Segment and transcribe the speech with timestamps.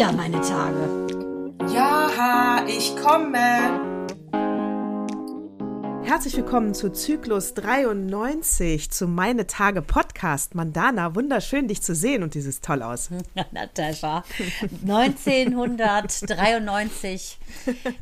[0.00, 0.69] wieder meine Tage.
[6.30, 10.54] Herzlich willkommen zu Zyklus 93, zu Meine Tage Podcast.
[10.54, 13.10] Mandana, wunderschön, dich zu sehen und dieses toll aus.
[13.50, 14.22] Natascha,
[14.82, 17.36] 1993.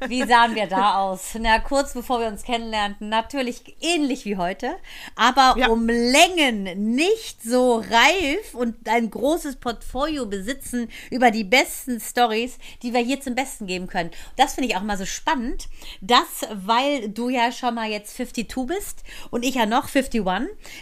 [0.08, 1.38] Wie sahen wir da aus?
[1.40, 4.76] Na, kurz bevor wir uns kennenlernten, natürlich ähnlich wie heute,
[5.16, 5.68] aber ja.
[5.68, 12.92] um Längen nicht so reif und ein großes Portfolio besitzen über die besten Stories, die
[12.92, 14.10] wir hier zum Besten geben können.
[14.36, 15.68] Das finde ich auch mal so spannend,
[16.02, 20.24] dass, weil du ja schon mal jetzt jetzt 52 bist und ich ja noch 51,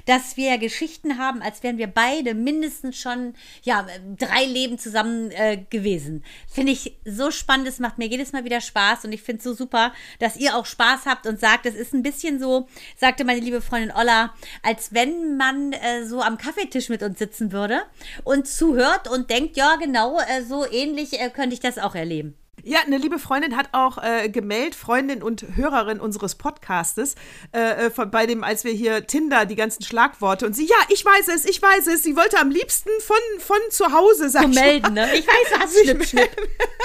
[0.07, 3.87] dass wir Geschichten haben, als wären wir beide mindestens schon ja,
[4.19, 6.25] drei Leben zusammen äh, gewesen.
[6.49, 9.45] Finde ich so spannend, es macht mir jedes Mal wieder Spaß und ich finde es
[9.45, 13.25] so super, dass ihr auch Spaß habt und sagt, es ist ein bisschen so, sagte
[13.25, 17.83] meine liebe Freundin Olla, als wenn man äh, so am Kaffeetisch mit uns sitzen würde
[18.25, 22.37] und zuhört und denkt, ja genau, äh, so ähnlich äh, könnte ich das auch erleben.
[22.69, 27.15] Ja, eine liebe Freundin hat auch äh, gemeldet, Freundin und Hörerin unseres Podcastes,
[27.53, 31.05] äh, äh bei dem, als wir hier Tinder, die ganzen Schlagworte und sie, ja, ich
[31.05, 34.51] weiß es, ich weiß es, sie wollte am liebsten von, von zu Hause sagen.
[34.51, 35.15] melden, ne?
[35.15, 36.31] Ich weiß, hast Schnipp, Schnipp.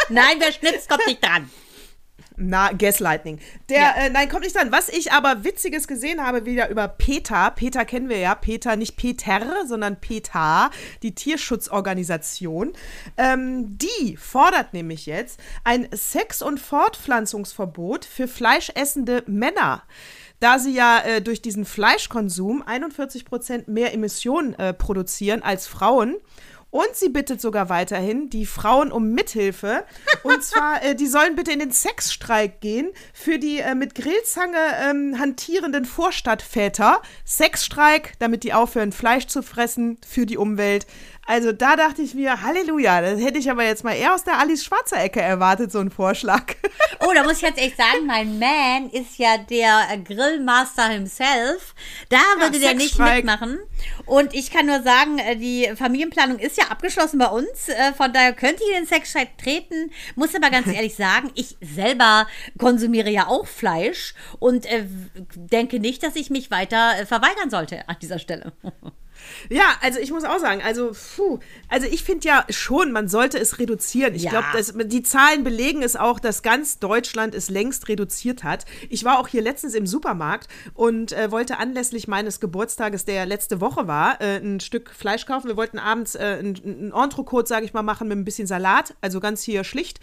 [0.10, 1.50] Nein, wer schnipst, kommt nicht dran.
[2.44, 3.40] Na, Gaslighting.
[3.70, 3.94] Der, ja.
[3.98, 4.72] äh, nein, kommt nicht dran.
[4.72, 7.52] Was ich aber Witziges gesehen habe, wieder über PETA.
[7.52, 8.34] PETA kennen wir ja.
[8.34, 10.72] PETA, nicht Peter, sondern PETA,
[11.04, 12.74] die Tierschutzorganisation.
[13.18, 19.84] Ähm, die fordert nämlich jetzt ein Sex- und Fortpflanzungsverbot für fleischessende Männer
[20.40, 26.16] da sie ja äh, durch diesen Fleischkonsum 41 Prozent mehr Emissionen äh, produzieren als Frauen
[26.72, 29.84] und sie bittet sogar weiterhin die Frauen um Mithilfe.
[30.24, 34.58] Und zwar, äh, die sollen bitte in den Sexstreik gehen für die äh, mit Grillzange
[34.82, 37.02] ähm, hantierenden Vorstadtväter.
[37.26, 40.88] Sexstreik, damit die aufhören, Fleisch zu fressen für die Umwelt.
[41.28, 44.40] Also da dachte ich mir, Halleluja, das hätte ich aber jetzt mal eher aus der
[44.40, 46.56] Alice Schwarzer Ecke erwartet, so ein Vorschlag.
[47.00, 51.74] Oh, da muss ich jetzt echt sagen, mein Man ist ja der Grillmaster himself.
[52.10, 53.60] Da würde ja, der nicht mitmachen.
[54.06, 57.70] Und ich kann nur sagen, äh, die Familienplanung ist ja abgeschlossen bei uns.
[57.70, 59.92] Äh, von daher könnte ich in den Sexstreit treten.
[60.16, 62.28] Muss aber ganz ehrlich sagen, ich selber
[62.58, 64.86] konsumiere ja auch Fleisch und äh,
[65.36, 68.54] denke nicht, dass ich mich weiter verweigern sollte an dieser Stelle.
[69.50, 73.40] Ja, also ich muss auch sagen, also, puh, also ich finde ja schon, man sollte
[73.40, 74.16] es reduzieren.
[74.16, 74.32] Ich ja.
[74.32, 78.66] glaube, die Zahlen belegen es auch, dass ganz Deutschland es längst reduziert hat.
[78.90, 83.24] Ich war auch hier letztens im Supermarkt und äh, wollte anlässlich meines Geburtstages, der ja
[83.24, 85.48] letzte Woche war, äh, ein Stück Fleisch kaufen.
[85.48, 88.96] Wir wollten abends äh, ein, ein Entrecote, sage ich mal, machen mit ein bisschen Salat,
[89.02, 90.00] also ganz hier schlicht.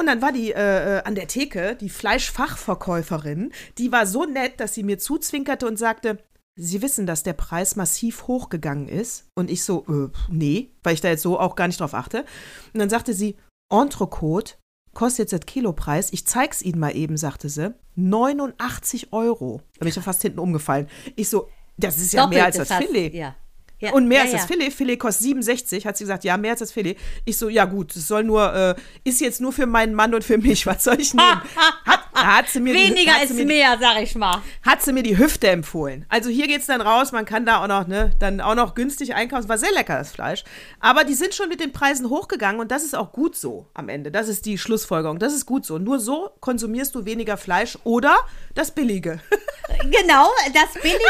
[0.00, 4.58] Und dann war die äh, äh, an der Theke, die Fleischfachverkäuferin, die war so nett,
[4.58, 6.18] dass sie mir zuzwinkerte und sagte,
[6.62, 9.26] Sie wissen, dass der Preis massiv hochgegangen ist.
[9.34, 12.24] Und ich so, äh, nee, weil ich da jetzt so auch gar nicht drauf achte.
[12.72, 13.36] Und dann sagte sie,
[13.70, 14.54] Entrecote
[14.92, 16.12] kostet jetzt der Kilopreis.
[16.12, 17.74] Ich zeig's Ihnen mal eben, sagte sie.
[17.96, 19.62] 89 Euro.
[19.74, 20.88] Da bin ich ja fast hinten umgefallen.
[21.16, 23.14] Ich so, das ist ja Doppelte mehr als das fast, Filet.
[23.14, 23.36] Ja.
[23.78, 24.70] Ja, und mehr ja, als das Filet.
[24.70, 26.24] Filet kostet 67, hat sie gesagt.
[26.24, 26.96] Ja, mehr als das Filet.
[27.24, 30.22] Ich so, ja gut, es soll nur, äh, ist jetzt nur für meinen Mann und
[30.22, 30.66] für mich.
[30.66, 31.40] Was soll ich nehmen?
[31.86, 32.00] Hat,
[32.36, 34.42] hat sie mir Weniger die, ist mehr, sag ich mal.
[34.62, 36.06] Hat sie mir die Hüfte empfohlen.
[36.08, 37.12] Also hier geht's dann raus.
[37.12, 39.48] Man kann da auch noch, ne, dann auch noch günstig einkaufen.
[39.48, 40.44] War sehr lecker, das Fleisch.
[40.80, 43.88] Aber die sind schon mit den Preisen hochgegangen und das ist auch gut so am
[43.88, 44.10] Ende.
[44.10, 45.18] Das ist die Schlussfolgerung.
[45.18, 45.78] Das ist gut so.
[45.78, 48.16] Nur so konsumierst du weniger Fleisch oder
[48.54, 49.20] das Billige.
[49.90, 51.00] genau, das Billige,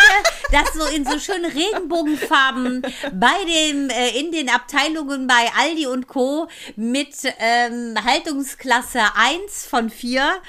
[0.53, 2.83] das so in so schönen Regenbogenfarben
[3.13, 6.49] bei dem, äh, in den Abteilungen bei Aldi und Co.
[6.77, 10.41] mit ähm, Haltungsklasse 1 von 4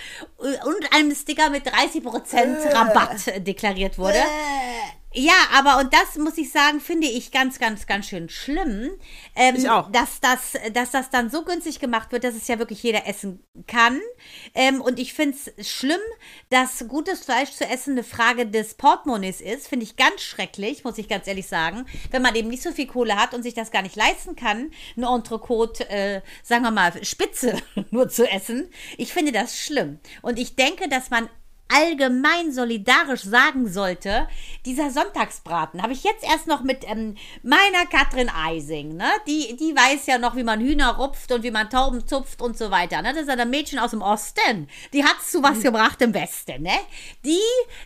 [0.66, 3.42] und einem Sticker mit 30% Rabatt äh.
[3.42, 4.22] deklariert wurde.
[5.14, 8.92] Ja, aber und das muss ich sagen, finde ich ganz, ganz, ganz schön schlimm.
[9.36, 9.92] Ähm, ich auch.
[9.92, 13.44] Dass das, dass das dann so günstig gemacht wird, dass es ja wirklich jeder essen
[13.68, 14.00] kann.
[14.56, 16.00] Ähm, und ich finde es schlimm,
[16.50, 19.68] dass gutes Fleisch zu essen eine Frage des Portemonnaies ist.
[19.68, 21.86] Finde ich ganz schrecklich, muss ich ganz ehrlich sagen.
[22.10, 24.72] Wenn man eben nicht so viel Kohle hat und sich das gar nicht leisten kann,
[24.96, 27.58] ein Entrecote, äh, sagen wir mal, Spitze
[27.92, 28.70] nur zu essen.
[28.98, 30.00] Ich finde das schlimm.
[30.22, 31.30] Und ich denke, dass man
[31.74, 34.28] allgemein solidarisch sagen sollte,
[34.66, 39.10] dieser Sonntagsbraten habe ich jetzt erst noch mit ähm, meiner Katrin Eising, ne?
[39.28, 42.58] Die, die weiß ja noch, wie man Hühner rupft und wie man Tauben zupft und
[42.58, 43.02] so weiter.
[43.02, 43.14] Ne?
[43.14, 44.68] Das ist ja ein Mädchen aus dem Osten.
[44.94, 45.64] Die hat zu was mhm.
[45.64, 46.78] gebracht im Westen, ne?
[47.24, 47.40] Die,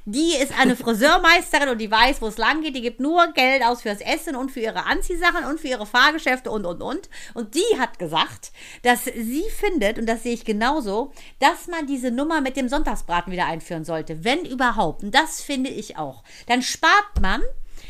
[0.06, 2.76] die ist eine Friseurmeisterin und die weiß, wo es lang geht.
[2.76, 6.50] Die gibt nur Geld aus fürs Essen und für ihre Anziehsachen und für ihre Fahrgeschäfte
[6.50, 7.10] und und und.
[7.34, 8.52] Und die hat gesagt,
[8.84, 13.32] dass sie findet, und das sehe ich genauso, dass man diese Nummer mit dem Sonntagsbraten
[13.32, 17.42] wieder einführt einführen sollte, wenn überhaupt, und das finde ich auch, dann spart man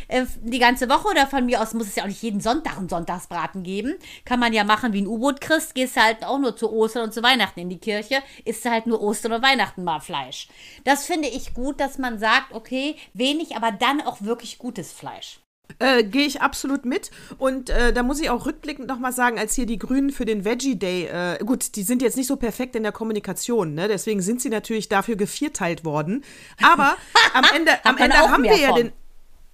[0.07, 2.77] äh, die ganze Woche oder von mir aus muss es ja auch nicht jeden Sonntag
[2.77, 3.95] einen Sonntagsbraten geben.
[4.23, 7.13] Kann man ja machen wie ein U-Boot-Christ, gehst du halt auch nur zu Ostern und
[7.13, 10.47] zu Weihnachten in die Kirche, isst du halt nur Ostern und Weihnachten mal Fleisch.
[10.83, 15.39] Das finde ich gut, dass man sagt, okay, wenig, aber dann auch wirklich gutes Fleisch.
[15.79, 17.11] Äh, Gehe ich absolut mit.
[17.37, 20.45] Und äh, da muss ich auch rückblickend nochmal sagen, als hier die Grünen für den
[20.45, 23.87] Veggie Day, äh, gut, die sind jetzt nicht so perfekt in der Kommunikation, ne?
[23.87, 26.23] deswegen sind sie natürlich dafür gevierteilt worden.
[26.61, 26.95] Aber
[27.33, 28.77] am Ende, am Ende haben wir ja von.
[28.77, 28.91] den.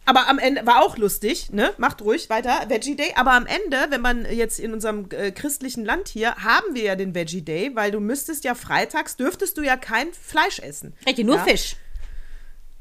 [0.05, 1.73] Aber am Ende war auch lustig, ne?
[1.77, 3.13] Macht ruhig weiter, Veggie Day.
[3.15, 6.95] Aber am Ende, wenn man jetzt in unserem äh, christlichen Land hier, haben wir ja
[6.95, 10.93] den Veggie Day, weil du müsstest ja freitags, dürftest du ja kein Fleisch essen.
[11.05, 11.43] Richtig, nur ja?
[11.43, 11.75] Fisch.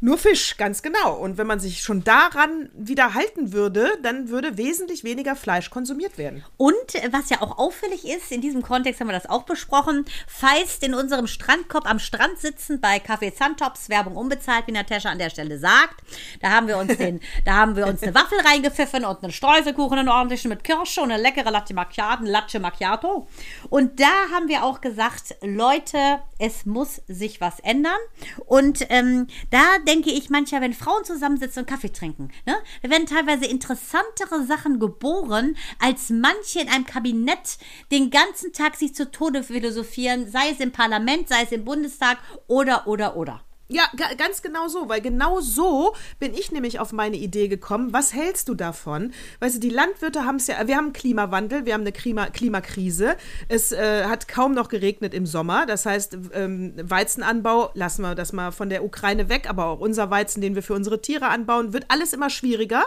[0.02, 1.12] Nur Fisch, ganz genau.
[1.12, 6.16] Und wenn man sich schon daran wieder halten würde, dann würde wesentlich weniger Fleisch konsumiert
[6.16, 6.42] werden.
[6.56, 6.74] Und
[7.10, 10.94] was ja auch auffällig ist, in diesem Kontext haben wir das auch besprochen, feist in
[10.94, 15.58] unserem Strandkorb am Strand sitzen bei Café Santops, Werbung unbezahlt, wie Natascha an der Stelle
[15.58, 16.00] sagt.
[16.40, 19.98] Da haben wir uns den, da haben wir uns eine Waffel reingepfiffen und einen Streuselkuchen,
[19.98, 23.28] einen ordentlichen mit Kirsche und eine leckere Latte Macchiato, Latte Macchiato.
[23.68, 27.98] Und da haben wir auch gesagt, Leute, es muss sich was ändern.
[28.46, 33.06] Und ähm, da denke ich manchmal, wenn Frauen zusammensitzen und Kaffee trinken, ne, da werden
[33.06, 37.58] teilweise interessantere Sachen geboren, als manche in einem Kabinett
[37.90, 42.18] den ganzen Tag sich zu Tode philosophieren, sei es im Parlament, sei es im Bundestag
[42.46, 43.42] oder, oder, oder.
[43.72, 43.84] Ja,
[44.18, 47.92] ganz genau so, weil genau so bin ich nämlich auf meine Idee gekommen.
[47.92, 49.12] Was hältst du davon?
[49.38, 53.16] Weißt du, die Landwirte haben es ja, wir haben Klimawandel, wir haben eine Klima, Klimakrise.
[53.46, 55.66] Es äh, hat kaum noch geregnet im Sommer.
[55.66, 60.10] Das heißt, ähm, Weizenanbau, lassen wir das mal von der Ukraine weg, aber auch unser
[60.10, 62.82] Weizen, den wir für unsere Tiere anbauen, wird alles immer schwieriger.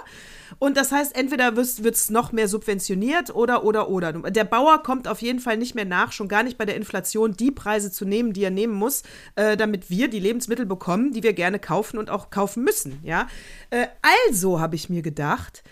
[0.59, 4.13] Und das heißt, entweder wird es noch mehr subventioniert oder, oder, oder.
[4.13, 7.33] Der Bauer kommt auf jeden Fall nicht mehr nach, schon gar nicht bei der Inflation,
[7.33, 9.03] die Preise zu nehmen, die er nehmen muss,
[9.35, 12.99] äh, damit wir die Lebensmittel bekommen, die wir gerne kaufen und auch kaufen müssen.
[13.03, 13.27] Ja?
[13.69, 13.87] Äh,
[14.27, 15.63] also habe ich mir gedacht,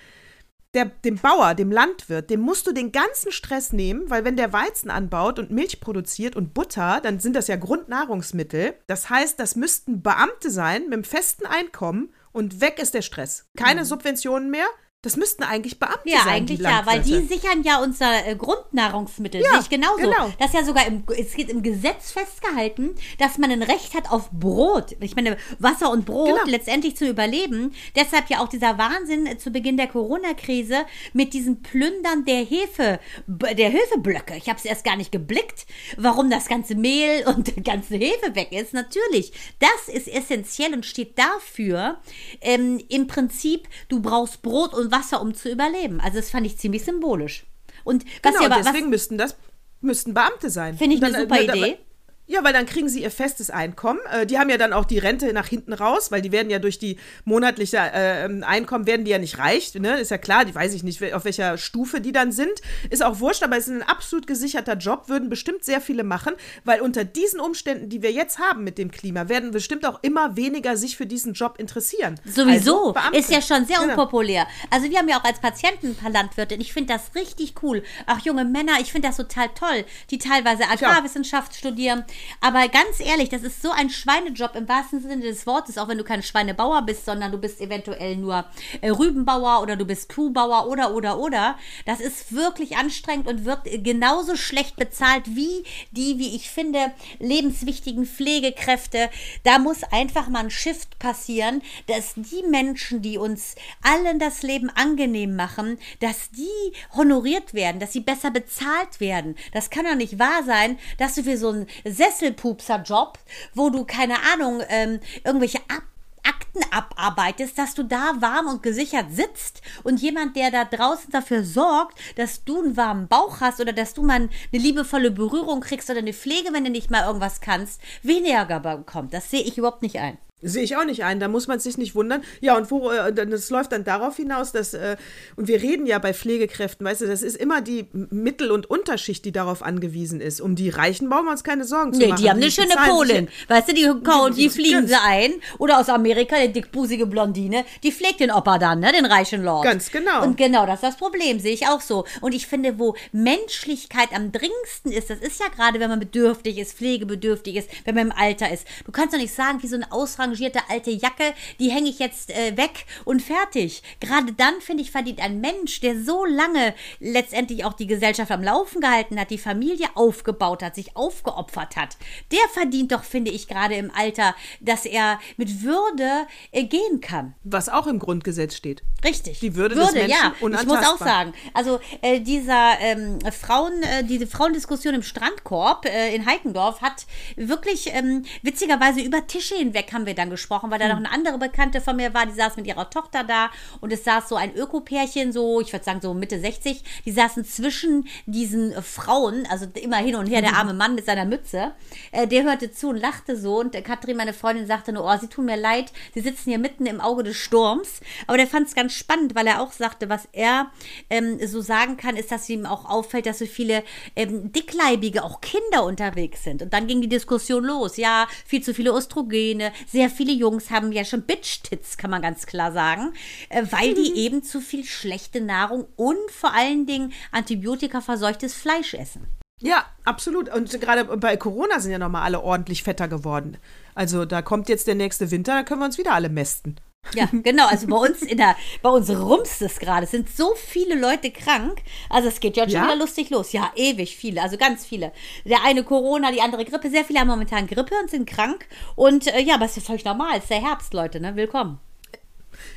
[0.73, 4.53] der, dem Bauer, dem Landwirt, dem musst du den ganzen Stress nehmen, weil wenn der
[4.53, 8.75] Weizen anbaut und Milch produziert und Butter, dann sind das ja Grundnahrungsmittel.
[8.87, 13.49] Das heißt, das müssten Beamte sein mit einem festen Einkommen und weg ist der Stress.
[13.57, 13.85] Keine mhm.
[13.85, 14.67] Subventionen mehr,
[15.03, 16.27] das müssten eigentlich Beamte ja, sein.
[16.27, 19.41] Ja, eigentlich ja, weil die sichern ja unser äh, Grundnahrungsmittel.
[19.41, 19.97] Ja, Sich genauso.
[19.97, 20.31] Genau.
[20.37, 24.11] Das ist ja sogar im, es geht im Gesetz festgehalten, dass man ein Recht hat
[24.11, 24.95] auf Brot.
[24.99, 26.43] Ich meine, Wasser und Brot genau.
[26.45, 27.73] letztendlich zu überleben.
[27.95, 32.99] Deshalb ja auch dieser Wahnsinn äh, zu Beginn der Corona-Krise mit diesem Plündern der Hefe,
[33.25, 34.35] der Hefeblöcke.
[34.37, 35.65] Ich habe es erst gar nicht geblickt,
[35.97, 38.73] warum das ganze Mehl und die ganze Hefe weg ist.
[38.73, 41.97] Natürlich, das ist essentiell und steht dafür,
[42.41, 45.99] ähm, im Prinzip, du brauchst Brot und Wasser, um zu überleben.
[45.99, 47.45] Also das fand ich ziemlich symbolisch.
[47.83, 49.35] Und was genau, ja, deswegen was, müssten das
[49.81, 50.77] müssten Beamte sein.
[50.77, 51.77] Finde ich eine super äh, Idee.
[52.27, 53.99] Ja, weil dann kriegen sie ihr festes Einkommen.
[54.09, 56.59] Äh, die haben ja dann auch die Rente nach hinten raus, weil die werden ja
[56.59, 59.73] durch die monatliche äh, ähm, Einkommen werden die ja nicht reich.
[59.75, 59.99] Ne?
[59.99, 62.61] Ist ja klar, die weiß ich nicht, auf welcher Stufe die dann sind.
[62.89, 66.33] Ist auch wurscht, aber es ist ein absolut gesicherter Job, würden bestimmt sehr viele machen,
[66.63, 70.37] weil unter diesen Umständen, die wir jetzt haben mit dem Klima, werden bestimmt auch immer
[70.37, 72.17] weniger sich für diesen Job interessieren.
[72.23, 72.93] Sowieso.
[72.93, 73.89] Also, ist ja schon sehr genau.
[73.91, 74.47] unpopulär.
[74.69, 76.55] Also wir haben ja auch als Patienten ein paar Landwirte.
[76.55, 77.83] Ich finde das richtig cool.
[78.07, 82.05] Auch junge Männer, ich finde das total toll, die teilweise Agrarwissenschaft studieren
[82.39, 85.97] aber ganz ehrlich, das ist so ein Schweinejob im wahrsten Sinne des Wortes, auch wenn
[85.97, 88.45] du kein Schweinebauer bist, sondern du bist eventuell nur
[88.81, 91.57] äh, Rübenbauer oder du bist Kuhbauer oder, oder, oder.
[91.85, 98.05] Das ist wirklich anstrengend und wird genauso schlecht bezahlt wie die, wie ich finde, lebenswichtigen
[98.05, 99.09] Pflegekräfte.
[99.43, 104.69] Da muss einfach mal ein Shift passieren, dass die Menschen, die uns allen das Leben
[104.69, 109.35] angenehm machen, dass die honoriert werden, dass sie besser bezahlt werden.
[109.53, 111.67] Das kann doch nicht wahr sein, dass du für so einen
[112.01, 113.19] Sesselpupser-Job,
[113.53, 115.83] wo du, keine Ahnung, ähm, irgendwelche Ab
[116.23, 121.43] Akten abarbeitest, dass du da warm und gesichert sitzt und jemand, der da draußen dafür
[121.43, 125.89] sorgt, dass du einen warmen Bauch hast oder dass du mal eine liebevolle Berührung kriegst
[125.89, 129.15] oder eine Pflege, wenn du nicht mal irgendwas kannst, weniger bekommt.
[129.15, 130.19] Das sehe ich überhaupt nicht ein.
[130.41, 132.23] Sehe ich auch nicht ein, da muss man sich nicht wundern.
[132.39, 134.97] Ja, und wo, äh, das läuft dann darauf hinaus, dass, äh,
[135.35, 139.23] und wir reden ja bei Pflegekräften, weißt du, das ist immer die Mittel- und Unterschicht,
[139.25, 140.41] die darauf angewiesen ist.
[140.41, 142.15] Um die Reichen brauchen wir uns keine Sorgen zu nee, machen.
[142.15, 143.27] Nee, die haben eine schöne Polin.
[143.47, 145.33] Weißt du, die, die, die fliegen sie ein.
[145.59, 149.63] Oder aus Amerika, die dickbusige Blondine, die pflegt den Opa dann, ne, den reichen Lord.
[149.63, 150.23] Ganz genau.
[150.23, 152.05] Und genau, das ist das Problem, sehe ich auch so.
[152.21, 156.57] Und ich finde, wo Menschlichkeit am dringendsten ist, das ist ja gerade, wenn man bedürftig
[156.57, 158.65] ist, pflegebedürftig ist, wenn man im Alter ist.
[158.85, 161.99] Du kannst doch nicht sagen, wie so ein Ausrang ausrangierte alte Jacke, die hänge ich
[161.99, 163.83] jetzt äh, weg und fertig.
[163.99, 168.43] Gerade dann, finde ich, verdient ein Mensch, der so lange letztendlich auch die Gesellschaft am
[168.43, 171.97] Laufen gehalten hat, die Familie aufgebaut hat, sich aufgeopfert hat,
[172.31, 177.35] der verdient doch, finde ich, gerade im Alter, dass er mit Würde äh, gehen kann.
[177.43, 178.83] Was auch im Grundgesetz steht.
[179.03, 179.39] Richtig.
[179.39, 180.33] Die Würde, des Menschen ja.
[180.39, 186.15] Ich muss auch sagen, also äh, dieser ähm, Frauen, äh, diese Frauendiskussion im Strandkorb äh,
[186.15, 190.87] in Heikendorf hat wirklich ähm, witzigerweise über Tische hinweg haben wir dann gesprochen, weil da
[190.87, 193.49] noch eine andere Bekannte von mir war, die saß mit ihrer Tochter da
[193.79, 197.43] und es saß so ein Ökopärchen, so, ich würde sagen so Mitte 60, die saßen
[197.45, 201.71] zwischen diesen äh, Frauen, also immer hin und her, der arme Mann mit seiner Mütze,
[202.11, 205.27] äh, der hörte zu und lachte so und Katrin, meine Freundin, sagte nur, oh, sie
[205.27, 208.75] tun mir leid, sie sitzen hier mitten im Auge des Sturms, aber der fand es
[208.75, 210.71] ganz spannend, weil er auch sagte, was er
[211.09, 213.83] ähm, so sagen kann, ist, dass ihm auch auffällt, dass so viele
[214.15, 216.61] ähm, dickleibige, auch Kinder unterwegs sind.
[216.61, 217.97] Und dann ging die Diskussion los.
[217.97, 222.45] Ja, viel zu viele Östrogene, sehr viele Jungs haben ja schon Bitch-Tits, kann man ganz
[222.45, 223.13] klar sagen,
[223.49, 229.27] äh, weil die eben zu viel schlechte Nahrung und vor allen Dingen antibiotikaverseuchtes Fleisch essen.
[229.61, 230.53] Ja, absolut.
[230.53, 233.57] Und gerade bei Corona sind ja nochmal alle ordentlich fetter geworden.
[233.93, 236.77] Also da kommt jetzt der nächste Winter, da können wir uns wieder alle mästen.
[237.13, 237.67] Ja, genau.
[237.67, 240.05] Also bei uns in der, bei uns rumst es gerade.
[240.05, 241.81] Es sind so viele Leute krank.
[242.09, 243.51] Also es geht ja schon wieder lustig los.
[243.51, 244.41] Ja, ewig viele.
[244.41, 245.11] Also ganz viele.
[245.45, 246.89] Der eine Corona, die andere Grippe.
[246.89, 248.65] Sehr viele haben momentan Grippe und sind krank.
[248.95, 250.37] Und äh, ja, aber es ist ja völlig normal.
[250.37, 251.19] Es ist der Herbst, Leute.
[251.19, 251.35] Ne?
[251.35, 251.79] Willkommen.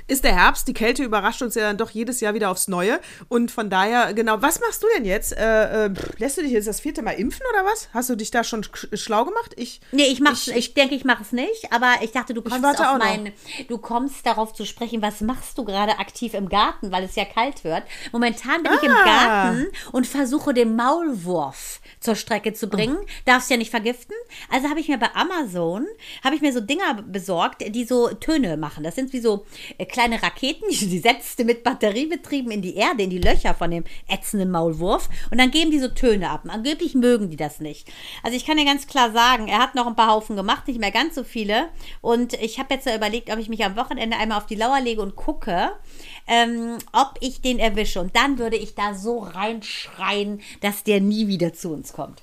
[0.06, 3.00] Ist der Herbst, die Kälte überrascht uns ja dann doch jedes Jahr wieder aufs Neue.
[3.28, 5.32] Und von daher, genau, was machst du denn jetzt?
[5.36, 7.88] Äh, äh, lässt du dich jetzt das vierte Mal impfen oder was?
[7.94, 9.52] Hast du dich da schon sch- schlau gemacht?
[9.56, 12.62] Ich, Nee, ich mach's, ich, denke, ich mache es nicht, aber ich dachte, du kommst
[12.80, 13.32] auf mein,
[13.68, 17.24] du kommst darauf zu sprechen, was machst du gerade aktiv im Garten, weil es ja
[17.24, 17.84] kalt wird.
[18.12, 19.04] Momentan bin ich im Ah.
[19.04, 22.98] Garten und versuche den Maulwurf zur Strecke zu bringen.
[23.24, 24.14] Darfst ja nicht vergiften.
[24.50, 25.86] Also habe ich mir bei Amazon,
[26.22, 28.84] habe ich mir so Dinger besorgt, die so Töne machen.
[28.84, 29.46] Das sind wie so
[29.78, 33.54] äh, kleine Raketen, die, die setzt du mit Batteriebetrieben in die Erde, in die Löcher
[33.54, 36.42] von dem ätzenden Maulwurf und dann geben die so Töne ab.
[36.48, 37.90] Angeblich mögen die das nicht.
[38.22, 40.80] Also ich kann dir ganz klar sagen, er hat noch ein paar Haufen gemacht, nicht
[40.80, 41.68] mehr ganz so viele.
[42.00, 44.80] Und ich habe jetzt so überlegt, ob ich mich am Wochenende einmal auf die Lauer
[44.80, 45.70] lege und gucke,
[46.26, 48.00] ähm, ob ich den erwische.
[48.00, 52.22] Und dann würde ich da so reinschreien, dass der nie wieder zu uns kommt.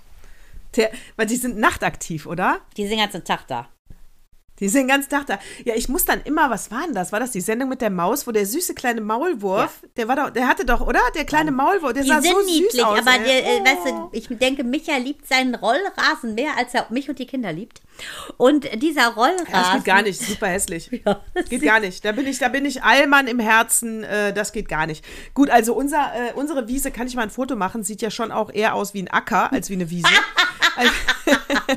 [0.75, 2.59] der, weil die sind nachtaktiv, oder?
[2.75, 3.69] Die sind den ganzen Tag da.
[4.61, 5.39] Die sind den ganzen Tag da.
[5.65, 7.11] Ja, ich muss dann immer, was war denn das?
[7.11, 10.29] War das die Sendung mit der Maus, wo der süße kleine Maulwurf, der war doch,
[10.29, 11.01] der hatte doch, oder?
[11.15, 12.99] Der kleine Maulwurf, der Die sah sind so niedlich, süß aus.
[12.99, 17.09] aber der, äh, weißt du, ich denke, Micha liebt seinen Rollrasen mehr, als er mich
[17.09, 17.81] und die Kinder liebt.
[18.37, 19.47] Und dieser Rollrasen.
[19.51, 20.89] Das geht gar nicht, super hässlich.
[21.05, 22.05] Ja, das geht gar nicht.
[22.05, 24.03] Da bin ich, da bin ich Allmann im Herzen.
[24.03, 25.03] Äh, das geht gar nicht.
[25.33, 28.31] Gut, also unser, äh, unsere Wiese, kann ich mal ein Foto machen, sieht ja schon
[28.31, 30.07] auch eher aus wie ein Acker als wie eine Wiese.
[30.77, 30.91] Also-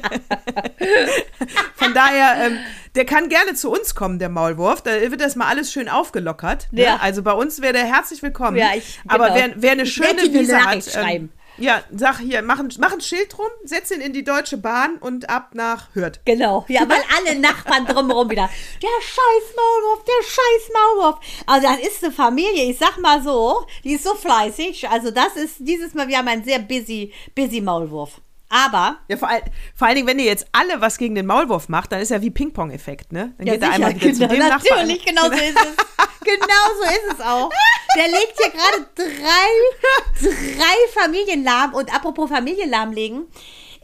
[1.74, 2.58] Von daher, ähm,
[2.94, 4.82] der kann gerne zu uns kommen, der Maulwurf.
[4.82, 6.68] Da wird das mal alles schön aufgelockert.
[6.70, 6.82] Ne?
[6.84, 6.96] Ja.
[7.02, 8.56] Also bei uns wäre der herzlich willkommen.
[8.56, 9.36] Ja, ich- Aber genau.
[9.36, 10.84] wer, wer eine schöne Wiese hat.
[10.84, 11.32] Schreiben.
[11.56, 14.96] ja, sag hier, mach ein, mach ein Schild drum, setz ihn in die Deutsche Bahn
[14.98, 16.20] und ab nach Hürth.
[16.24, 18.48] Genau, ja, weil alle Nachbarn drumherum wieder,
[18.82, 21.20] der scheiß Maulwurf, der scheiß Maulwurf.
[21.46, 24.88] Also das ist eine Familie, ich sag mal so, die ist so fleißig.
[24.88, 28.20] Also das ist dieses Mal, wir haben einen sehr busy, busy Maulwurf.
[28.48, 29.42] Aber, Ja, vor, all,
[29.74, 32.22] vor allen Dingen, wenn ihr jetzt alle was gegen den Maulwurf macht, dann ist ja
[32.22, 33.34] wie Ping-Pong-Effekt, ne?
[33.38, 34.86] Dann geht er sicher, einmal wieder zu genau, dem Nachbarn.
[34.88, 35.76] natürlich, genau so ist es.
[36.24, 37.50] Genau so ist es auch.
[37.96, 41.74] Der legt hier gerade drei, drei Familien lahm.
[41.74, 43.26] Und apropos Familien lahmlegen,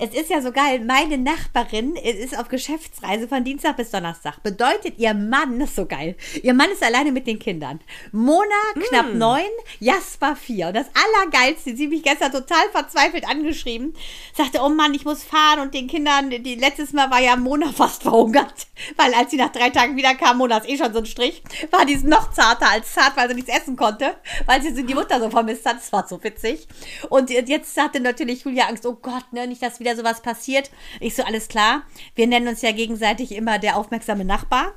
[0.00, 4.42] es ist ja so geil, meine Nachbarin ist auf Geschäftsreise von Dienstag bis Donnerstag.
[4.42, 7.80] Bedeutet, ihr Mann, das ist so geil, ihr Mann ist alleine mit den Kindern.
[8.11, 8.45] Mona
[8.88, 10.69] knapp neun, Jasper vier.
[10.69, 13.95] Und das Allergeilste, sie hat mich gestern total verzweifelt angeschrieben,
[14.35, 17.71] sagte, oh Mann, ich muss fahren und den Kindern, die, letztes Mal war ja Mona
[17.73, 21.07] fast verhungert, weil als sie nach drei Tagen wiederkam, Mona ist eh schon so ein
[21.07, 24.16] Strich, war die noch zarter als zart, weil sie nichts essen konnte,
[24.47, 25.76] weil sie die Mutter so vermisst hat.
[25.76, 26.66] Das war so witzig.
[27.11, 30.71] Und jetzt hatte natürlich Julia Angst, oh Gott, ne, nicht, dass wieder sowas passiert.
[31.01, 31.83] Ich so, alles klar.
[32.15, 34.73] Wir nennen uns ja gegenseitig immer der aufmerksame Nachbar.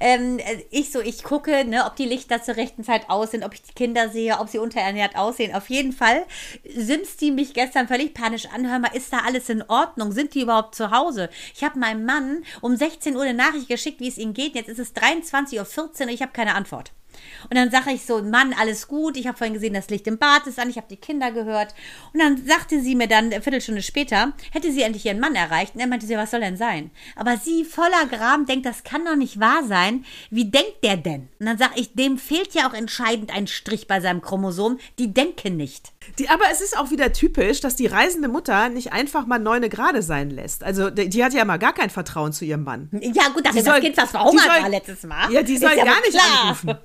[0.00, 0.38] Ähm,
[0.70, 3.62] ich so, ich gucke, ne, ob die Lichter zur rechten Zeit aus sind, ob ich
[3.62, 5.54] die Kinder sehe, ob sie unterernährt aussehen.
[5.54, 6.24] Auf jeden Fall
[6.74, 8.70] simst die mich gestern völlig panisch an.
[8.70, 10.12] Hör mal, ist da alles in Ordnung?
[10.12, 11.30] Sind die überhaupt zu Hause?
[11.54, 14.54] Ich habe meinem Mann um 16 Uhr eine Nachricht geschickt, wie es ihnen geht.
[14.54, 16.92] Jetzt ist es 23.14 Uhr und ich habe keine Antwort.
[17.50, 19.16] Und dann sage ich so, Mann, alles gut.
[19.16, 20.70] Ich habe vorhin gesehen, das Licht im Bad ist an.
[20.70, 21.74] Ich habe die Kinder gehört.
[22.12, 25.74] Und dann sagte sie mir dann, eine Viertelstunde später, hätte sie endlich ihren Mann erreicht.
[25.74, 26.90] Und er meinte sie, was soll denn sein?
[27.16, 30.04] Aber sie voller Gram denkt, das kann doch nicht wahr sein.
[30.30, 31.28] Wie denkt der denn?
[31.38, 34.78] Und dann sage ich, dem fehlt ja auch entscheidend ein Strich bei seinem Chromosom.
[34.98, 35.93] Die denken nicht.
[36.18, 39.68] Die, aber es ist auch wieder typisch, dass die reisende Mutter nicht einfach mal neune
[39.68, 40.64] Grade sein lässt.
[40.64, 42.88] Also die, die hat ja mal gar kein Vertrauen zu ihrem Mann.
[42.92, 45.32] Ja, gut, das ist das Kind, was verhungert war letztes Mal.
[45.32, 46.42] Ja, die soll ja gar nicht klar.
[46.42, 46.78] anrufen.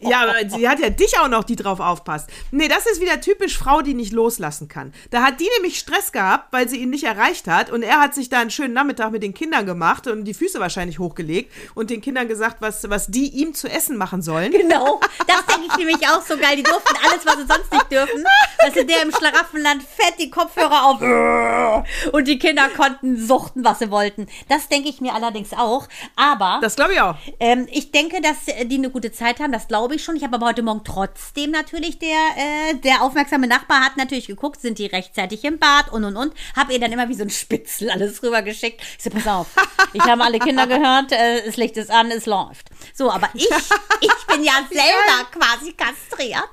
[0.00, 2.28] Ja, aber sie hat ja dich auch noch, die drauf aufpasst.
[2.50, 4.92] Nee, das ist wieder typisch Frau, die nicht loslassen kann.
[5.10, 7.70] Da hat die nämlich Stress gehabt, weil sie ihn nicht erreicht hat.
[7.70, 10.60] Und er hat sich da einen schönen Nachmittag mit den Kindern gemacht und die Füße
[10.60, 14.50] wahrscheinlich hochgelegt und den Kindern gesagt, was, was die ihm zu essen machen sollen.
[14.52, 16.56] Genau, das denke ich nämlich auch so geil.
[16.56, 18.24] Die durften alles, was sie sonst nicht dürfen.
[18.64, 21.00] Dass sie der im Schlaraffenland fett die Kopfhörer auf
[22.12, 24.26] und die Kinder konnten suchten, was sie wollten.
[24.48, 25.88] Das denke ich mir allerdings auch.
[26.16, 27.16] Aber Das glaube ich auch.
[27.40, 30.16] ähm, ich denke, dass die eine gute Zeit haben, das glaube ich schon.
[30.16, 34.60] Ich habe aber heute Morgen trotzdem natürlich, der, äh, der aufmerksame Nachbar hat natürlich geguckt,
[34.60, 36.34] sind die rechtzeitig im Bad und und und.
[36.56, 38.80] Habe ihr dann immer wie so ein Spitzel alles rübergeschickt.
[38.98, 39.46] Ich so, pass auf,
[39.92, 42.68] ich habe alle Kinder gehört, äh, das Licht ist an, es läuft.
[42.94, 43.48] So, aber ich,
[44.00, 46.48] ich bin ja selber quasi kastriert,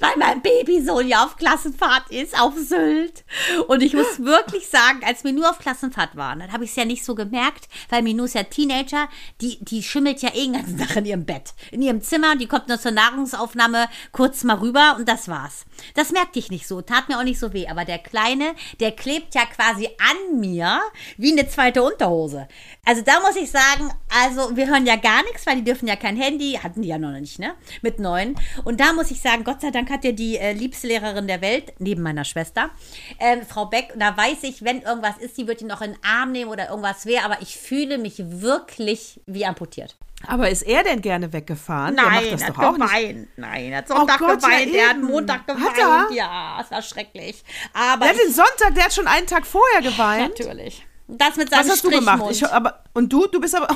[0.00, 3.24] weil mein Babysohn ja auf Klassenfahrt ist, auf Sylt.
[3.66, 6.76] Und ich muss wirklich sagen, als wir nur auf Klassenfahrt waren, dann habe ich es
[6.76, 9.08] ja nicht so gemerkt, weil Minou ist ja Teenager,
[9.40, 12.46] die, die schimmelt ja eh den ganzen Tag in ihrem Bett, in ihrem Zimmer, die
[12.46, 15.64] kommt nur zur Nahrungsaufnahme kurz mal rüber und das war's.
[15.94, 18.92] Das merkte ich nicht so, tat mir auch nicht so weh, aber der Kleine, der
[18.92, 20.80] klebt ja quasi an mir
[21.16, 22.46] wie eine zweite Unterhose.
[22.84, 25.96] Also da muss ich sagen, also wir hören ja gar nichts, weil die dürfen ja
[25.96, 27.54] kein Handy, hatten die ja noch nicht, ne?
[27.80, 28.36] Mit neun.
[28.64, 31.72] Und da muss ich sagen, Gott sei Dank hat ja die äh, Lehrerin der Welt,
[31.78, 32.70] neben meiner Schwester,
[33.18, 35.92] ähm, Frau Beck, und da weiß ich, wenn irgendwas ist, die wird ihn noch in
[35.92, 39.96] den Arm nehmen oder irgendwas wäre, aber ich fühle mich wirklich wie amputiert.
[40.26, 41.96] Aber ist er denn gerne weggefahren?
[41.96, 43.28] Macht das er doch hat geweint.
[43.36, 44.98] Nein, er hat Sonntag Gott, ja geweint, er hat.
[45.00, 46.10] Montag Hat geweint.
[46.10, 46.14] er?
[46.14, 47.42] Ja, es war schrecklich.
[47.72, 50.38] Aber Der hat den Sonntag, der hat schon einen Tag vorher geweint.
[50.38, 50.86] natürlich.
[51.08, 52.22] Das mit seinem Was hast du gemacht?
[52.30, 53.26] Ich, aber, und du?
[53.26, 53.68] Du bist aber.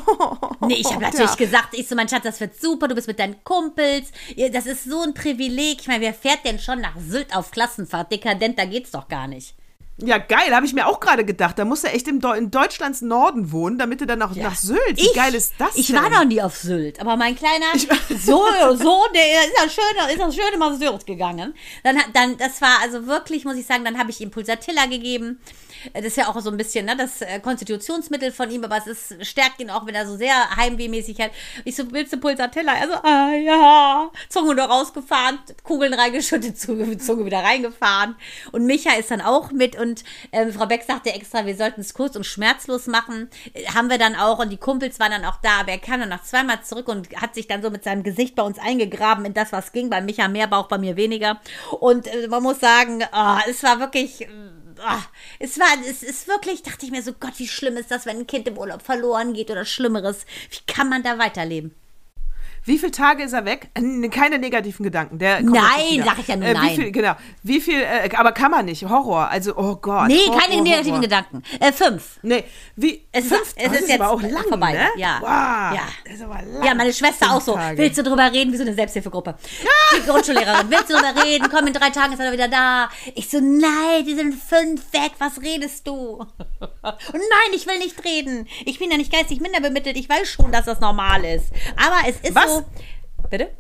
[0.67, 1.37] Nee, ich habe natürlich Ja.
[1.37, 4.09] gesagt, ich so, mein Schatz, das wird super, du bist mit deinen Kumpels.
[4.35, 5.81] Ja, Das ist so ein Privileg.
[5.81, 8.11] Ich meine, wer fährt denn schon nach Sylt auf Klassenfahrt?
[8.13, 9.55] Dekadent, da geht's doch gar nicht.
[9.99, 11.59] Ja, geil, habe ich mir auch gerade gedacht.
[11.59, 14.55] Da musst du echt im Deu in Deutschlands Norden wohnen, damit du dann auch nach
[14.55, 14.97] Sylt.
[14.99, 15.97] Wie geil ist das Ich denn?
[15.97, 17.65] war noch nie auf Sylt, aber mein kleiner
[18.11, 21.55] so, so, der ist ja schön, ist ja schön immer Sylt gegangen.
[21.83, 25.41] Dann, dann, das war also wirklich, muss ich sagen, dann habe ich ihm Pulsatilla gegeben.
[25.95, 28.87] Das ist ja auch so ein bisschen ne, das äh, Konstitutionsmittel von ihm, aber es
[28.87, 31.31] ist, stärkt ihn auch, wenn er so sehr heimwehmäßig hat.
[31.65, 32.75] Ich so, willst du Pulsatilla?
[32.75, 34.11] Er so, ah ja.
[34.29, 38.17] Zunge nur rausgefahren, Kugeln reingeschüttet, Zunge, wieder reingefahren.
[38.53, 41.95] Und Micha ist dann auch mit und ähm, Frau Beck sagte extra, wir sollten es
[41.95, 43.29] kurz und schmerzlos machen.
[43.55, 46.01] Äh, haben wir dann auch und die Kumpels waren dann auch da, aber er kam
[46.01, 49.25] dann noch zweimal zurück und hat sich dann so mit seinem Gesicht bei uns eingegraben
[49.25, 49.91] in das, was ging.
[49.91, 51.41] Bei Micha mehr Bauch, bei mir weniger.
[51.81, 54.27] Und äh, man muss sagen, ah, es war wirklich.
[54.81, 55.03] Ah,
[55.39, 58.19] es war, es ist wirklich, dachte ich mir so, Gott, wie schlimm ist das, wenn
[58.19, 60.27] ein Kind im Urlaub verloren geht oder Schlimmeres.
[60.51, 61.75] Wie kann man da weiterleben?
[62.67, 63.69] Wie viele Tage ist er weg?
[64.11, 65.19] Keine negativen Gedanken.
[65.19, 66.75] Der Nein, sag ich ja nur äh, nein.
[66.75, 67.13] Viel, genau.
[67.43, 68.85] Wie viel, äh, aber kann man nicht.
[68.89, 69.29] Horror.
[69.31, 70.09] Also, oh Gott.
[70.09, 71.01] Nee, Horror, keine negativen Horror.
[71.03, 71.43] Gedanken.
[71.61, 72.19] Äh, fünf.
[72.23, 73.07] Nee, wie.
[73.13, 74.89] Es ist- fünf, es das ist jetzt aber auch lang, vorbei, ne?
[74.97, 75.19] ja.
[75.21, 75.29] Wow,
[75.79, 76.13] Ja.
[76.13, 76.65] Ist aber lang.
[76.65, 77.55] Ja, meine Schwester auch so.
[77.55, 77.79] Tage.
[77.79, 78.53] Willst du drüber reden?
[78.53, 79.37] Wie so eine Selbsthilfegruppe.
[79.97, 80.69] Die Grundschullehrerin.
[80.69, 81.49] Willst du drüber reden?
[81.51, 82.89] Komm, in drei Tagen ist er wieder da.
[83.15, 85.13] Ich so, nein, die sind fünf weg.
[85.19, 85.93] Was redest du?
[86.19, 86.27] Und
[86.83, 88.49] nein, ich will nicht reden.
[88.65, 89.97] Ich bin ja nicht geistig minder bemittelt.
[89.97, 91.47] Ich weiß schon, dass das normal ist.
[91.77, 92.51] Aber es ist Was?
[92.51, 92.56] so.
[93.31, 93.51] Bitte?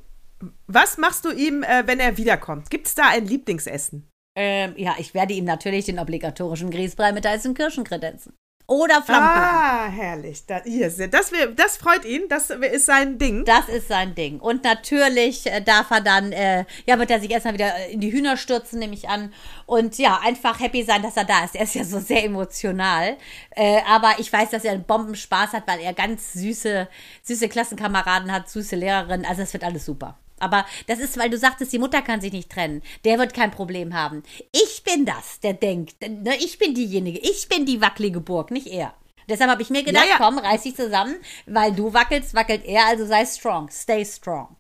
[0.67, 2.71] Was machst du ihm, äh, wenn er wiederkommt?
[2.71, 4.09] Gibt es da ein Lieblingsessen?
[4.37, 8.35] Ähm, ja, ich werde ihm natürlich den obligatorischen Grießbrei mit heißen Kirschenkredenzen.
[8.69, 9.43] Oder Flammkuchen.
[9.43, 10.45] Ah, herrlich.
[10.47, 10.63] Das,
[11.11, 12.23] das, das freut ihn.
[12.29, 13.45] Das ist sein Ding.
[13.45, 14.41] Das ist sein Ding.
[14.41, 18.01] Und natürlich äh, darf er dann, äh, ja, wird er sich erstmal wieder äh, in
[18.01, 19.33] die Hühner stürzen, nehme ich an.
[19.67, 21.55] Und ja, einfach happy sein, dass er da ist.
[21.55, 23.17] Er ist ja so sehr emotional.
[23.51, 26.89] Äh, aber ich weiß, dass er einen Bombenspaß hat, weil er ganz süße,
[27.23, 29.25] süße Klassenkameraden hat, süße Lehrerin.
[29.25, 30.19] Also es wird alles super.
[30.39, 32.83] Aber das ist, weil du sagtest, die Mutter kann sich nicht trennen.
[33.05, 34.23] Der wird kein Problem haben.
[34.53, 35.97] Ich bin das, der denkt.
[36.03, 37.19] Ne, ich bin diejenige.
[37.19, 38.95] Ich bin die wackelige Burg, nicht er.
[39.29, 40.17] Deshalb habe ich mir gedacht, Ja, ja.
[40.19, 44.57] komm, reiß dich zusammen, weil du wackelst, wackelt er, also sei strong, stay strong.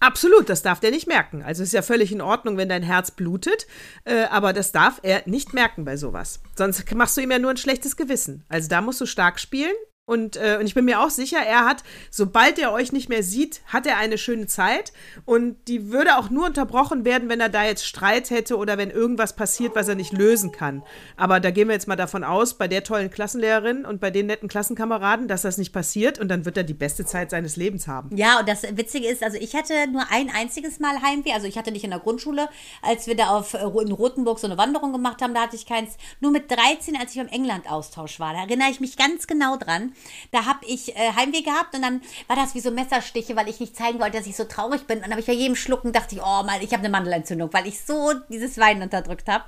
[0.00, 1.42] Absolut, das darf der nicht merken.
[1.42, 3.66] Also ist ja völlig in Ordnung, wenn dein Herz blutet,
[4.04, 6.40] äh, aber das darf er nicht merken bei sowas.
[6.54, 8.44] Sonst machst du ihm ja nur ein schlechtes Gewissen.
[8.48, 9.74] Also da musst du stark spielen.
[10.06, 13.24] Und, äh, und ich bin mir auch sicher, er hat, sobald er euch nicht mehr
[13.24, 14.92] sieht, hat er eine schöne Zeit.
[15.24, 18.90] Und die würde auch nur unterbrochen werden, wenn er da jetzt Streit hätte oder wenn
[18.90, 20.84] irgendwas passiert, was er nicht lösen kann.
[21.16, 24.26] Aber da gehen wir jetzt mal davon aus, bei der tollen Klassenlehrerin und bei den
[24.26, 26.20] netten Klassenkameraden, dass das nicht passiert.
[26.20, 28.16] Und dann wird er die beste Zeit seines Lebens haben.
[28.16, 31.58] Ja, und das Witzige ist, also ich hatte nur ein einziges Mal Heimweh, also ich
[31.58, 32.48] hatte nicht in der Grundschule,
[32.80, 35.66] als wir da auf, äh, in Rothenburg so eine Wanderung gemacht haben, da hatte ich
[35.66, 35.96] keins.
[36.20, 39.94] Nur mit 13, als ich beim England-Austausch war, da erinnere ich mich ganz genau dran.
[40.32, 43.60] Da habe ich äh, Heimweh gehabt und dann war das wie so Messerstiche, weil ich
[43.60, 44.98] nicht zeigen wollte, dass ich so traurig bin.
[44.98, 47.52] Und dann habe ich bei jedem Schlucken dachte ich, oh mal, ich habe eine Mandelentzündung,
[47.52, 49.44] weil ich so dieses Weinen unterdrückt habe.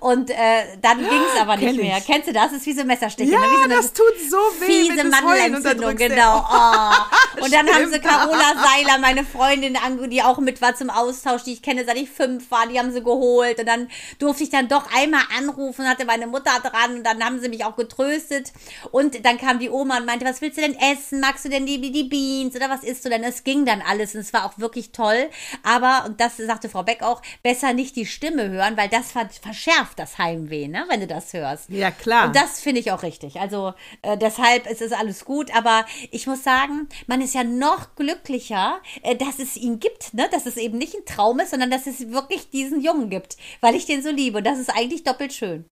[0.00, 1.98] Und äh, dann ging es aber nicht mehr.
[1.98, 2.06] ich.
[2.06, 2.48] Kennst du das?
[2.48, 3.32] Das ist wie so Messerstiche.
[3.32, 3.46] Ja, ne?
[3.46, 6.44] wie so das tut so weh, Fiese wenn Mandelentzündung, genau.
[6.50, 7.40] Oh.
[7.44, 7.98] Und dann haben sie.
[7.98, 9.76] Carola Seiler, meine Freundin,
[10.10, 12.92] die auch mit war zum Austausch, die ich kenne, seit ich fünf war, die haben
[12.92, 13.58] sie geholt.
[13.58, 17.40] Und dann durfte ich dann doch einmal anrufen, hatte meine Mutter dran und dann haben
[17.40, 18.52] sie mich auch getröstet.
[18.90, 21.20] Und dann kam die Oma und meinte, was willst du denn essen?
[21.20, 23.24] Magst du denn die, die Beans oder was isst du denn?
[23.24, 25.28] Es ging dann alles und es war auch wirklich toll.
[25.62, 29.28] Aber, und das sagte Frau Beck auch, besser nicht die Stimme hören, weil das ver
[29.40, 31.70] verschärft das Heimweh, ne, wenn du das hörst.
[31.70, 32.26] Ja, klar.
[32.26, 33.40] Und das finde ich auch richtig.
[33.40, 35.54] Also äh, deshalb ist es alles gut.
[35.56, 40.28] Aber ich muss sagen, man ist ja noch glücklicher, äh, dass es ihn gibt, ne?
[40.30, 43.74] dass es eben nicht ein Traum ist, sondern dass es wirklich diesen Jungen gibt, weil
[43.74, 44.38] ich den so liebe.
[44.38, 45.64] Und das ist eigentlich doppelt schön.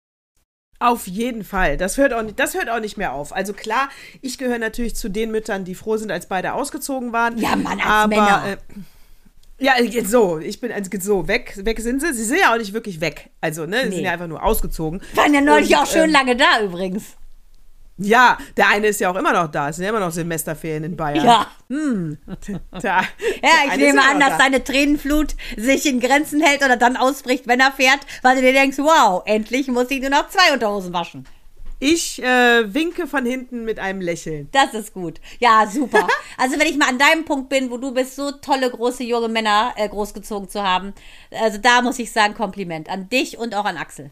[0.78, 1.76] Auf jeden Fall.
[1.76, 3.34] Das hört, auch nicht, das hört auch nicht mehr auf.
[3.34, 3.88] Also klar,
[4.20, 7.38] ich gehöre natürlich zu den Müttern, die froh sind, als beide ausgezogen waren.
[7.38, 8.44] Ja, Mann, als aber, Männer.
[8.48, 8.56] Äh,
[9.64, 10.38] ja, jetzt so.
[10.38, 11.54] Ich bin also so weg.
[11.64, 12.12] Weg sind sie.
[12.12, 13.30] Sie sind ja auch nicht wirklich weg.
[13.40, 13.78] Also, ne?
[13.84, 13.94] Sie Nee.
[13.96, 15.00] sind ja einfach nur ausgezogen.
[15.14, 17.16] Waren ja neulich Und, auch schön ähm, lange da übrigens.
[17.98, 19.70] Ja, der eine ist ja auch immer noch da.
[19.70, 21.24] Es sind ja immer noch Semesterferien in Bayern.
[21.24, 21.46] Ja.
[21.68, 23.02] Der, Ja,
[23.42, 24.38] der ich nehme an, dass da.
[24.38, 28.52] deine Tränenflut sich in Grenzen hält oder dann ausbricht, wenn er fährt, weil du dir
[28.52, 31.26] denkst, wow, endlich muss ich nur noch zwei Unterhosen waschen.
[31.78, 34.48] Ich äh, winke von hinten mit einem Lächeln.
[34.52, 35.20] Das ist gut.
[35.40, 36.06] Ja, super.
[36.38, 39.28] Also wenn ich mal an deinem Punkt bin, wo du bist, so tolle, große, junge
[39.28, 40.92] Männer äh, großgezogen zu haben,
[41.30, 44.10] also da muss ich sagen, Kompliment an dich und auch an Axel.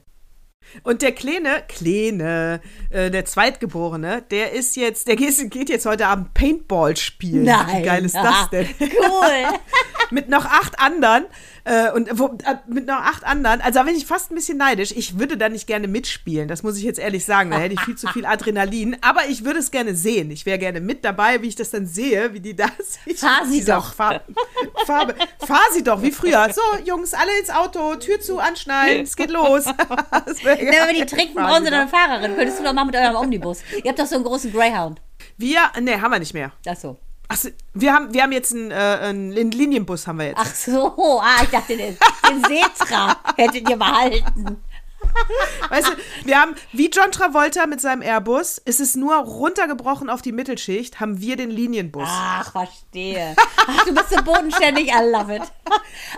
[0.82, 6.34] Und der Kleine, Kleine, äh, der Zweitgeborene, der ist jetzt, der geht, jetzt heute Abend
[6.34, 7.44] Paintball spielen.
[7.44, 7.78] Nein.
[7.78, 8.68] Wie geil ist das denn?
[8.80, 9.58] Cool.
[10.10, 11.24] mit noch acht anderen
[11.64, 14.58] äh, und wo, äh, mit noch acht anderen, also da bin ich fast ein bisschen
[14.58, 14.92] neidisch.
[14.92, 17.50] Ich würde da nicht gerne mitspielen, das muss ich jetzt ehrlich sagen.
[17.50, 20.30] Da hätte ich viel zu viel Adrenalin, aber ich würde es gerne sehen.
[20.30, 22.66] Ich wäre gerne mit dabei, wie ich das dann sehe, wie die da
[23.06, 23.94] sich Fahr sie doch.
[23.94, 24.20] Farbe,
[24.84, 25.14] Farbe.
[25.38, 26.52] Fahr sie doch, wie früher.
[26.52, 29.64] So, Jungs, alle ins Auto, Tür zu, anschnallen, es geht los.
[30.26, 31.98] Das wenn wir die trinken, brauchen sie dann doch.
[31.98, 32.36] eine Fahrerin.
[32.36, 33.58] Könntest du doch mal mit eurem Omnibus.
[33.82, 35.00] Ihr habt doch so einen großen Greyhound.
[35.36, 36.52] Wir, ne, haben wir nicht mehr.
[36.66, 36.98] Ach so.
[37.34, 40.38] Achso, wir haben, wir haben jetzt einen, äh, einen Linienbus, haben wir jetzt.
[40.38, 40.94] Ach so.
[41.24, 41.96] Ah, ich dachte, den,
[42.28, 44.62] den Setra hättet ihr behalten.
[45.70, 45.92] Weißt du,
[46.26, 51.00] wir haben, wie John Travolta mit seinem Airbus, ist es nur runtergebrochen auf die Mittelschicht,
[51.00, 52.08] haben wir den Linienbus.
[52.08, 53.34] Ach, verstehe.
[53.66, 55.42] Ach, du bist so bodenständig, I love it.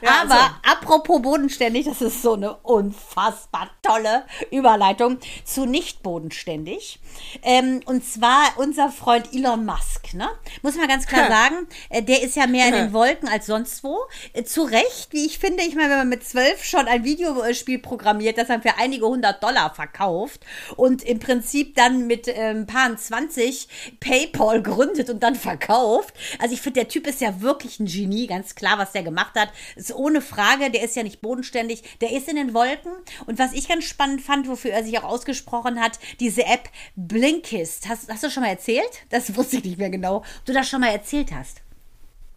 [0.02, 6.98] Ja, Aber also- apropos bodenständig, das ist so eine unfassbar tolle Überleitung zu nicht bodenständig.
[7.42, 10.28] Ähm, und zwar unser Freund Elon Musk, ne?
[10.62, 13.84] Muss man ganz klar sagen, äh, der ist ja mehr in den Wolken als sonst
[13.84, 13.98] wo.
[14.32, 15.62] Äh, zu Recht, wie ich finde.
[15.62, 19.42] Ich meine, wenn man mit zwölf schon ein Videospiel programmiert, das dann für einige hundert
[19.42, 20.46] Dollar verkauft
[20.76, 23.68] und im Prinzip dann mit ähm, Paar 20
[23.98, 26.14] PayPal gründet und dann verkauft.
[26.38, 29.34] Also ich finde, der Typ ist ja wirklich ein Genie, ganz klar, was der gemacht
[29.36, 29.48] hat.
[29.74, 32.92] Ist ohne Frage, der ist ja nicht bodenständig, der ist in den Wolken.
[33.26, 37.88] Und was ich ganz spannend fand, wofür er sich auch ausgesprochen hat, diese App Blinkist.
[37.88, 38.90] Hast, hast du schon mal erzählt?
[39.10, 40.18] Das wusste ich nicht mehr genau.
[40.18, 41.65] Ob du das schon mal erzählt hast.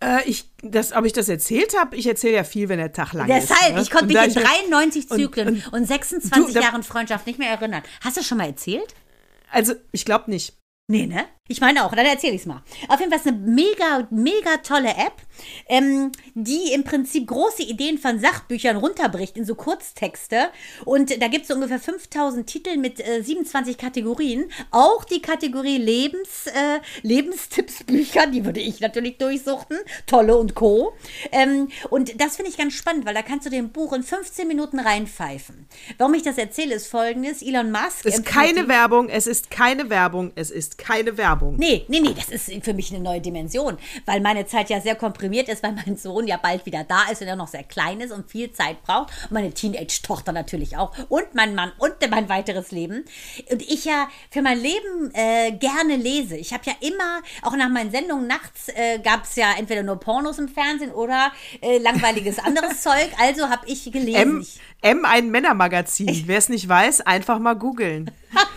[0.02, 3.14] Äh, ich, das, ob ich das erzählt habe, ich erzähle ja viel, wenn der Tag
[3.14, 3.50] lang ist.
[3.50, 3.82] Deshalb, ne?
[3.82, 7.28] ich konnte Und mich in ich- 93 und- Zyklen und, und- 26 du, Jahren Freundschaft
[7.28, 7.84] nicht mehr erinnern.
[8.02, 8.94] Hast du schon mal erzählt?
[9.52, 10.54] Also, ich glaube nicht.
[10.92, 11.26] Nee, ne?
[11.48, 12.64] Ich meine auch, dann erzähle ich es mal.
[12.88, 15.22] Auf jeden Fall ist eine mega, mega tolle App,
[15.68, 20.50] ähm, die im Prinzip große Ideen von Sachbüchern runterbricht in so Kurztexte.
[20.86, 24.52] Und da gibt es so ungefähr 5000 Titel mit äh, 27 Kategorien.
[24.72, 29.78] Auch die Kategorie Lebens, äh, Lebenstippsbücher, die würde ich natürlich durchsuchten.
[30.06, 30.94] Tolle und Co.
[31.32, 34.48] Ähm, und das finde ich ganz spannend, weil da kannst du dem Buch in 15
[34.48, 35.68] Minuten reinpfeifen.
[35.98, 37.42] Warum ich das erzähle, ist folgendes.
[37.42, 38.06] Elon Musk.
[38.06, 41.56] Es ist keine Werbung, es ist keine Werbung, es ist keine Werbung.
[41.58, 44.96] Nee, nee, nee, das ist für mich eine neue Dimension, weil meine Zeit ja sehr
[44.96, 48.02] komprimiert ist, weil mein Sohn ja bald wieder da ist und er noch sehr klein
[48.02, 49.12] ist und viel Zeit braucht.
[49.26, 50.92] Und meine Teenage-Tochter natürlich auch.
[51.10, 53.06] Und mein Mann und mein weiteres Leben.
[53.52, 56.38] Und ich ja für mein Leben äh, gerne lese.
[56.38, 60.00] Ich habe ja immer, auch nach meinen Sendungen nachts, äh, gab es ja entweder nur
[60.00, 63.10] Pornos im Fernsehen oder äh, langweiliges anderes Zeug.
[63.20, 64.16] Also habe ich gelesen.
[64.16, 64.46] M,
[64.82, 66.24] M ein Männermagazin.
[66.26, 68.12] Wer es nicht weiß, einfach mal googeln.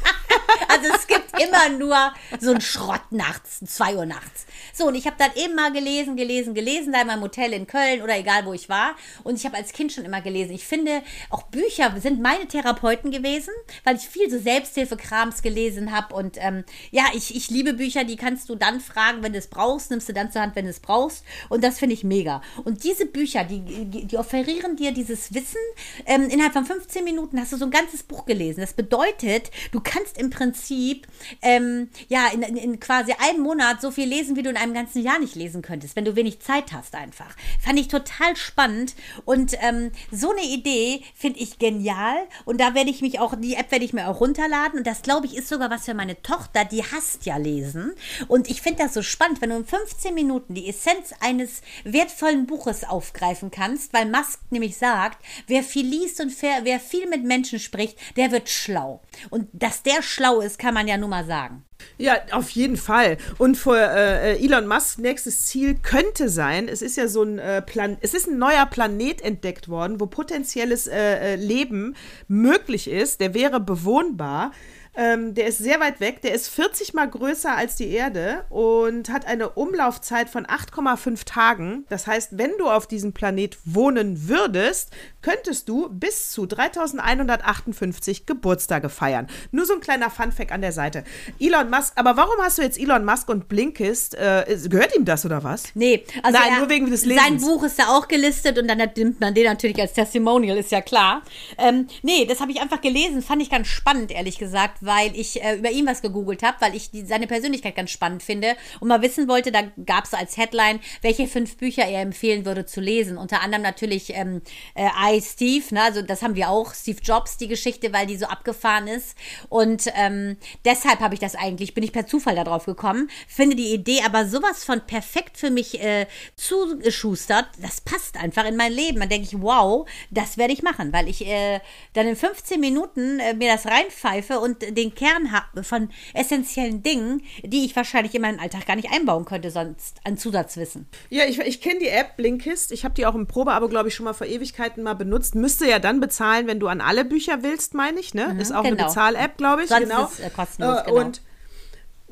[0.68, 4.46] Also es gibt immer nur so einen Schrott nachts, 2 Uhr nachts.
[4.72, 8.02] So, und ich habe dann immer gelesen, gelesen, gelesen, da in meinem Hotel in Köln
[8.02, 8.94] oder egal, wo ich war.
[9.24, 10.52] Und ich habe als Kind schon immer gelesen.
[10.52, 13.52] Ich finde, auch Bücher sind meine Therapeuten gewesen,
[13.84, 16.14] weil ich viel so Selbsthilfekrams gelesen habe.
[16.14, 19.48] Und ähm, ja, ich, ich liebe Bücher, die kannst du dann fragen, wenn du es
[19.48, 21.24] brauchst, nimmst du dann zur Hand, wenn du es brauchst.
[21.48, 22.42] Und das finde ich mega.
[22.64, 25.60] Und diese Bücher, die, die, die offerieren dir dieses Wissen.
[26.06, 28.60] Ähm, innerhalb von 15 Minuten hast du so ein ganzes Buch gelesen.
[28.60, 31.06] Das bedeutet, du kannst im Prinzip
[31.40, 35.02] ähm, ja, in, in, quasi einem Monat so viel lesen, wie du in einem ganzen
[35.02, 37.34] Jahr nicht lesen könntest, wenn du wenig Zeit hast einfach.
[37.60, 42.90] Fand ich total spannend und ähm, so eine Idee finde ich genial und da werde
[42.90, 45.48] ich mich auch, die App werde ich mir auch runterladen und das glaube ich ist
[45.48, 47.92] sogar was für meine Tochter, die hasst ja lesen
[48.28, 52.46] und ich finde das so spannend, wenn du in 15 Minuten die Essenz eines wertvollen
[52.46, 57.58] Buches aufgreifen kannst, weil Musk nämlich sagt, wer viel liest und wer viel mit Menschen
[57.58, 59.00] spricht, der wird schlau.
[59.30, 61.64] Und dass der schlau ist, kann man ja nur mal sagen.
[61.98, 63.18] Ja, auf jeden Fall.
[63.38, 67.60] Und für äh, Elon Musk nächstes Ziel könnte sein, es ist ja so ein äh,
[67.60, 71.94] Plan, es ist ein neuer Planet entdeckt worden, wo potenzielles äh, äh Leben
[72.28, 73.20] möglich ist.
[73.20, 74.52] Der wäre bewohnbar.
[74.94, 76.20] Ähm, der ist sehr weit weg.
[76.22, 81.86] Der ist 40 mal größer als die Erde und hat eine Umlaufzeit von 8,5 Tagen.
[81.88, 84.90] Das heißt, wenn du auf diesem Planet wohnen würdest,
[85.22, 89.28] könntest du bis zu 3158 Geburtstage feiern.
[89.50, 91.04] Nur so ein kleiner Funfact an der Seite.
[91.40, 94.14] Elon Musk, aber warum hast du jetzt Elon Musk und Blinkist?
[94.14, 95.64] Äh, gehört ihm das oder was?
[95.74, 97.24] Nee, also Nein, er, nur wegen des Lesens.
[97.24, 100.70] Sein Buch ist da auch gelistet und dann nimmt man den natürlich als Testimonial, ist
[100.70, 101.22] ja klar.
[101.56, 105.42] Ähm, nee, das habe ich einfach gelesen, fand ich ganz spannend, ehrlich gesagt, weil ich
[105.42, 108.88] äh, über ihn was gegoogelt habe, weil ich die, seine Persönlichkeit ganz spannend finde und
[108.88, 112.80] mal wissen wollte, da gab es als Headline, welche fünf Bücher er empfehlen würde zu
[112.80, 113.16] lesen.
[113.16, 114.42] Unter anderem natürlich ähm,
[114.74, 115.82] äh, I, Steve, ne?
[115.82, 119.16] also das haben wir auch, Steve Jobs, die Geschichte, weil die so abgefahren ist.
[119.48, 123.72] Und ähm, deshalb habe ich das eigentlich, bin ich per Zufall darauf gekommen, finde die
[123.72, 129.00] Idee aber sowas von perfekt für mich äh, zugeschustert, das passt einfach in mein Leben.
[129.00, 131.60] Dann denke ich, wow, das werde ich machen, weil ich äh,
[131.92, 137.22] dann in 15 Minuten äh, mir das reinpfeife und den Kern habe von essentiellen Dingen,
[137.42, 140.86] die ich wahrscheinlich in meinen Alltag gar nicht einbauen könnte, sonst an Zusatzwissen.
[141.10, 142.72] Ja, ich, ich kenne die App Blinkist.
[142.72, 145.34] Ich habe die auch im Probeabo, glaube ich, schon mal vor Ewigkeiten mal benutzt.
[145.34, 148.14] Müsste ja dann bezahlen, wenn du an alle Bücher willst, meine ich.
[148.14, 148.28] Ne?
[148.32, 148.76] Mhm, ist auch genau.
[148.76, 149.68] eine Bezahl-App, glaube ich.
[149.68, 150.04] Sonst genau.
[150.04, 151.00] Ist, äh, kostenlos, äh, genau.
[151.00, 151.22] Und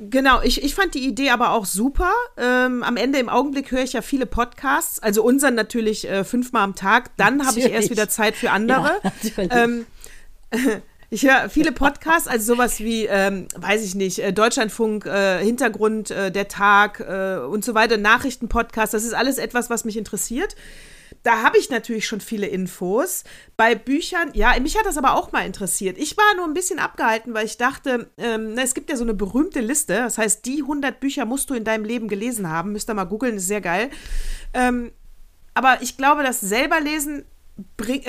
[0.02, 2.10] Genau, ich, ich fand die Idee aber auch super.
[2.38, 6.62] Ähm, am Ende im Augenblick höre ich ja viele Podcasts, also unseren natürlich äh, fünfmal
[6.62, 7.14] am Tag.
[7.18, 8.98] Dann habe ich erst wieder Zeit für andere.
[9.36, 9.84] Ja, ähm,
[11.10, 16.10] ich höre viele Podcasts, also sowas wie, ähm, weiß ich nicht, äh, Deutschlandfunk, äh, Hintergrund,
[16.10, 18.92] äh, der Tag äh, und so weiter, Nachrichtenpodcasts.
[18.92, 20.56] Das ist alles etwas, was mich interessiert
[21.22, 23.24] da habe ich natürlich schon viele Infos.
[23.56, 25.98] Bei Büchern, ja, mich hat das aber auch mal interessiert.
[25.98, 29.04] Ich war nur ein bisschen abgehalten, weil ich dachte, ähm, na, es gibt ja so
[29.04, 29.94] eine berühmte Liste.
[29.94, 32.72] Das heißt, die 100 Bücher musst du in deinem Leben gelesen haben.
[32.72, 33.90] Müsst ihr mal googeln, ist sehr geil.
[34.54, 34.92] Ähm,
[35.52, 37.24] aber ich glaube, das selber lesen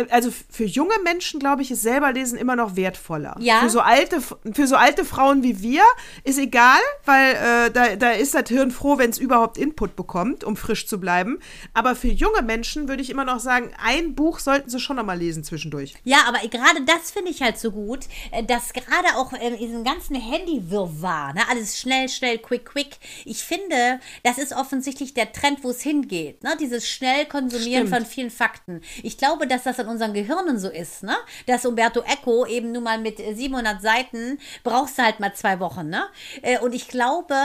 [0.09, 3.35] also für junge Menschen, glaube ich, ist selber lesen immer noch wertvoller.
[3.39, 3.61] Ja.
[3.61, 5.83] Für so alte, für so alte Frauen wie wir
[6.23, 10.43] ist egal, weil äh, da, da ist das Hirn froh, wenn es überhaupt Input bekommt,
[10.43, 11.39] um frisch zu bleiben.
[11.73, 15.05] Aber für junge Menschen würde ich immer noch sagen, ein Buch sollten sie schon noch
[15.05, 15.95] mal lesen zwischendurch.
[16.03, 19.83] Ja, aber gerade das finde ich halt so gut, äh, dass gerade auch in diesem
[19.83, 22.97] ganzen Handy-Wirrwarr, ne, alles schnell, schnell, quick, quick.
[23.25, 26.43] Ich finde, das ist offensichtlich der Trend, wo es hingeht.
[26.43, 26.55] Ne?
[26.59, 28.03] Dieses schnell Konsumieren Stimmt.
[28.03, 28.81] von vielen Fakten.
[29.03, 31.15] Ich glaube, glaube, dass das in unseren Gehirnen so ist, ne?
[31.47, 35.89] Dass Umberto Eco eben nun mal mit 700 Seiten brauchst du halt mal zwei Wochen,
[35.89, 36.05] ne?
[36.41, 37.35] Äh, und ich glaube,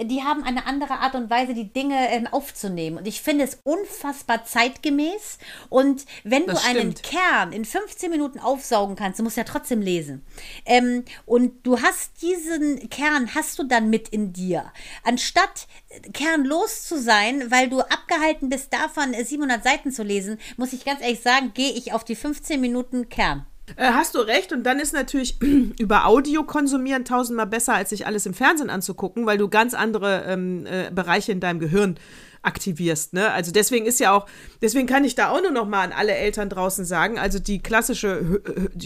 [0.00, 2.98] die haben eine andere Art und Weise, die Dinge ähm, aufzunehmen.
[2.98, 5.38] Und ich finde es unfassbar zeitgemäß.
[5.68, 6.80] Und wenn das du stimmt.
[6.80, 10.24] einen Kern in 15 Minuten aufsaugen kannst, du musst ja trotzdem lesen.
[10.64, 14.72] Ähm, und du hast diesen Kern, hast du dann mit in dir.
[15.04, 15.66] Anstatt
[16.12, 21.00] kernlos zu sein, weil du abgehalten bist davon, 700 Seiten zu lesen, muss ich ganz
[21.00, 23.46] ehrlich sagen, sagen, gehe ich auf die 15 Minuten Kern.
[23.76, 24.52] Äh, hast du recht.
[24.52, 25.40] Und dann ist natürlich
[25.78, 30.24] über Audio konsumieren tausendmal besser, als sich alles im Fernsehen anzugucken, weil du ganz andere
[30.26, 31.96] ähm, äh, Bereiche in deinem Gehirn
[32.42, 33.12] aktivierst.
[33.12, 33.30] Ne?
[33.30, 34.26] Also deswegen ist ja auch,
[34.60, 37.62] deswegen kann ich da auch nur noch mal an alle Eltern draußen sagen, also die
[37.62, 38.42] klassische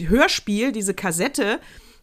[0.09, 1.59] Hörspiel, diese Kassette,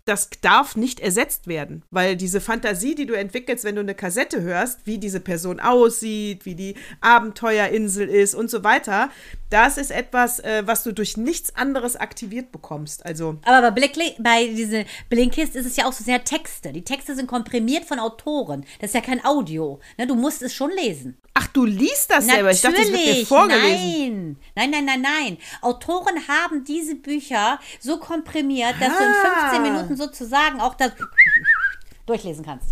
[0.06, 4.42] das darf nicht ersetzt werden, weil diese Fantasie, die du entwickelst, wenn du eine Kassette
[4.42, 9.10] hörst, wie diese Person aussieht, wie die Abenteuerinsel ist und so weiter,
[9.54, 13.06] das ist etwas, äh, was du durch nichts anderes aktiviert bekommst.
[13.06, 16.74] Also Aber bei, Blick, bei diese Blinkist ist es ja auch so sehr Texte.
[16.74, 18.66] Die Texte sind komprimiert von Autoren.
[18.82, 19.80] Das ist ja kein Audio.
[19.98, 21.18] Ne, du musst es schon lesen.
[21.36, 22.34] Ach, du liest das Natürlich.
[22.34, 22.52] selber?
[22.52, 24.38] Ich dachte, das wird dir vorgelesen.
[24.56, 25.38] Nein, nein, nein, nein, nein.
[25.62, 28.98] Autoren haben diese Bücher so komprimiert, dass ah.
[28.98, 30.94] du in 15 Minuten sozusagen auch das
[32.08, 32.70] durchlesen kannst.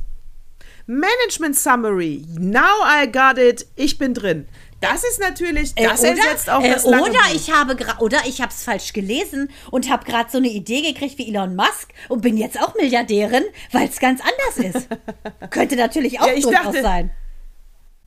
[0.87, 2.25] Management Summary.
[2.39, 3.67] Now I got it.
[3.75, 4.47] Ich bin drin.
[4.81, 8.17] Das ist natürlich, äh, das äh, oder, ersetzt auch das äh, Oder ich habe oder
[8.25, 11.93] ich habe es falsch gelesen und habe gerade so eine Idee gekriegt wie Elon Musk
[12.09, 14.87] und bin jetzt auch Milliardärin, weil es ganz anders ist.
[15.51, 17.11] Könnte natürlich auch ja, durchaus sein.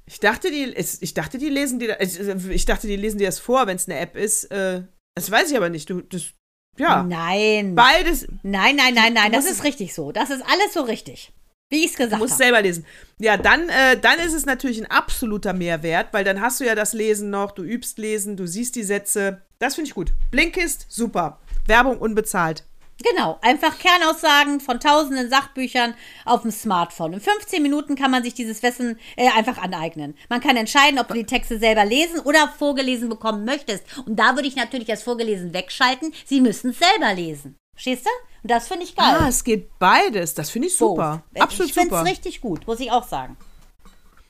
[0.07, 1.91] Ich dachte, die, ich dachte, die lesen die,
[2.51, 4.45] ich dachte, die lesen dir das vor, wenn es eine App ist.
[4.51, 4.83] Äh,
[5.15, 5.89] das weiß ich aber nicht.
[5.89, 6.33] Du, das,
[6.77, 7.05] ja.
[7.05, 7.75] Nein.
[7.75, 8.27] Beides.
[8.43, 9.33] Nein, nein, nein, nein.
[9.33, 10.13] Das ist richtig so.
[10.13, 11.33] Das ist alles so richtig.
[11.75, 12.45] Wie ich es gesagt Du musst habe.
[12.45, 12.87] selber lesen.
[13.19, 16.77] Ja, dann, äh, dann ist es natürlich ein absoluter Mehrwert, weil dann hast du ja
[16.77, 19.43] das Lesen noch, du übst Lesen, du siehst die Sätze.
[19.59, 20.13] Das finde ich gut.
[20.31, 21.41] Blinkist, super.
[21.67, 22.63] Werbung unbezahlt.
[23.03, 27.15] Genau, einfach Kernaussagen von tausenden Sachbüchern auf dem Smartphone.
[27.15, 30.15] In 15 Minuten kann man sich dieses Wissen äh, einfach aneignen.
[30.29, 33.83] Man kann entscheiden, ob du die Texte selber lesen oder vorgelesen bekommen möchtest.
[34.07, 36.13] Und da würde ich natürlich das Vorgelesen wegschalten.
[36.25, 37.57] Sie müssen es selber lesen.
[37.75, 38.11] Verstehst du?
[38.43, 39.17] Und das finde ich geil.
[39.19, 40.35] Ah, es geht beides.
[40.35, 41.23] Das finde ich super.
[41.35, 41.43] So.
[41.43, 42.03] Absolut ich finde super.
[42.03, 43.37] es richtig gut, muss ich auch sagen.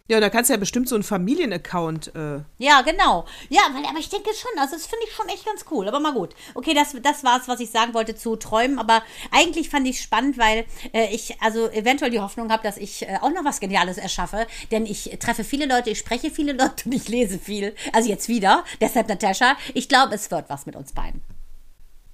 [0.06, 2.14] Ja, da kannst du ja bestimmt so einen Familienaccount.
[2.14, 3.24] Äh, Ja, genau.
[3.48, 5.88] Ja, weil, aber ich denke schon, also das finde ich schon echt ganz cool.
[5.88, 6.34] Aber mal gut.
[6.54, 8.78] Okay, das, das war es, was ich sagen wollte zu Träumen.
[8.78, 12.76] Aber eigentlich fand ich es spannend, weil äh, ich also eventuell die Hoffnung habe, dass
[12.76, 14.46] ich äh, auch noch was Geniales erschaffe.
[14.70, 17.74] Denn ich treffe viele Leute, ich spreche viele Leute und ich lese viel.
[17.94, 18.62] Also jetzt wieder.
[18.82, 21.22] Deshalb, Natascha, ich glaube, es wird was mit uns beiden.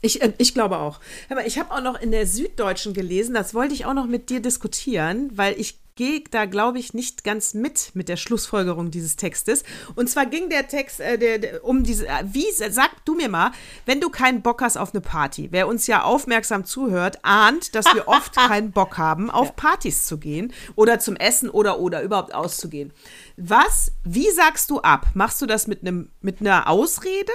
[0.00, 1.00] Ich, äh, ich glaube auch.
[1.28, 4.30] Mal, ich habe auch noch in der Süddeutschen gelesen, das wollte ich auch noch mit
[4.30, 9.16] dir diskutieren, weil ich gehe da, glaube ich, nicht ganz mit mit der Schlussfolgerung dieses
[9.16, 9.64] Textes.
[9.96, 13.28] Und zwar ging der Text äh, der, der, um diese, äh, wie, sag du mir
[13.28, 13.52] mal,
[13.84, 17.84] wenn du keinen Bock hast auf eine Party, wer uns ja aufmerksam zuhört, ahnt, dass
[17.92, 22.34] wir oft keinen Bock haben, auf Partys zu gehen oder zum Essen oder oder überhaupt
[22.34, 22.94] auszugehen.
[23.36, 25.08] Was, wie sagst du ab?
[25.12, 27.32] Machst du das mit einem mit einer Ausrede?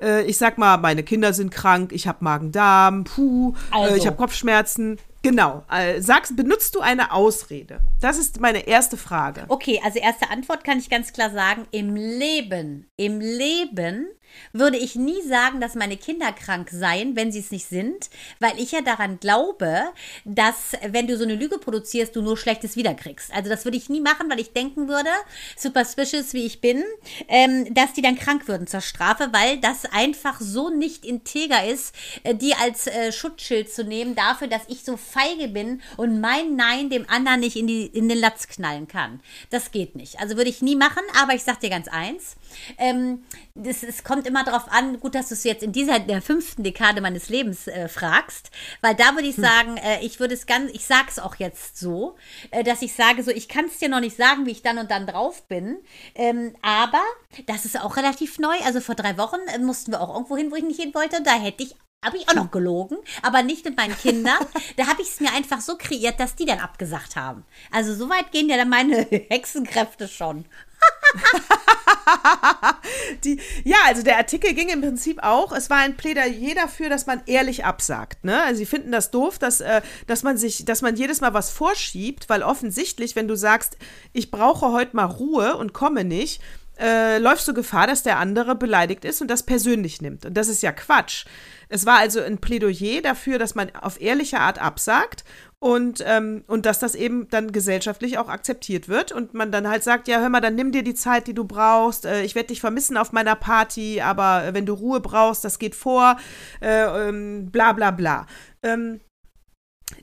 [0.00, 3.94] Äh, ich sag mal, meine Kinder sind krank, ich habe Magen-Darm, puh, Also.
[3.94, 4.98] äh, ich habe Kopfschmerzen.
[5.22, 5.64] Genau.
[5.70, 7.80] Äh, sagst, benutzt du eine Ausrede?
[8.00, 9.44] Das ist meine erste Frage.
[9.48, 14.06] Okay, also erste Antwort kann ich ganz klar sagen, im Leben, im Leben
[14.52, 18.58] würde ich nie sagen, dass meine Kinder krank seien, wenn sie es nicht sind, weil
[18.58, 19.82] ich ja daran glaube,
[20.24, 23.32] dass wenn du so eine Lüge produzierst, du nur Schlechtes wiederkriegst.
[23.34, 25.10] Also das würde ich nie machen, weil ich denken würde,
[25.56, 26.82] superstitious wie ich bin,
[27.28, 31.94] ähm, dass die dann krank würden zur Strafe, weil das einfach so nicht integer ist,
[32.22, 36.56] äh, die als äh, Schutzschild zu nehmen dafür, dass ich so feige bin und mein
[36.56, 39.20] Nein dem anderen nicht in, die, in den Latz knallen kann.
[39.50, 40.20] Das geht nicht.
[40.20, 42.36] Also würde ich nie machen, aber ich sag dir ganz eins,
[42.78, 46.22] ähm, das, es kommt immer darauf an, gut, dass du es jetzt in dieser der
[46.22, 50.46] fünften Dekade meines Lebens äh, fragst, weil da würde ich sagen, äh, ich würde es
[50.46, 52.16] ganz, ich sage es auch jetzt so,
[52.50, 54.78] äh, dass ich sage, so, ich kann es dir noch nicht sagen, wie ich dann
[54.78, 55.78] und dann drauf bin,
[56.14, 57.02] ähm, aber
[57.46, 58.56] das ist auch relativ neu.
[58.64, 61.22] Also vor drei Wochen äh, mussten wir auch irgendwo hin, wo ich nicht hin wollte.
[61.22, 64.38] Da hätte ich habe ich auch noch gelogen, aber nicht mit meinen Kindern.
[64.76, 67.44] Da habe ich es mir einfach so kreiert, dass die dann abgesagt haben.
[67.70, 68.96] Also so weit gehen ja dann meine
[69.28, 70.44] Hexenkräfte schon.
[73.24, 77.06] Die, ja, also der Artikel ging im Prinzip auch, es war ein Plädoyer dafür, dass
[77.06, 78.24] man ehrlich absagt.
[78.24, 78.42] Ne?
[78.42, 81.50] Also sie finden das doof, dass, äh, dass man sich, dass man jedes Mal was
[81.50, 83.76] vorschiebt, weil offensichtlich, wenn du sagst,
[84.12, 86.40] ich brauche heute mal Ruhe und komme nicht,
[86.80, 90.24] äh, läufst du Gefahr, dass der andere beleidigt ist und das persönlich nimmt.
[90.24, 91.26] Und das ist ja Quatsch.
[91.68, 95.24] Es war also ein Plädoyer dafür, dass man auf ehrliche Art absagt
[95.60, 99.84] und, ähm, und dass das eben dann gesellschaftlich auch akzeptiert wird und man dann halt
[99.84, 102.06] sagt, ja, hör mal, dann nimm dir die Zeit, die du brauchst.
[102.06, 105.58] Äh, ich werde dich vermissen auf meiner Party, aber äh, wenn du Ruhe brauchst, das
[105.58, 106.16] geht vor.
[106.60, 108.26] Äh, ähm, bla bla bla.
[108.62, 109.00] Ähm,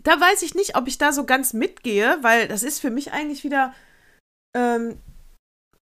[0.03, 3.11] da weiß ich nicht, ob ich da so ganz mitgehe, weil das ist für mich
[3.11, 3.73] eigentlich wieder.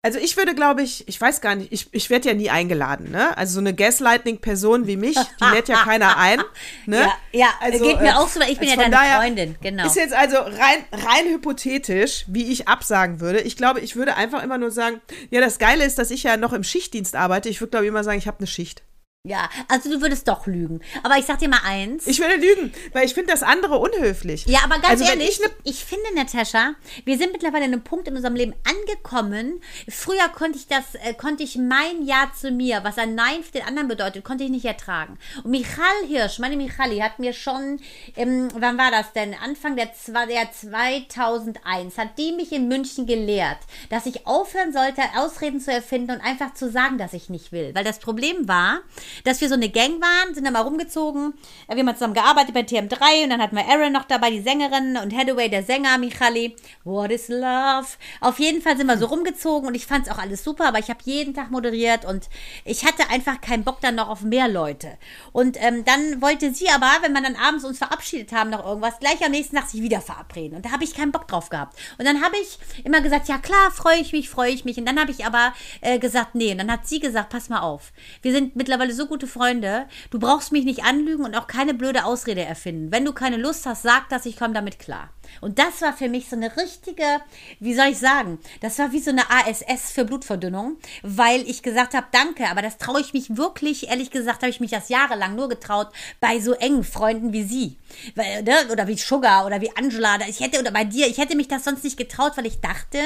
[0.05, 3.09] Also ich würde, glaube ich, ich weiß gar nicht, ich, ich werde ja nie eingeladen,
[3.09, 3.35] ne?
[3.39, 6.43] Also so eine Gaslighting-Person wie mich, die lädt ja keiner ein.
[6.85, 6.99] Ne?
[6.99, 9.19] Ja, ja Also, geht mir äh, auch so, weil ich bin also ja deine daher
[9.19, 9.87] Freundin, genau.
[9.87, 13.41] Ist jetzt also rein, rein hypothetisch, wie ich absagen würde.
[13.41, 16.37] Ich glaube, ich würde einfach immer nur sagen, ja, das Geile ist, dass ich ja
[16.37, 17.49] noch im Schichtdienst arbeite.
[17.49, 18.83] Ich würde, glaube ich, immer sagen, ich habe eine Schicht.
[19.25, 20.81] Ja, also du würdest doch lügen.
[21.01, 22.05] Aber ich sag dir mal eins.
[22.05, 24.45] Ich würde lügen, weil ich finde das andere unhöflich.
[24.45, 27.83] ja, aber ganz also, ehrlich, ich ich, ne- finde, Natascha, wir sind mittlerweile an einem
[27.83, 29.61] Punkt in unserem Leben angekommen.
[29.89, 33.53] Früher konnte ich das, äh, konnte ich mein Ja zu mir, was ein Nein für
[33.53, 35.17] den anderen bedeutet, konnte ich nicht ertragen.
[35.43, 37.79] Und Michal Hirsch, meine Michali, hat mir schon,
[38.15, 39.33] ähm, wann war das denn?
[39.33, 39.89] Anfang der,
[40.29, 43.57] der 2001, hat die mich in München gelehrt,
[43.89, 47.73] dass ich aufhören sollte, Ausreden zu erfinden und einfach zu sagen, dass ich nicht will.
[47.73, 48.81] Weil das Problem war,
[49.23, 51.33] dass wir so eine Gang waren, sind dann mal rumgezogen.
[51.67, 54.97] Wir haben zusammen gearbeitet bei TM3 und dann hatten wir Aaron noch dabei, die Sängerin
[54.97, 56.55] und Hathaway, der Sänger, Michali.
[56.83, 57.87] What is love?
[58.21, 60.79] Auf jeden Fall sind wir so rumgezogen und ich fand es auch alles super, aber
[60.79, 62.29] ich habe jeden Tag moderiert und
[62.63, 64.97] ich hatte einfach keinen Bock dann noch auf mehr Leute.
[65.31, 68.99] Und ähm, dann wollte sie aber, wenn wir dann abends uns verabschiedet haben noch irgendwas,
[68.99, 70.57] gleich am nächsten Tag sich wieder verabreden.
[70.57, 71.77] Und da habe ich keinen Bock drauf gehabt.
[71.97, 74.77] Und dann habe ich immer gesagt, ja klar, freue ich mich, freue ich mich.
[74.77, 76.51] Und dann habe ich aber äh, gesagt, nee.
[76.51, 77.91] Und dann hat sie gesagt, pass mal auf.
[78.21, 79.87] Wir sind mittlerweile so gute Freunde.
[80.09, 82.91] Du brauchst mich nicht anlügen und auch keine blöde Ausrede erfinden.
[82.91, 85.09] Wenn du keine Lust hast, sag das, ich komme damit klar.
[85.41, 87.21] Und das war für mich so eine richtige,
[87.59, 91.93] wie soll ich sagen, das war wie so eine ASS für Blutverdünnung, weil ich gesagt
[91.93, 95.35] habe, danke, aber das traue ich mich wirklich, ehrlich gesagt, habe ich mich das jahrelang
[95.35, 95.87] nur getraut
[96.19, 97.77] bei so engen Freunden wie sie.
[98.15, 100.17] Ne, Oder wie Sugar oder wie Angela.
[100.27, 102.99] Ich hätte, oder bei dir, ich hätte mich das sonst nicht getraut, weil ich dachte,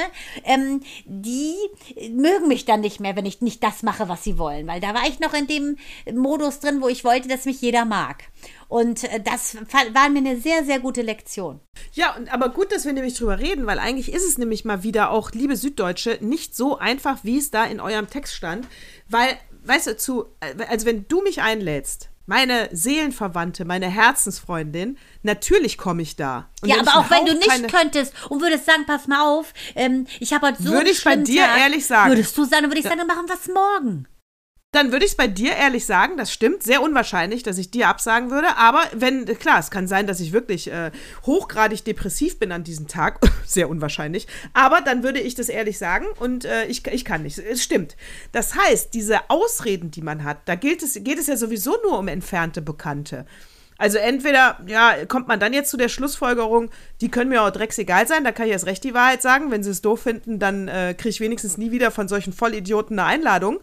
[0.43, 1.55] ähm, die
[2.11, 4.67] mögen mich dann nicht mehr, wenn ich nicht das mache, was sie wollen.
[4.67, 5.77] Weil da war ich noch in dem
[6.13, 8.23] Modus drin, wo ich wollte, dass mich jeder mag.
[8.69, 9.57] Und äh, das
[9.93, 11.59] war mir eine sehr, sehr gute Lektion.
[11.91, 14.83] Ja, und, aber gut, dass wir nämlich drüber reden, weil eigentlich ist es nämlich mal
[14.83, 18.67] wieder auch, liebe Süddeutsche, nicht so einfach, wie es da in eurem Text stand.
[19.09, 25.79] Weil, weißt du, zu, äh, also wenn du mich einlädst, meine Seelenverwandte, meine Herzensfreundin, natürlich
[25.79, 26.47] komme ich da.
[26.61, 30.05] Und ja, aber auch wenn du nicht könntest und würdest sagen, pass mal auf, ähm,
[30.19, 32.11] ich habe heute so Würde ich bei dir Tag, ehrlich sagen.
[32.11, 34.07] Würdest du sagen, dann würde ich sagen, dann machen wir es morgen.
[34.71, 37.87] Dann würde ich es bei dir ehrlich sagen, das stimmt, sehr unwahrscheinlich, dass ich dir
[37.87, 38.55] absagen würde.
[38.55, 40.91] Aber wenn, klar, es kann sein, dass ich wirklich äh,
[41.25, 44.27] hochgradig depressiv bin an diesem Tag, sehr unwahrscheinlich.
[44.53, 47.39] Aber dann würde ich das ehrlich sagen und äh, ich, ich kann nicht.
[47.39, 47.97] Es stimmt.
[48.31, 51.97] Das heißt, diese Ausreden, die man hat, da gilt es, geht es ja sowieso nur
[51.97, 53.25] um entfernte Bekannte.
[53.79, 58.09] Also entweder, ja, kommt man dann jetzt zu der Schlussfolgerung, die können mir auch drecksegal
[58.09, 59.51] sein, da kann ich erst recht die Wahrheit sagen.
[59.51, 62.99] Wenn sie es doof finden, dann äh, kriege ich wenigstens nie wieder von solchen Vollidioten
[62.99, 63.61] eine Einladung.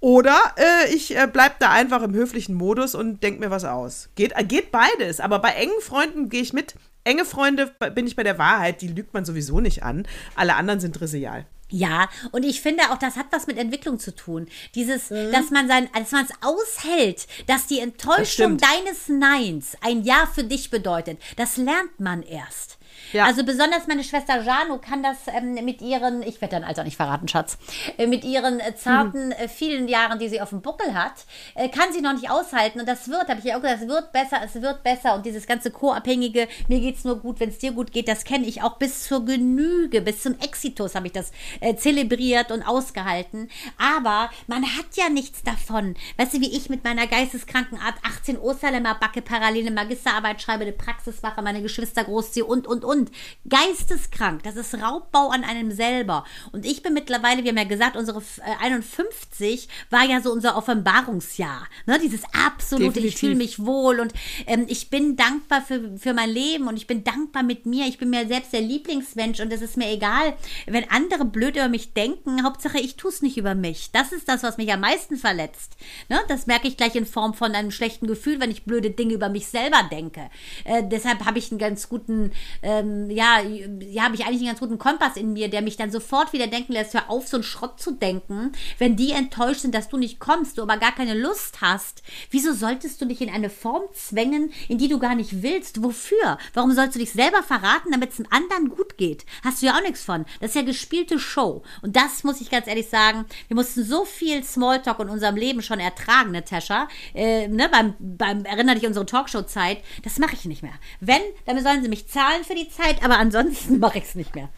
[0.00, 4.10] Oder äh, ich äh, bleib da einfach im höflichen Modus und denk mir was aus.
[4.14, 5.20] Geht, äh, geht beides.
[5.20, 6.74] Aber bei engen Freunden gehe ich mit.
[7.04, 10.06] Enge Freunde bin ich bei der Wahrheit, die lügt man sowieso nicht an.
[10.36, 11.46] Alle anderen sind trivial.
[11.70, 14.46] Ja, und ich finde auch, das hat was mit Entwicklung zu tun.
[14.74, 15.32] Dieses, mhm.
[15.32, 20.26] dass man sein, dass man es aushält, dass die Enttäuschung das deines Neins ein Ja
[20.32, 21.18] für dich bedeutet.
[21.36, 22.77] Das lernt man erst.
[23.12, 23.26] Ja.
[23.26, 26.96] Also besonders meine Schwester Jano kann das ähm, mit ihren, ich werde dein Alter nicht
[26.96, 27.58] verraten, Schatz,
[27.96, 29.32] äh, mit ihren äh, zarten mhm.
[29.32, 32.80] äh, vielen Jahren, die sie auf dem Buckel hat, äh, kann sie noch nicht aushalten.
[32.80, 35.14] Und das wird, habe ich ja auch gesagt, es wird besser, es wird besser.
[35.14, 38.24] Und dieses ganze Co-abhängige, mir geht es nur gut, wenn es dir gut geht, das
[38.24, 42.62] kenne ich auch bis zur Genüge, bis zum Exitus habe ich das äh, zelebriert und
[42.62, 43.50] ausgehalten.
[43.78, 45.94] Aber man hat ja nichts davon.
[46.16, 50.72] Weißt du, wie ich mit meiner geisteskranken Art 18 Osterlämmer backe, parallele Magisterarbeit schreibe, eine
[50.72, 53.10] Praxis mache, meine Geschwister großziehe und, und, und und.
[53.48, 54.42] Geisteskrank.
[54.42, 56.24] Das ist Raubbau an einem selber.
[56.52, 58.22] Und ich bin mittlerweile, wir haben ja gesagt, unsere
[58.60, 61.66] 51 äh, war ja so unser Offenbarungsjahr.
[61.86, 61.98] Ne?
[62.02, 63.14] Dieses absolute, Definitiv.
[63.14, 64.12] ich fühle mich wohl und
[64.46, 67.86] ähm, ich bin dankbar für, für mein Leben und ich bin dankbar mit mir.
[67.86, 70.34] Ich bin mir selbst der Lieblingsmensch und es ist mir egal,
[70.66, 72.44] wenn andere blöd über mich denken.
[72.44, 73.90] Hauptsache, ich tue es nicht über mich.
[73.92, 75.76] Das ist das, was mich am meisten verletzt.
[76.08, 76.18] Ne?
[76.28, 79.28] Das merke ich gleich in Form von einem schlechten Gefühl, wenn ich blöde Dinge über
[79.28, 80.28] mich selber denke.
[80.64, 82.32] Äh, deshalb habe ich einen ganz guten
[82.62, 83.40] ähm, ähm, ja,
[83.80, 86.46] ja, habe ich eigentlich einen ganz guten Kompass in mir, der mich dann sofort wieder
[86.46, 88.52] denken lässt, hör auf, so einen Schrott zu denken.
[88.78, 92.52] Wenn die enttäuscht sind, dass du nicht kommst, du aber gar keine Lust hast, wieso
[92.52, 95.82] solltest du dich in eine Form zwängen, in die du gar nicht willst?
[95.82, 96.38] Wofür?
[96.54, 99.24] Warum sollst du dich selber verraten, damit es dem anderen gut geht?
[99.44, 100.24] Hast du ja auch nichts von.
[100.40, 101.62] Das ist ja gespielte Show.
[101.82, 105.62] Und das muss ich ganz ehrlich sagen, wir mussten so viel Smalltalk in unserem Leben
[105.62, 106.88] schon ertragen, Natascha.
[107.14, 109.82] Äh, ne, beim, beim, erinner dich unsere Talkshow-Zeit.
[110.02, 110.72] Das mache ich nicht mehr.
[111.00, 114.14] Wenn, dann sollen sie mich zahlen für die Zeit Zeit, aber ansonsten mache ich es
[114.14, 114.48] nicht mehr.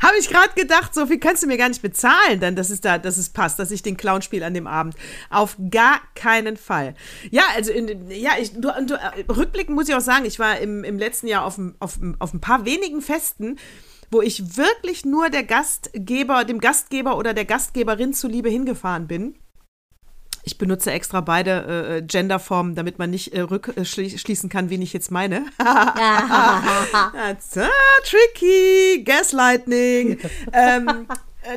[0.00, 2.80] Habe ich gerade gedacht, so viel kannst du mir gar nicht bezahlen, dann, dass es
[2.80, 4.94] da, dass es passt, dass ich den Clown spiele an dem Abend.
[5.28, 6.94] Auf gar keinen Fall.
[7.30, 8.94] Ja, also in, ja, ich, du, du,
[9.28, 12.40] rückblickend muss ich auch sagen, ich war im, im letzten Jahr auf, auf, auf ein
[12.40, 13.58] paar wenigen Festen,
[14.10, 19.34] wo ich wirklich nur der Gastgeber, dem Gastgeber oder der Gastgeberin zuliebe hingefahren bin.
[20.42, 24.82] Ich benutze extra beide äh, äh, Genderformen, damit man nicht äh, rückschließen äh, kann, wen
[24.82, 25.46] ich jetzt meine.
[25.58, 27.68] That's, ah,
[28.04, 30.18] tricky, Gaslightning.
[30.52, 31.04] ähm, äh,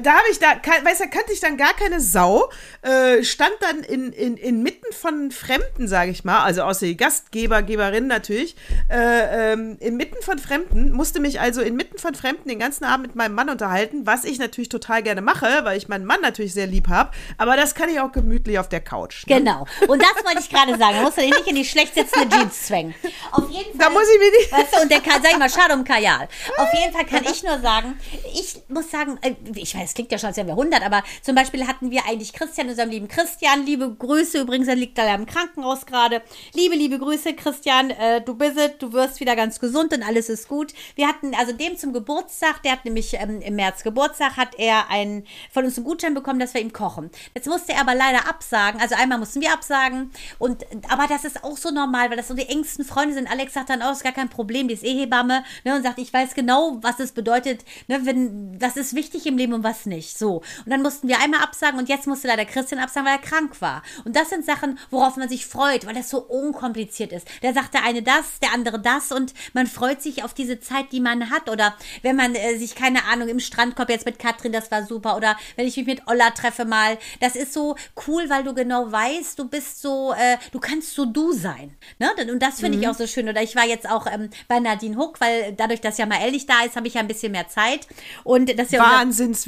[0.01, 2.49] da habe ich da, weiß er, kannte ich dann gar keine Sau,
[2.81, 7.61] äh, stand dann in, in, inmitten von Fremden, sage ich mal, also außer die Gastgeber,
[7.63, 8.55] Geberin natürlich,
[8.89, 13.15] äh, ähm, inmitten von Fremden, musste mich also inmitten von Fremden den ganzen Abend mit
[13.15, 16.67] meinem Mann unterhalten, was ich natürlich total gerne mache, weil ich meinen Mann natürlich sehr
[16.67, 19.27] lieb habe, aber das kann ich auch gemütlich auf der Couch.
[19.27, 19.39] Ne?
[19.39, 21.93] Genau, und das wollte ich gerade sagen, da musst du dich nicht in die schlecht
[21.93, 22.95] sitzende Jeans zwängen.
[23.31, 23.87] Auf jeden Fall.
[23.87, 24.51] Da muss ich mir nicht.
[24.51, 26.27] Weißt du, und der kann, sag ich mal, schade um Kajal.
[26.57, 27.99] Auf jeden Fall kann ich nur sagen,
[28.33, 30.83] ich muss sagen, äh, ich ich weiß, es klingt ja schon, als wären wir 100,
[30.83, 34.97] aber zum Beispiel hatten wir eigentlich Christian, unserem lieben Christian, liebe Grüße, übrigens, er liegt
[34.97, 36.21] da im Krankenhaus gerade.
[36.53, 40.29] Liebe, liebe Grüße, Christian, äh, du bist es, du wirst wieder ganz gesund und alles
[40.29, 40.73] ist gut.
[40.95, 44.89] Wir hatten also dem zum Geburtstag, der hat nämlich ähm, im März Geburtstag, hat er
[44.89, 47.09] einen, von uns einen Gutschein bekommen, dass wir ihm kochen.
[47.33, 51.43] Jetzt musste er aber leider absagen, also einmal mussten wir absagen und, aber das ist
[51.43, 53.29] auch so normal, weil das so die engsten Freunde sind.
[53.29, 56.13] Alex sagt dann, oh, ist gar kein Problem, die ist Ehebamme, ne, und sagt, ich
[56.13, 59.85] weiß genau, was es bedeutet, ne, wenn, das ist wichtig im Leben und und was
[59.85, 60.17] nicht.
[60.17, 60.37] So.
[60.65, 63.61] Und dann mussten wir einmal absagen und jetzt musste leider Christian absagen, weil er krank
[63.61, 63.81] war.
[64.05, 67.27] Und das sind Sachen, worauf man sich freut, weil das so unkompliziert ist.
[67.41, 70.91] Da sagt der eine das, der andere das und man freut sich auf diese Zeit,
[70.91, 71.49] die man hat.
[71.49, 75.15] Oder wenn man äh, sich, keine Ahnung, im Strandkorb jetzt mit Katrin, das war super.
[75.15, 76.97] Oder wenn ich mich mit Olla treffe mal.
[77.19, 77.75] Das ist so
[78.07, 81.75] cool, weil du genau weißt, du bist so, äh, du kannst so du sein.
[81.99, 82.09] Ne?
[82.31, 82.83] Und das finde mhm.
[82.83, 83.29] ich auch so schön.
[83.29, 86.45] Oder ich war jetzt auch ähm, bei Nadine Huck, weil dadurch, dass ja mal ehrlich
[86.45, 87.87] da ist, habe ich ja ein bisschen mehr Zeit.
[88.23, 88.79] Und das ja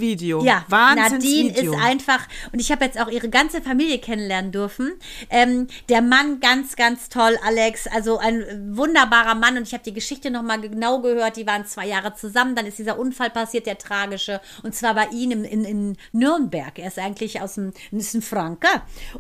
[0.06, 0.44] Wahnsinnsvideo.
[0.44, 4.94] Ja, Nadine ist einfach, und ich habe jetzt auch ihre ganze Familie kennenlernen dürfen.
[5.30, 7.88] Ähm, der Mann ganz, ganz toll, Alex.
[7.88, 9.58] Also ein wunderbarer Mann.
[9.58, 11.38] Und ich habe die Geschichte nochmal genau gehört.
[11.38, 12.56] Die waren zwei Jahre zusammen.
[12.56, 14.42] Dann ist dieser Unfall passiert, der tragische.
[14.64, 16.78] Und zwar bei ihm in, in Nürnberg.
[16.80, 18.68] Er ist eigentlich aus dem, ist ein Franke.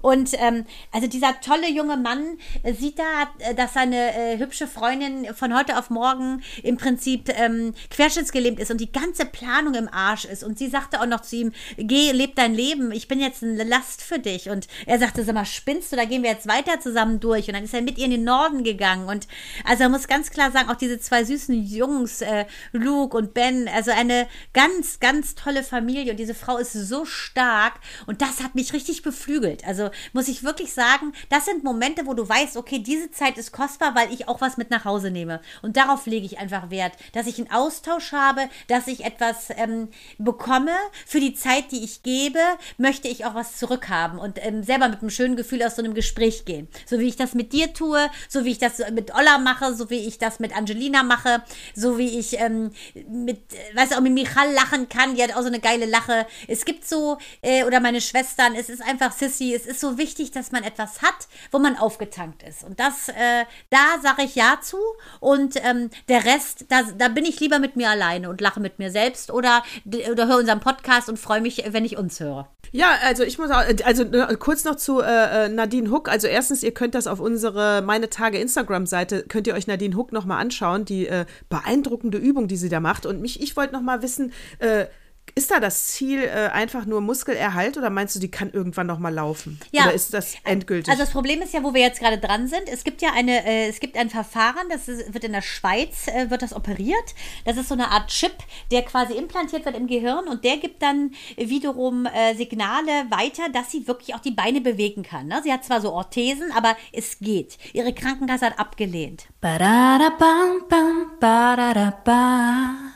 [0.02, 4.68] Und ähm, also dieser tolle junge Mann äh, sieht da, äh, dass seine äh, hübsche
[4.68, 9.90] Freundin von heute auf morgen im Prinzip ähm, querschnittsgelähmt ist und die ganze Planung im
[9.90, 10.44] Arsch ist.
[10.44, 13.64] Und sie sagte auch noch zu ihm, geh, leb dein Leben, ich bin jetzt eine
[13.64, 14.50] Last für dich.
[14.50, 17.48] Und er sagte, sag mal, spinnst du, da gehen wir jetzt weiter zusammen durch.
[17.48, 19.08] Und dann ist er mit ihr in den Norden gegangen.
[19.08, 19.26] Und
[19.64, 23.70] also er muss ganz klar sagen, auch diese zwei süßen Jungs, äh, Luke und Ben,
[23.70, 26.12] also eine ganz, ganz tolle Familie.
[26.12, 27.76] Und diese Frau ist so stark.
[28.06, 29.66] Und das hat mich richtig beflügelt.
[29.66, 33.54] Also muss ich wirklich sagen, das sind Momente, wo du weißt, okay, diese Zeit ist
[33.54, 35.40] kostbar, weil ich auch was mit nach Hause nehme.
[35.62, 39.88] Und darauf lege ich einfach Wert, dass ich einen Austausch habe, dass ich etwas ähm,
[40.18, 40.65] bekomme
[41.06, 42.40] für die Zeit, die ich gebe,
[42.78, 45.94] möchte ich auch was zurückhaben und ähm, selber mit einem schönen Gefühl aus so einem
[45.94, 46.68] Gespräch gehen.
[46.86, 49.90] So wie ich das mit dir tue, so wie ich das mit Olla mache, so
[49.90, 51.44] wie ich das mit Angelina mache,
[51.74, 52.72] so wie ich ähm,
[53.08, 53.40] mit,
[53.74, 56.26] weißt du, auch mit Michal lachen kann, die hat auch so eine geile Lache.
[56.48, 60.32] Es gibt so, äh, oder meine Schwestern, es ist einfach Sissy, es ist so wichtig,
[60.32, 62.64] dass man etwas hat, wo man aufgetankt ist.
[62.64, 64.78] Und das, äh, da sage ich Ja zu
[65.20, 68.80] und ähm, der Rest, da, da bin ich lieber mit mir alleine und lache mit
[68.80, 72.50] mir selbst oder, oder höre unseren Podcast und freue mich, wenn ich uns höre.
[72.72, 76.10] Ja, also ich muss auch, also äh, kurz noch zu äh, äh, Nadine Hook.
[76.10, 80.12] Also erstens, ihr könnt das auf unsere Meine Tage Instagram-Seite, könnt ihr euch Nadine Hook
[80.12, 83.06] nochmal anschauen, die äh, beeindruckende Übung, die sie da macht.
[83.06, 84.86] Und mich, ich wollte nochmal wissen, äh,
[85.34, 89.00] ist da das Ziel äh, einfach nur Muskelerhalt oder meinst du, die kann irgendwann noch
[89.00, 89.60] mal laufen?
[89.72, 89.84] Ja.
[89.84, 90.90] Oder ist das endgültig?
[90.90, 92.70] Also das Problem ist ja, wo wir jetzt gerade dran sind.
[92.72, 96.08] Es gibt ja eine, äh, es gibt ein Verfahren, das ist, wird in der Schweiz
[96.08, 97.16] äh, wird das operiert.
[97.44, 98.36] Das ist so eine Art Chip,
[98.72, 103.72] der quasi implantiert wird im Gehirn und der gibt dann wiederum äh, Signale weiter, dass
[103.72, 105.28] sie wirklich auch die Beine bewegen kann.
[105.28, 105.42] Ne?
[105.44, 107.58] Sie hat zwar so Orthesen, aber es geht.
[107.74, 109.26] Ihre Krankenkasse hat abgelehnt.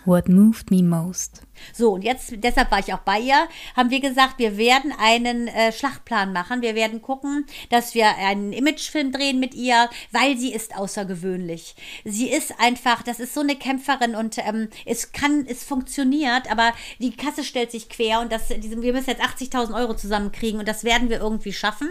[0.05, 1.41] What moved me most?
[1.73, 5.47] So, und jetzt, deshalb war ich auch bei ihr, haben wir gesagt, wir werden einen
[5.47, 6.61] äh, Schlachtplan machen.
[6.61, 11.75] Wir werden gucken, dass wir einen Imagefilm drehen mit ihr, weil sie ist außergewöhnlich.
[12.05, 16.73] Sie ist einfach, das ist so eine Kämpferin und ähm, es kann, es funktioniert, aber
[16.99, 20.67] die Kasse stellt sich quer und das, diese, wir müssen jetzt 80.000 Euro zusammenkriegen und
[20.67, 21.89] das werden wir irgendwie schaffen.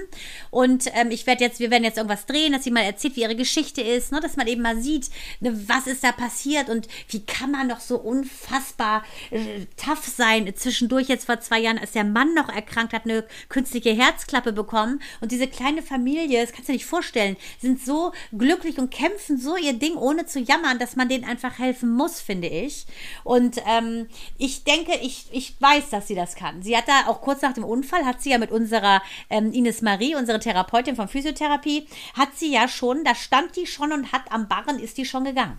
[0.51, 3.23] Und ähm, ich werde jetzt, wir werden jetzt irgendwas drehen, dass sie mal erzählt, wie
[3.23, 5.11] ihre Geschichte ist, ne, dass man eben mal sieht,
[5.41, 10.53] ne, was ist da passiert und wie kann man doch so unfassbar äh, tough sein.
[10.55, 15.01] Zwischendurch jetzt vor zwei Jahren, als der Mann noch erkrankt hat, eine künstliche Herzklappe bekommen.
[15.21, 19.39] Und diese kleine Familie, das kannst du dir nicht vorstellen, sind so glücklich und kämpfen
[19.39, 22.87] so ihr Ding, ohne zu jammern, dass man denen einfach helfen muss, finde ich.
[23.25, 26.63] Und ähm, ich denke, ich, ich weiß, dass sie das kann.
[26.63, 29.83] Sie hat da auch kurz nach dem Unfall, hat sie ja mit unserer ähm, Ines
[29.83, 34.31] Marie, unsere Therapeutin von Physiotherapie, hat sie ja schon, da stand die schon und hat
[34.31, 35.59] am Barren ist die schon gegangen.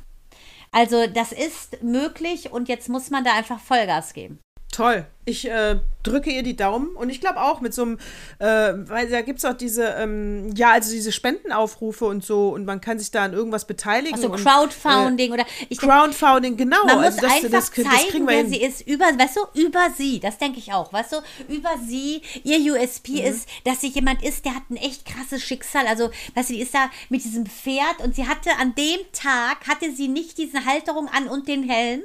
[0.72, 4.40] Also das ist möglich und jetzt muss man da einfach Vollgas geben.
[4.72, 5.06] Toll.
[5.26, 8.00] Ich äh, drücke ihr die Daumen und ich glaube auch mit so einem,
[8.40, 12.66] äh, weil da gibt es auch diese, ähm, ja, also diese Spendenaufrufe und so und
[12.66, 14.16] man kann sich da an irgendwas beteiligen.
[14.16, 16.84] Also Crowdfunding und, äh, oder ich Crowdfunding, genau.
[16.86, 18.50] Man also muss das, einfach das, das, zeigen, wer hin.
[18.50, 21.18] sie ist, über, weißt du, über sie, das denke ich auch, weißt du,
[21.48, 23.28] über sie, ihr USP mhm.
[23.28, 26.62] ist, dass sie jemand ist, der hat ein echt krasses Schicksal, also, weißt du, die
[26.62, 30.66] ist da mit diesem Pferd und sie hatte an dem Tag, hatte sie nicht diese
[30.66, 32.02] Halterung an und den Helm,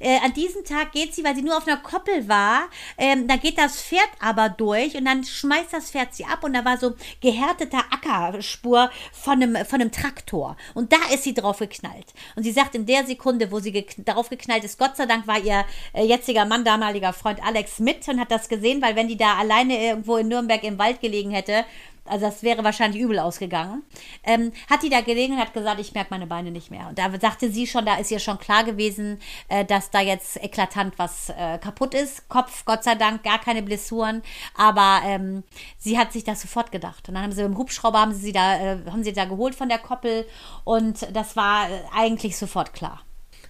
[0.00, 3.36] äh, an diesem Tag geht sie, weil sie nur auf einer Koppel war, ähm, da
[3.36, 6.78] geht das Pferd aber durch und dann schmeißt das Pferd sie ab und da war
[6.78, 10.56] so gehärteter Ackerspur von einem, von einem Traktor.
[10.74, 12.06] Und da ist sie drauf geknallt.
[12.34, 15.26] Und sie sagt, in der Sekunde, wo sie ge darauf geknallt ist, Gott sei Dank
[15.26, 19.08] war ihr äh, jetziger Mann, damaliger Freund Alex mit und hat das gesehen, weil wenn
[19.08, 21.64] die da alleine irgendwo in Nürnberg im Wald gelegen hätte,
[22.10, 23.82] also das wäre wahrscheinlich übel ausgegangen,
[24.24, 26.88] ähm, hat die da gelegen und hat gesagt, ich merke meine Beine nicht mehr.
[26.88, 30.42] Und da sagte sie schon, da ist ihr schon klar gewesen, äh, dass da jetzt
[30.42, 32.28] eklatant was äh, kaputt ist.
[32.28, 34.22] Kopf, Gott sei Dank, gar keine Blessuren,
[34.56, 35.44] aber ähm,
[35.78, 37.08] sie hat sich das sofort gedacht.
[37.08, 39.68] Und dann haben sie im Hubschrauber haben sie da, äh, haben sie da geholt von
[39.68, 40.26] der Koppel
[40.64, 43.02] und das war äh, eigentlich sofort klar.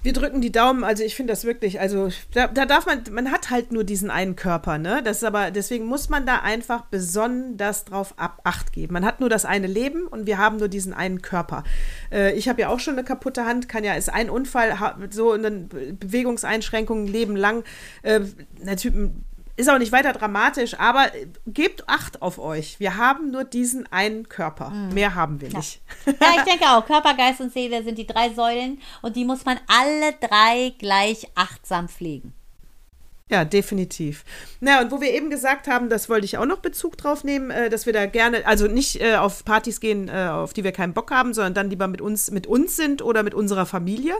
[0.02, 3.30] Wir drücken die Daumen, also ich finde das wirklich, also da, da, darf man, man
[3.30, 5.02] hat halt nur diesen einen Körper, ne?
[5.04, 8.94] Das ist aber, deswegen muss man da einfach besonders drauf ab, Acht geben.
[8.94, 11.64] Man hat nur das eine Leben und wir haben nur diesen einen Körper.
[12.10, 14.76] Äh, ich habe ja auch schon eine kaputte Hand, kann ja, ist ein Unfall,
[15.10, 17.64] so eine Bewegungseinschränkung, Leben lang.
[18.02, 18.20] Äh,
[18.62, 18.96] natürlich
[19.60, 22.80] ist auch nicht weiter dramatisch, aber äh, gebt Acht auf euch.
[22.80, 24.70] Wir haben nur diesen einen Körper.
[24.70, 24.94] Mhm.
[24.94, 25.80] Mehr haben wir nicht.
[26.06, 26.12] Ja.
[26.20, 26.86] ja, ich denke auch.
[26.86, 31.28] Körper, Geist und Seele sind die drei Säulen und die muss man alle drei gleich
[31.34, 32.32] achtsam pflegen.
[33.30, 34.24] Ja, definitiv.
[34.58, 37.52] Na, und wo wir eben gesagt haben, das wollte ich auch noch Bezug drauf nehmen,
[37.52, 40.72] äh, dass wir da gerne, also nicht äh, auf Partys gehen, äh, auf die wir
[40.72, 44.14] keinen Bock haben, sondern dann lieber mit uns, mit uns sind oder mit unserer Familie.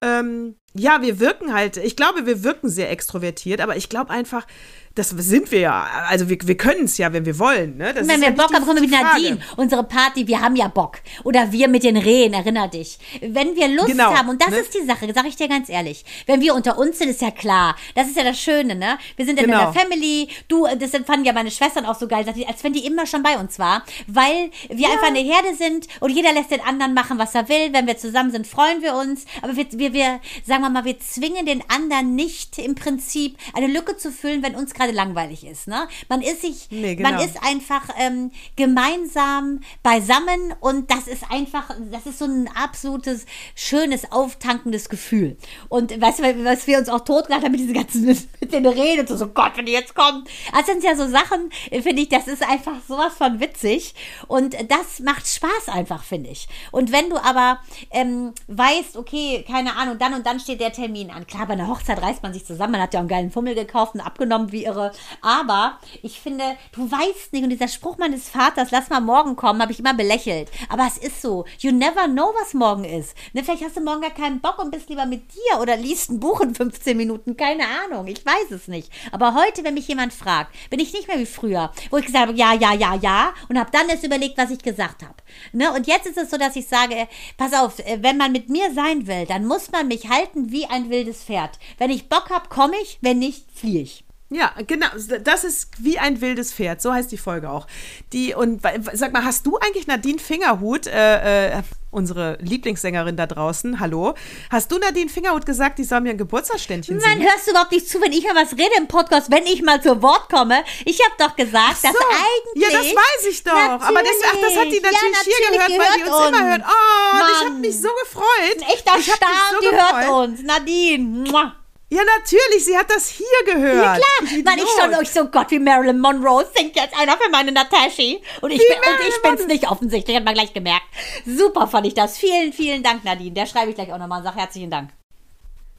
[0.00, 4.46] Ähm, ja, wir wirken halt, ich glaube, wir wirken sehr extrovertiert, aber ich glaube einfach,
[4.94, 5.86] das sind wir ja.
[6.08, 7.76] Also wir, wir können es ja, wenn wir wollen.
[7.76, 7.92] Ne?
[7.96, 9.38] wenn wir ja Bock haben, kommen wir mit Nadine.
[9.56, 10.98] Unsere Party, wir haben ja Bock.
[11.24, 12.98] Oder wir mit den Rehen, erinner dich.
[13.20, 14.58] Wenn wir Lust genau, haben, und das ne?
[14.58, 16.04] ist die Sache, sage ich dir ganz ehrlich.
[16.26, 17.74] Wenn wir unter uns sind, ist ja klar.
[17.96, 18.98] Das ist ja das Schöne, ne?
[19.16, 19.68] Wir sind genau.
[19.68, 20.28] in der Family.
[20.46, 23.36] Du, das fanden ja meine Schwestern auch so geil, als wenn die immer schon bei
[23.36, 23.84] uns war.
[24.06, 24.90] Weil wir ja.
[24.90, 27.72] einfach eine Herde sind und jeder lässt den anderen machen, was er will.
[27.72, 29.24] Wenn wir zusammen sind, freuen wir uns.
[29.42, 33.66] Aber wir, wir, wir sagen wir mal, wir zwingen den anderen nicht im Prinzip eine
[33.66, 35.68] Lücke zu füllen, wenn uns gerade langweilig ist.
[35.68, 35.88] Ne?
[36.08, 37.10] Man ist sich, nee, genau.
[37.10, 43.26] man ist einfach ähm, gemeinsam beisammen und das ist einfach, das ist so ein absolutes
[43.54, 45.36] schönes, auftankendes Gefühl.
[45.68, 48.06] Und weißt du, was wir uns auch totgelacht haben mit diesen ganzen,
[48.40, 50.24] mit den Reden, so, so Gott, wenn die jetzt kommen.
[50.52, 53.94] Das sind ja so Sachen, finde ich, das ist einfach sowas von witzig
[54.28, 56.48] und das macht Spaß einfach, finde ich.
[56.70, 57.60] Und wenn du aber
[57.90, 61.26] ähm, weißt, okay, keine Ahnung, dann und dann steht der Termin an.
[61.26, 63.94] Klar, bei einer Hochzeit reißt man sich zusammen, man hat ja einen geilen Fummel gekauft
[63.94, 64.92] und abgenommen wie irre.
[65.22, 69.60] Aber ich finde, du weißt nicht, und dieser Spruch meines Vaters, lass mal morgen kommen,
[69.60, 70.50] habe ich immer belächelt.
[70.68, 71.44] Aber es ist so.
[71.58, 73.14] You never know, was morgen ist.
[73.32, 76.10] Ne, vielleicht hast du morgen gar keinen Bock und bist lieber mit dir oder liest
[76.10, 77.36] ein Buch in 15 Minuten.
[77.36, 78.06] Keine Ahnung.
[78.06, 78.90] Ich weiß es nicht.
[79.12, 82.28] Aber heute, wenn mich jemand fragt, bin ich nicht mehr wie früher, wo ich gesagt
[82.28, 85.14] habe, ja, ja, ja, ja, und habe dann erst überlegt, was ich gesagt habe.
[85.52, 85.72] Ne?
[85.72, 88.72] Und jetzt ist es so, dass ich sage, pass auf, äh, wenn man mit mir
[88.72, 91.58] sein will, dann muss man mich halten wie ein wildes Pferd.
[91.78, 94.04] Wenn ich Bock habe, komme ich, wenn nicht, fliehe ich.
[94.30, 94.86] Ja, genau.
[95.22, 96.82] Das ist wie ein wildes Pferd.
[96.82, 97.66] So heißt die Folge auch.
[98.12, 98.62] Die und
[98.92, 101.62] sag mal, hast du eigentlich Nadine Fingerhut, äh, äh,
[101.94, 103.80] unsere Lieblingssängerin da draußen?
[103.80, 104.14] Hallo,
[104.50, 107.18] hast du Nadine Fingerhut gesagt, die soll mir ein Geburtstagsständchen singen?
[107.18, 109.62] Nein, hörst du überhaupt nicht zu, wenn ich mal was rede im Podcast, wenn ich
[109.62, 110.64] mal zu Wort komme?
[110.84, 111.88] Ich habe doch gesagt, so.
[111.88, 112.62] dass eigentlich.
[112.62, 113.52] Ja, das weiß ich doch.
[113.54, 116.28] Aber das, ach, das hat die natürlich, ja, natürlich hier gehört, weil die uns, uns,
[116.28, 116.62] immer hört.
[116.64, 117.30] Oh, Mann.
[117.32, 118.56] ich habe mich so gefreut.
[118.56, 119.94] Ein echter Star, so die gefreut.
[119.94, 120.42] hört uns.
[120.42, 121.30] Nadine.
[121.30, 121.63] Muah.
[121.90, 123.76] Ja, natürlich, sie hat das hier gehört.
[123.76, 127.30] Ja, klar, weil ich schon euch so Gott wie Marilyn Monroe singt jetzt einer für
[127.30, 128.22] meine Nataschi.
[128.40, 130.86] Und ich, bin, und ich bin's nicht offensichtlich, hat man gleich gemerkt.
[131.26, 132.16] Super fand ich das.
[132.18, 133.32] Vielen, vielen Dank, Nadine.
[133.32, 134.90] Der schreibe ich gleich auch nochmal und sage herzlichen Dank.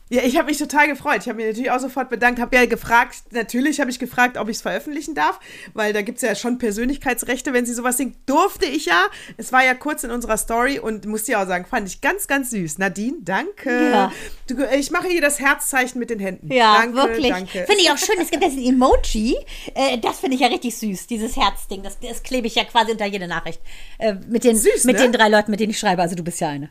[0.10, 1.22] Ja, ich habe mich total gefreut.
[1.22, 2.39] Ich habe mich natürlich auch sofort bedankt.
[2.39, 5.39] Habe ja gefragt, natürlich habe ich gefragt, ob ich es veröffentlichen darf,
[5.74, 8.18] weil da gibt es ja schon Persönlichkeitsrechte, wenn sie sowas singt.
[8.28, 9.06] Durfte ich ja.
[9.38, 12.28] Es war ja kurz in unserer Story und musste ja auch sagen, fand ich ganz,
[12.28, 12.78] ganz süß.
[12.78, 13.89] Nadine, danke.
[13.89, 14.12] Ja.
[14.45, 16.53] Du, ich mache hier das Herzzeichen mit den Händen.
[16.53, 17.34] Ja, danke, wirklich.
[17.34, 18.18] Finde ich auch schön.
[18.22, 19.36] Es gibt jetzt ein Emoji.
[19.74, 21.82] Äh, das finde ich ja richtig süß, dieses Herzding.
[21.82, 23.60] Das, das klebe ich ja quasi unter jede Nachricht.
[23.97, 25.01] Äh, mit den, süß, mit ne?
[25.01, 26.03] den drei Leuten, mit denen ich schreibe.
[26.03, 26.70] Also du bist ja eine.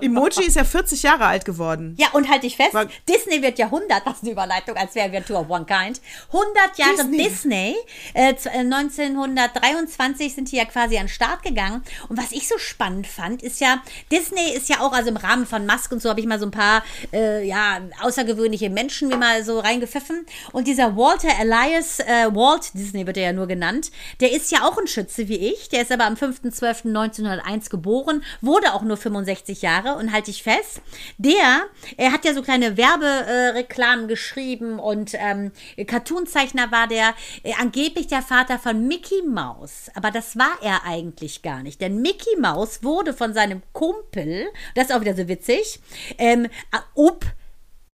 [0.00, 1.94] Emoji ist ja 40 Jahre alt geworden.
[1.98, 4.94] Ja, und halt dich fest, War Disney wird ja 100, das ist eine Überleitung, als
[4.94, 6.00] wäre wir Tour of One Kind.
[6.28, 7.76] 100 Jahre Disney, Disney
[8.14, 11.82] äh, 1923 äh, sind die ja quasi an den Start gegangen.
[12.08, 15.46] Und was ich so spannend fand, ist ja, Disney ist ja auch, also im Rahmen
[15.46, 19.16] von Musk und so habe ich mal so ein paar, äh, ja, außergewöhnliche Menschen mir
[19.16, 20.26] mal so reingepfiffen.
[20.52, 24.66] Und dieser Walter Elias, äh, Walt Disney wird er ja nur genannt, der ist ja
[24.66, 25.68] auch ein Schütze wie ich.
[25.68, 30.82] Der ist aber am 5.12.1901 geboren, wurde auch nur 65 Jahre und halte ich fest,
[31.18, 31.64] der,
[31.96, 35.52] er hat ja so kleine Werbereklamen äh, geschrieben und ähm,
[35.86, 39.90] Cartoonzeichner war der, äh, angeblich der Vater von Mickey Mouse.
[39.94, 44.90] Aber das war er eigentlich gar nicht, denn Mickey Mouse wurde von seinem Kumpel, das
[44.90, 45.80] ist auch wieder so witzig,
[46.18, 46.48] ähm,
[46.96, 47.24] Up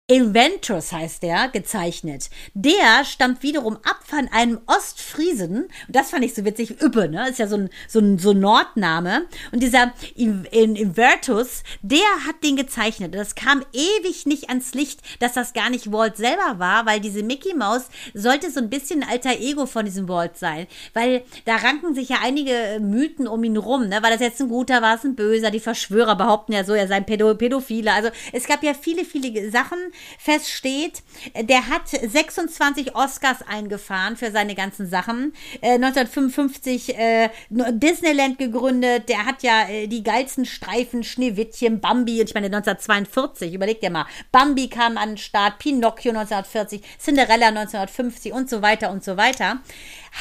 [0.09, 2.29] Inventors heißt der, gezeichnet.
[2.53, 5.63] Der stammt wiederum ab von einem Ostfriesen.
[5.63, 6.81] Und das fand ich so witzig.
[6.81, 7.27] Üppe, ne?
[7.27, 9.25] Ist ja so ein, so ein, so ein Nordname.
[9.51, 13.15] Und dieser Invertus, der hat den gezeichnet.
[13.15, 17.21] Das kam ewig nicht ans Licht, dass das gar nicht Walt selber war, weil diese
[17.21, 20.67] Mickey Mouse sollte so ein bisschen ein alter Ego von diesem Walt sein.
[20.93, 24.01] Weil da ranken sich ja einige Mythen um ihn rum, ne?
[24.01, 25.51] War das jetzt ein guter, war es ein böser?
[25.51, 27.91] Die Verschwörer behaupten ja so, er sei ein Pädo Pädophile.
[27.91, 29.77] Also es gab ja viele, viele Sachen,
[30.19, 31.03] feststeht,
[31.41, 35.33] der hat 26 Oscars eingefahren für seine ganzen Sachen.
[35.61, 39.09] Äh, 1955 äh, Disneyland gegründet.
[39.09, 42.19] Der hat ja äh, die geilsten Streifen, Schneewittchen, Bambi.
[42.19, 44.05] Und ich meine 1942, überleg dir mal.
[44.31, 49.59] Bambi kam an den Start, Pinocchio 1940, Cinderella 1950 und so weiter und so weiter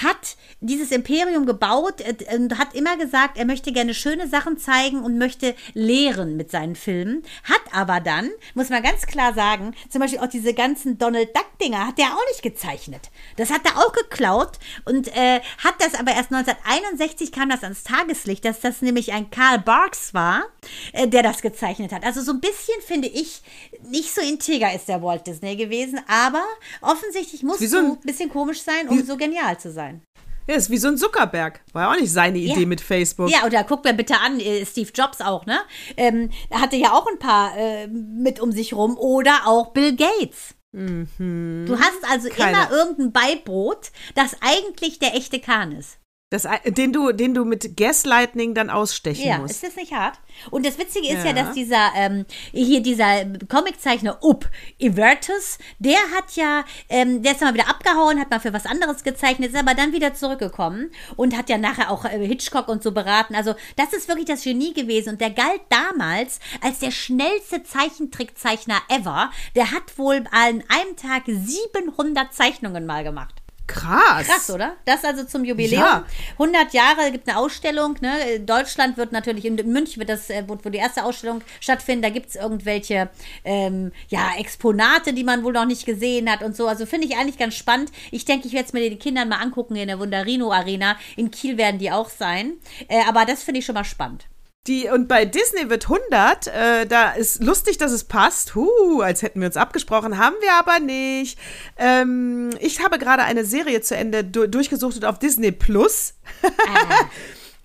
[0.03, 5.03] hat dieses Imperium gebaut äh, und hat immer gesagt, er möchte gerne schöne Sachen zeigen
[5.03, 7.22] und möchte lehren mit seinen Filmen.
[7.44, 11.86] Hat aber dann, muss man ganz klar sagen, zum Beispiel auch diese ganzen Donald Duck-Dinger
[11.86, 13.11] hat er auch nicht gezeichnet.
[13.36, 17.84] Das hat er auch geklaut und äh, hat das aber erst 1961 kam das ans
[17.84, 20.44] Tageslicht, dass das nämlich ein Karl Barks war,
[20.92, 22.05] äh, der das gezeichnet hat.
[22.05, 23.42] Also so ein bisschen finde ich,
[23.89, 26.45] nicht so integer ist der Walt Disney gewesen, aber
[26.81, 30.03] offensichtlich muss so ein bisschen komisch sein, um so genial zu sein sein.
[30.49, 31.61] Ja, ist wie so ein Zuckerberg.
[31.72, 32.66] War ja auch nicht seine Idee ja.
[32.66, 33.29] mit Facebook.
[33.31, 35.59] Ja, oder guck mir bitte an, äh, Steve Jobs auch, ne?
[35.97, 38.97] Ähm, hatte ja auch ein paar äh, mit um sich rum.
[38.97, 40.55] Oder auch Bill Gates.
[40.72, 41.64] Mhm.
[41.66, 42.51] Du hast also Keine.
[42.51, 45.99] immer irgendein Beibrot, das eigentlich der echte Kahn ist.
[46.31, 49.55] Das, den, du, den du mit Gaslightning dann ausstechen ja, musst.
[49.55, 50.18] ist das nicht hart?
[50.51, 54.51] Und das Witzige ist ja, ja dass dieser, ähm, hier dieser Comiczeichner Up
[54.81, 59.05] Evertus, der hat ja, ähm, der ist mal wieder abgehauen, hat mal für was anderes
[59.05, 62.91] gezeichnet, ist aber dann wieder zurückgekommen und hat ja nachher auch äh, Hitchcock und so
[62.91, 63.37] beraten.
[63.37, 68.81] Also das ist wirklich das Genie gewesen und der galt damals als der schnellste Zeichentrickzeichner
[68.89, 69.31] ever.
[69.55, 73.45] Der hat wohl an einem Tag 700 Zeichnungen mal gemacht.
[73.67, 74.27] Krass.
[74.27, 74.77] Krass, oder?
[74.85, 75.83] Das also zum Jubiläum.
[75.83, 76.05] Ja.
[76.33, 77.97] 100 Jahre gibt eine Ausstellung.
[78.01, 78.41] Ne?
[78.41, 82.11] Deutschland wird natürlich, in München wird das, äh, wo, wo die erste Ausstellung stattfindet, da
[82.11, 83.11] gibt es irgendwelche
[83.45, 86.69] ähm, ja, Exponate, die man wohl noch nicht gesehen hat und so.
[86.69, 87.91] Also finde ich eigentlich ganz spannend.
[88.11, 90.97] Ich denke, ich werde es mir den Kindern mal angucken in der Wunderino Arena.
[91.17, 92.55] In Kiel werden die auch sein.
[92.89, 94.27] Äh, aber das finde ich schon mal spannend.
[94.67, 98.55] Die, und bei Disney wird 100, äh, da ist lustig, dass es passt.
[98.55, 101.39] Huh, als hätten wir uns abgesprochen, haben wir aber nicht.
[101.77, 106.14] Ähm, ich habe gerade eine Serie zu Ende du durchgesucht auf Disney Plus.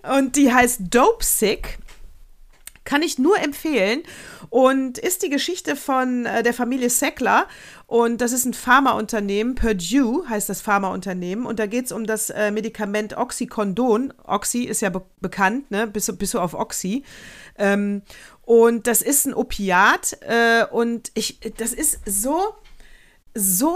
[0.02, 0.16] Ah.
[0.18, 1.78] und die heißt Dope Sick.
[2.92, 4.02] Kann ich nur empfehlen.
[4.50, 7.46] Und ist die Geschichte von äh, der Familie Sackler.
[7.86, 9.54] Und das ist ein Pharmaunternehmen.
[9.54, 11.46] Purdue heißt das Pharmaunternehmen.
[11.46, 14.12] Und da geht es um das äh, Medikament Oxycondon.
[14.24, 15.86] Oxy ist ja be bekannt, ne?
[15.86, 17.02] Bis, bis auf Oxy.
[17.56, 18.02] Ähm,
[18.42, 20.18] und das ist ein Opiat.
[20.20, 22.54] Äh, und ich, das ist so,
[23.34, 23.74] so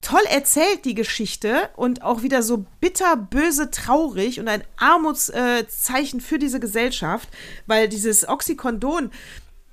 [0.00, 6.38] toll erzählt, die Geschichte, und auch wieder so bitter, böse, traurig und ein Armutszeichen für
[6.38, 7.28] diese Gesellschaft,
[7.66, 9.10] weil dieses Oxycondon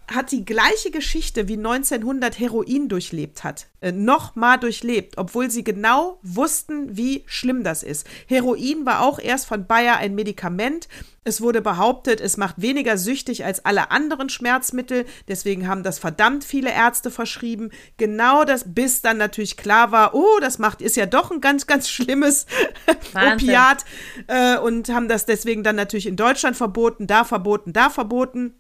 [0.08, 3.68] hat die gleiche Geschichte wie 1900 Heroin durchlebt hat.
[3.82, 8.08] Äh, Nochmal durchlebt, obwohl sie genau wussten, wie schlimm das ist.
[8.28, 10.88] Heroin war auch erst von Bayer ein Medikament.
[11.26, 15.06] Es wurde behauptet, es macht weniger süchtig als alle anderen Schmerzmittel.
[15.28, 17.70] Deswegen haben das verdammt viele Ärzte verschrieben.
[17.98, 21.68] Genau das, bis dann natürlich klar war, oh, das macht, ist ja doch ein ganz,
[21.68, 22.46] ganz schlimmes
[23.14, 23.84] Opiat.
[24.28, 28.58] Äh, und haben das deswegen dann natürlich in Deutschland verboten, da verboten, da verboten.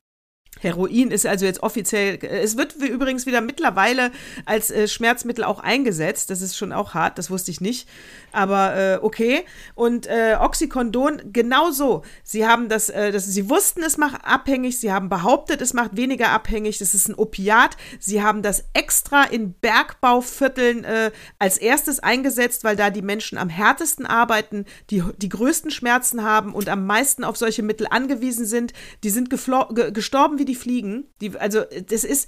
[0.61, 4.11] Heroin ist also jetzt offiziell, äh, es wird übrigens wieder mittlerweile
[4.45, 6.29] als äh, Schmerzmittel auch eingesetzt.
[6.29, 7.87] Das ist schon auch hart, das wusste ich nicht.
[8.31, 9.45] Aber äh, okay.
[9.75, 12.03] Und äh, Oxycondon genauso.
[12.23, 14.79] Sie haben das, äh, das, sie wussten, es macht abhängig.
[14.79, 16.77] Sie haben behauptet, es macht weniger abhängig.
[16.77, 17.77] Das ist ein Opiat.
[17.99, 23.49] Sie haben das extra in Bergbauvierteln äh, als erstes eingesetzt, weil da die Menschen am
[23.49, 28.73] härtesten arbeiten, die die größten Schmerzen haben und am meisten auf solche Mittel angewiesen sind.
[29.03, 31.05] Die sind gestorben wie die Fliegen.
[31.21, 32.27] Die, also das ist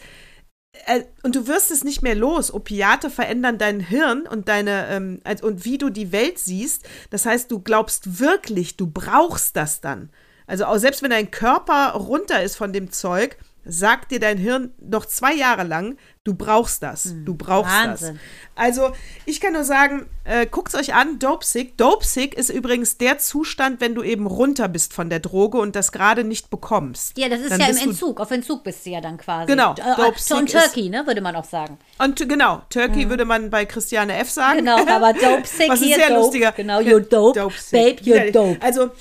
[0.85, 2.53] äh, und du wirst es nicht mehr los.
[2.53, 6.87] Opiate verändern dein Hirn und deine ähm, und wie du die Welt siehst.
[7.09, 10.09] Das heißt, du glaubst wirklich, du brauchst das dann.
[10.47, 14.73] Also auch selbst wenn dein Körper runter ist von dem Zeug, sagt dir dein Hirn
[14.79, 18.15] noch zwei Jahre lang, du brauchst das, hm, du brauchst Wahnsinn.
[18.15, 18.63] das.
[18.63, 18.91] Also
[19.25, 21.77] ich kann nur sagen, äh, guckt es euch an, Dope Sick.
[21.77, 25.75] Dope Sick ist übrigens der Zustand, wenn du eben runter bist von der Droge und
[25.75, 27.17] das gerade nicht bekommst.
[27.17, 28.19] Ja, das ist dann ja im Entzug.
[28.19, 29.47] Auf Entzug bist du ja dann quasi.
[29.47, 29.73] Genau.
[29.73, 31.77] Äh, Dope äh, und Turkey, ne, würde man auch sagen.
[31.97, 33.09] Und genau, Turkey mhm.
[33.09, 34.29] würde man bei Christiane F.
[34.29, 34.59] sagen.
[34.59, 36.19] Genau, aber Dope Sick Was ist hier, sehr dope.
[36.21, 36.51] lustiger.
[36.51, 38.57] Genau, you're dope, dope babe, you're dope.
[38.61, 38.91] Also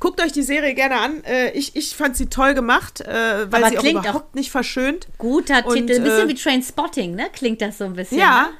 [0.00, 1.24] Guckt euch die Serie gerne an.
[1.24, 4.50] Äh, ich, ich fand sie toll gemacht, äh, weil Aber sie auch überhaupt auch nicht
[4.50, 5.08] verschönt.
[5.18, 5.94] Guter und, Titel.
[5.96, 7.26] Ein bisschen äh, wie Train Spotting, ne?
[7.32, 8.18] Klingt das so ein bisschen.
[8.18, 8.48] Ja.
[8.48, 8.58] Ne?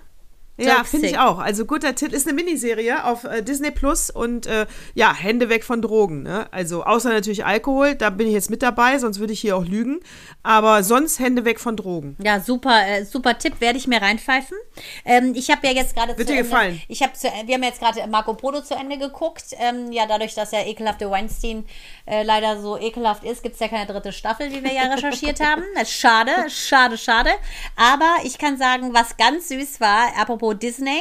[0.58, 1.38] Ja, finde ich auch.
[1.38, 2.12] Also guter Tipp.
[2.12, 6.22] Ist eine Miniserie auf äh, Disney Plus und äh, ja, Hände weg von Drogen.
[6.22, 6.46] Ne?
[6.52, 9.64] Also außer natürlich Alkohol, da bin ich jetzt mit dabei, sonst würde ich hier auch
[9.64, 10.00] lügen.
[10.43, 12.16] Aber sonst Hände weg von Drogen.
[12.22, 14.57] Ja, super, äh, super Tipp, werde ich mir reinpfeifen.
[15.05, 16.16] Ähm, ich habe ja jetzt gerade.
[16.18, 16.82] Wird dir Ende, gefallen?
[16.88, 17.12] Ich habe,
[17.47, 19.45] wir haben jetzt gerade Marco Polo zu Ende geguckt.
[19.59, 21.64] Ähm, ja, dadurch, dass ja ekelhafte Weinstein
[22.07, 25.40] äh, leider so ekelhaft ist, gibt es ja keine dritte Staffel, wie wir ja recherchiert
[25.45, 25.62] haben.
[25.86, 27.30] Schade, schade, schade.
[27.76, 31.01] Aber ich kann sagen, was ganz süß war, apropos Disney.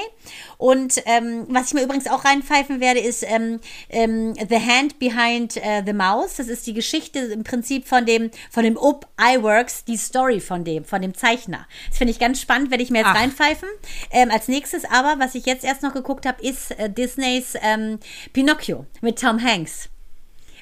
[0.58, 5.58] Und ähm, was ich mir übrigens auch reinpfeifen werde, ist ähm, ähm, The Hand Behind
[5.58, 6.36] uh, the Mouse.
[6.36, 10.64] Das ist die Geschichte im Prinzip von dem, von dem Up iWorks, die Story von
[10.64, 11.68] dem, von dem Zeichner.
[11.90, 13.20] Das finde ich ganz spannend, werde ich mir jetzt Ach.
[13.20, 13.70] reinpfeifen.
[14.12, 18.00] Ähm, als nächstes aber, was ich jetzt erst noch geguckt habe, ist äh, Disneys ähm,
[18.34, 19.90] Pinocchio mit Tom Hanks.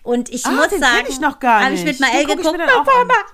[0.04, 1.82] Und ich ah, muss den sagen, ich noch gar nicht.
[1.82, 3.26] Habe ich mit Mael geguckt, bevor Mael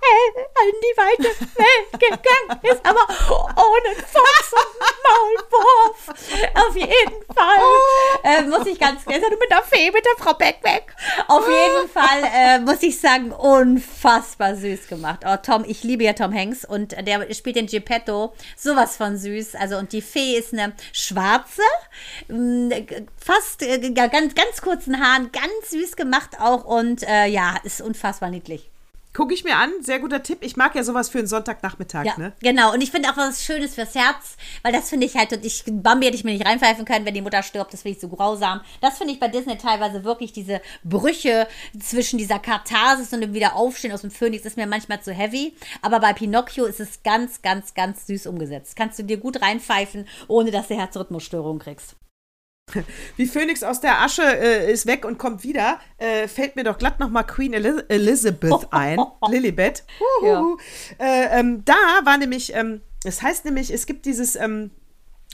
[0.68, 6.10] in die weite Welt gegangen ist, aber ohne Fuchs und Maulwurf.
[6.56, 7.58] Auf jeden Fall.
[7.60, 8.20] Oh.
[8.24, 10.96] Äh, muss ich ganz klar sagen, mit der Fee, mit der Frau Beckbeck.
[11.28, 15.20] Auf jeden Fall äh, muss ich sagen, unfassbar süß gemacht.
[15.26, 19.56] Oh, Tom, ich liebe ja Tom Hanks und der spielt den Geppetto sowas von süß.
[19.56, 21.62] Also, und die Fee ist eine schwarze,
[23.18, 28.30] fast äh, ganz, ganz kurzen Haaren, ganz süß gemacht auch und äh, ja, ist unfassbar
[28.30, 28.70] niedlich.
[29.16, 30.40] Gucke ich mir an, sehr guter Tipp.
[30.42, 32.34] Ich mag ja sowas für einen Sonntagnachmittag, ja, ne?
[32.42, 35.46] Genau, und ich finde auch was Schönes fürs Herz, weil das finde ich halt, und
[35.46, 38.02] ich, Bambi hätte ich mir nicht reinpfeifen können, wenn die Mutter stirbt, das finde ich
[38.02, 38.60] so grausam.
[38.82, 41.48] Das finde ich bei Disney teilweise wirklich diese Brüche
[41.80, 46.02] zwischen dieser Katharsis und dem Wiederaufstehen aus dem Phönix ist mir manchmal zu heavy, aber
[46.02, 48.76] bei Pinocchio ist es ganz, ganz, ganz süß umgesetzt.
[48.76, 51.96] Kannst du dir gut reinpfeifen, ohne dass du Herzrhythmusstörungen kriegst.
[53.16, 56.78] Wie Phönix aus der Asche äh, ist weg und kommt wieder, äh, fällt mir doch
[56.78, 59.00] glatt nochmal Queen Eliz Elizabeth ein.
[59.30, 59.84] Lilibet.
[60.24, 60.56] Ja.
[61.00, 64.72] Äh, ähm, da war nämlich, ähm, es heißt nämlich, es gibt dieses ähm,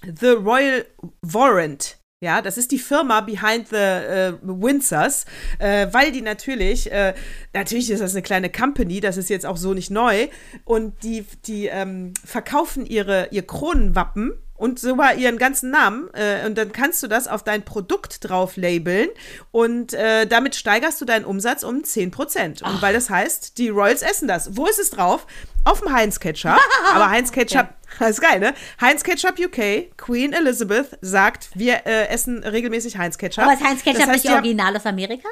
[0.03, 0.85] The Royal
[1.21, 1.97] Warrant.
[2.23, 5.25] Ja, das ist die Firma behind the äh, Windsors,
[5.57, 7.15] äh, weil die natürlich, äh,
[7.51, 10.27] natürlich ist das eine kleine Company, das ist jetzt auch so nicht neu,
[10.63, 16.07] und die, die ähm, verkaufen ihre, ihr Kronenwappen und sogar ihren ganzen Namen.
[16.13, 19.09] Äh, und dann kannst du das auf dein Produkt drauf labeln
[19.49, 22.63] und äh, damit steigerst du deinen Umsatz um 10%.
[22.63, 24.55] Und weil das heißt, die Royals essen das.
[24.55, 25.25] Wo ist es drauf?
[25.65, 26.59] Auf dem Heinz Ketchup.
[26.93, 27.73] Aber Heinz Ketchup, okay.
[27.99, 28.53] das ist geil, ne?
[28.79, 33.45] Heinz Ketchup UK, Queen Elizabeth sagt, wir äh, essen regelmäßig Heinz Ketchup.
[33.45, 35.27] Aber ist Heinz Ketchup das heißt, nicht original aus Amerika?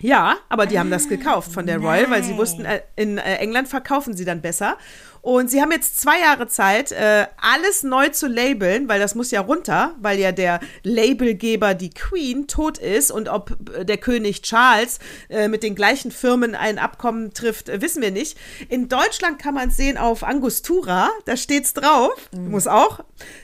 [0.00, 3.36] Ja, aber die haben das gekauft von der Royal, weil sie wussten, äh, in äh,
[3.36, 4.78] England verkaufen sie dann besser.
[5.22, 9.30] Und sie haben jetzt zwei Jahre Zeit, äh, alles neu zu labeln, weil das muss
[9.30, 13.10] ja runter, weil ja der Labelgeber, die Queen, tot ist.
[13.10, 14.98] Und ob der König Charles
[15.48, 18.38] mit den gleichen Firmen ein Abkommen trifft, wissen wir nicht.
[18.70, 22.50] In Deutschland kann man es sehen auf Angostura, da steht es drauf, mhm.
[22.50, 23.00] muss auch.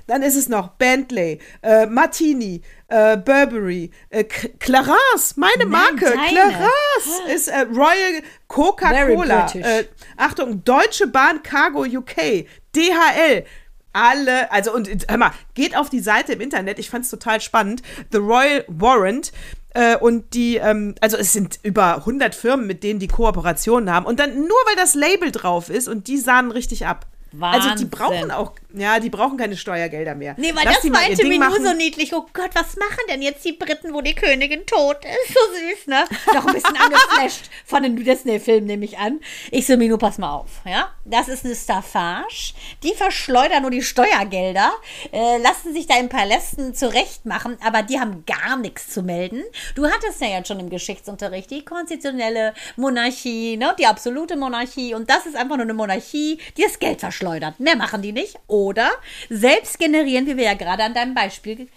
[0.07, 6.29] Dann ist es noch Bentley, äh, Martini, äh, Burberry, äh, Clarence, meine Nein, Marke, deine.
[6.29, 9.47] Clarence ist äh, Royal Coca-Cola.
[9.55, 9.85] Äh,
[10.17, 13.45] Achtung, Deutsche Bahn Cargo UK, DHL.
[13.93, 17.41] Alle, also und hör mal, geht auf die Seite im Internet, ich fand es total
[17.41, 17.83] spannend.
[18.13, 19.33] The Royal Warrant.
[19.75, 24.07] Äh, und die, ähm, also es sind über 100 Firmen, mit denen die Kooperationen haben.
[24.07, 27.07] Und dann nur weil das Label drauf ist und die sahen richtig ab.
[27.33, 27.71] Wahnsinn.
[27.71, 30.35] Also die brauchen auch, ja, die brauchen keine Steuergelder mehr.
[30.39, 32.15] Nee, weil Lass das meinte mir nur so niedlich.
[32.15, 35.35] Oh Gott, was machen denn jetzt die Briten, wo die Königin tot ist?
[35.35, 36.05] So süß, ne?
[36.35, 39.21] Noch ein bisschen angeflasht von den Disney-Filmen, nehme ich an.
[39.51, 40.93] Ich so, Minu, pass mal auf, ja?
[41.05, 42.55] Das ist eine Staffage.
[42.83, 44.73] Die verschleudern nur die Steuergelder,
[45.13, 49.43] äh, lassen sich da in Palästen zurechtmachen, aber die haben gar nichts zu melden.
[49.75, 53.75] Du hattest ja jetzt schon im Geschichtsunterricht die konstitutionelle Monarchie, ne?
[53.79, 54.95] Die absolute Monarchie.
[54.95, 57.59] Und das ist einfach nur eine Monarchie, die das Geld verschleudert verschleudert.
[57.61, 58.39] Mehr machen die nicht.
[58.47, 58.91] Oder
[59.31, 61.69] selbst generieren, wie wir ja gerade an deinem Beispiel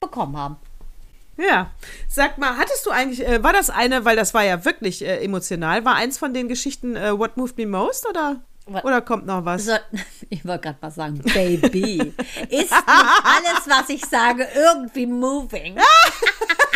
[0.00, 0.56] bekommen haben.
[1.38, 1.70] Ja,
[2.08, 5.24] sag mal, hattest du eigentlich, äh, war das eine, weil das war ja wirklich äh,
[5.24, 8.42] emotional, war eins von den Geschichten äh, What Moved Me Most oder?
[8.66, 9.64] Oder kommt noch was?
[9.64, 9.72] So,
[10.30, 12.14] ich wollte gerade mal sagen, Baby.
[12.50, 15.76] Ist nicht alles, was ich sage, irgendwie moving?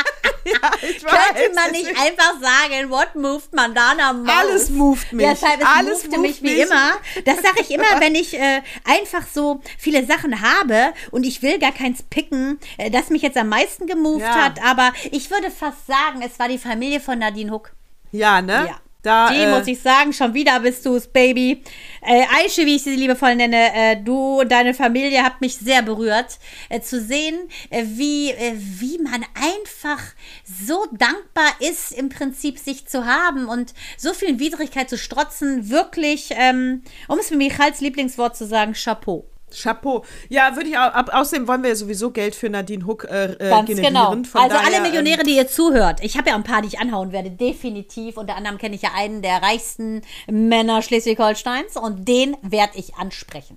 [0.63, 1.13] ja, ich weiß.
[1.13, 4.31] Könnte man nicht einfach sagen, what moved Mandana most?
[4.31, 5.27] Alles moved mich.
[5.27, 6.93] Deshalb, es Alles moved mich wie immer.
[7.25, 11.59] Das sage ich immer, wenn ich äh, einfach so viele Sachen habe und ich will
[11.59, 14.45] gar keins picken, äh, das mich jetzt am meisten gemoved ja.
[14.45, 14.63] hat.
[14.63, 17.73] Aber ich würde fast sagen, es war die Familie von Nadine Hook.
[18.13, 18.67] Ja, ne?
[18.69, 18.81] Ja.
[19.07, 21.63] Da, die, äh, muss ich sagen, schon wieder bist du es, Baby.
[22.03, 26.41] Äh, Aische, wie ich sie liebevoll nenne, äh, du, deine Familie hat mich sehr berührt.
[26.71, 27.39] Äh, zu sehen,
[27.71, 30.03] äh, wie, äh, wie man einfach
[30.45, 35.71] so dankbar ist, im Prinzip sich zu haben und so vielen Widrigkeit zu strotzen.
[35.71, 39.25] Wirklich, ähm, um es mit Michals Lieblingswort zu sagen, Chapeau.
[39.55, 40.05] Chapeau.
[40.29, 40.93] Ja, würde ich auch.
[40.93, 43.95] Ab, außerdem wollen wir ja sowieso Geld für Nadine Hook äh, äh Ganz generieren.
[43.95, 44.09] genau.
[44.11, 46.01] Also daher, alle Millionäre, ähm, die ihr zuhört.
[46.03, 48.17] Ich habe ja ein paar, die ich anhauen werde, definitiv.
[48.17, 53.57] Unter anderem kenne ich ja einen der reichsten Männer Schleswig-Holsteins und den werde ich ansprechen.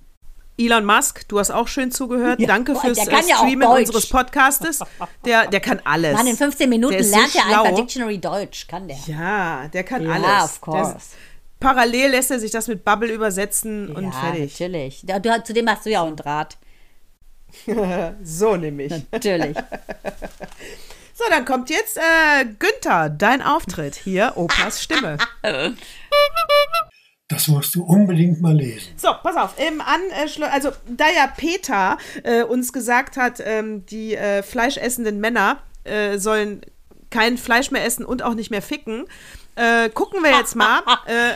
[0.60, 2.38] Elon Musk, du hast auch schön zugehört.
[2.38, 4.80] Ja, Danke boah, fürs der kann äh, ja auch Streamen unseres Podcastes.
[5.24, 6.12] Der, der kann alles.
[6.12, 8.98] Mann, in 15 Minuten Der ist so lernt er einfach Dictionary Deutsch, kann der.
[9.06, 10.44] Ja, der kann Ja, alles.
[10.44, 10.92] of course.
[10.92, 11.00] Der
[11.60, 14.58] parallel lässt er sich das mit Bubble übersetzen und ja, fertig.
[14.58, 15.04] natürlich.
[15.06, 16.56] Du, zu dem hast du ja auch einen Draht.
[18.22, 18.92] So nämlich.
[19.12, 19.56] Natürlich.
[21.12, 23.94] So, dann kommt jetzt äh, Günther, dein Auftritt.
[23.94, 25.18] Hier, Opas Stimme.
[27.28, 28.92] Das musst du unbedingt mal lesen.
[28.96, 29.54] So, pass auf.
[29.58, 35.58] Im Anschluss, also da ja Peter äh, uns gesagt hat, ähm, die äh, fleischessenden Männer
[35.84, 36.62] äh, sollen
[37.10, 39.04] kein Fleisch mehr essen und auch nicht mehr ficken,
[39.56, 41.34] äh, gucken wir jetzt mal, äh,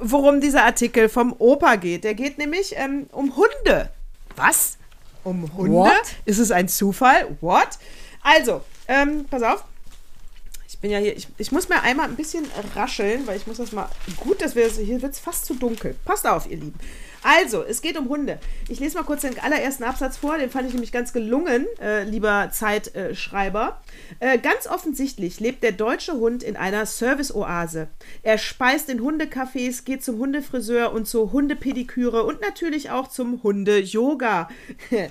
[0.00, 2.04] worum dieser Artikel vom Opa geht.
[2.04, 3.90] Der geht nämlich ähm, um Hunde.
[4.36, 4.78] Was?
[5.24, 5.72] Um Hunde?
[5.72, 6.02] What?
[6.24, 7.36] Ist es ein Zufall?
[7.40, 7.78] What?
[8.22, 9.64] Also, ähm, pass auf.
[10.68, 12.44] Ich bin ja hier, ich, ich muss mir einmal ein bisschen
[12.74, 13.88] rascheln, weil ich muss das mal.
[14.16, 15.94] Gut, dass wir das, hier wird es fast zu dunkel.
[16.04, 16.78] Passt auf, ihr Lieben.
[17.22, 18.38] Also, es geht um Hunde.
[18.68, 22.02] Ich lese mal kurz den allerersten Absatz vor, den fand ich nämlich ganz gelungen, äh,
[22.02, 23.80] lieber Zeitschreiber.
[24.18, 27.88] Äh, ganz offensichtlich lebt der deutsche Hund in einer Service-Oase.
[28.22, 34.48] Er speist in Hundecafés, geht zum Hundefriseur und zur Hundepediküre und natürlich auch zum Hunde-Yoga.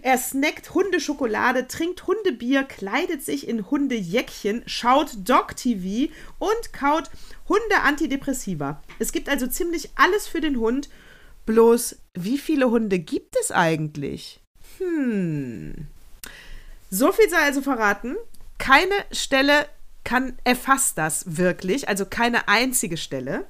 [0.00, 7.10] Er snackt Hundeschokolade, trinkt Hundebier, kleidet sich in Hundejäckchen, schaut Dog-TV und kaut
[7.48, 8.82] Hunde-Antidepressiva.
[8.98, 10.88] Es gibt also ziemlich alles für den Hund.
[11.46, 14.40] Bloß, wie viele Hunde gibt es eigentlich?
[14.78, 15.86] Hm.
[16.90, 18.16] So viel sei also verraten.
[18.58, 19.66] Keine Stelle
[20.04, 23.46] kann, erfasst das wirklich, also keine einzige Stelle.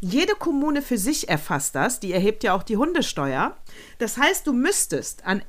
[0.00, 3.56] Jede Kommune für sich erfasst das, die erhebt ja auch die Hundesteuer.
[3.98, 5.42] Das heißt, du müsstest an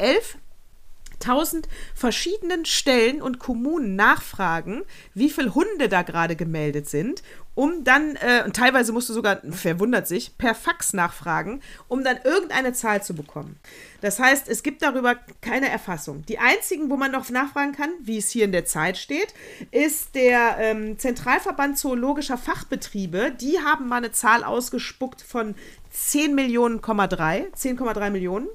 [1.19, 4.83] 11.000 verschiedenen Stellen und Kommunen nachfragen,
[5.13, 7.21] wie viele Hunde da gerade gemeldet sind,
[7.55, 12.17] um dann, äh, und teilweise musst du sogar, verwundert sich, per Fax nachfragen, um dann
[12.23, 13.57] irgendeine Zahl zu bekommen.
[14.01, 16.25] Das heißt, es gibt darüber keine Erfassung.
[16.27, 19.33] Die einzigen, wo man noch nachfragen kann, wie es hier in der Zeit steht,
[19.71, 23.31] ist der ähm, Zentralverband Zoologischer Fachbetriebe.
[23.31, 25.55] Die haben mal eine Zahl ausgespuckt von
[25.91, 28.47] 10 Millionen, 10,3 Millionen.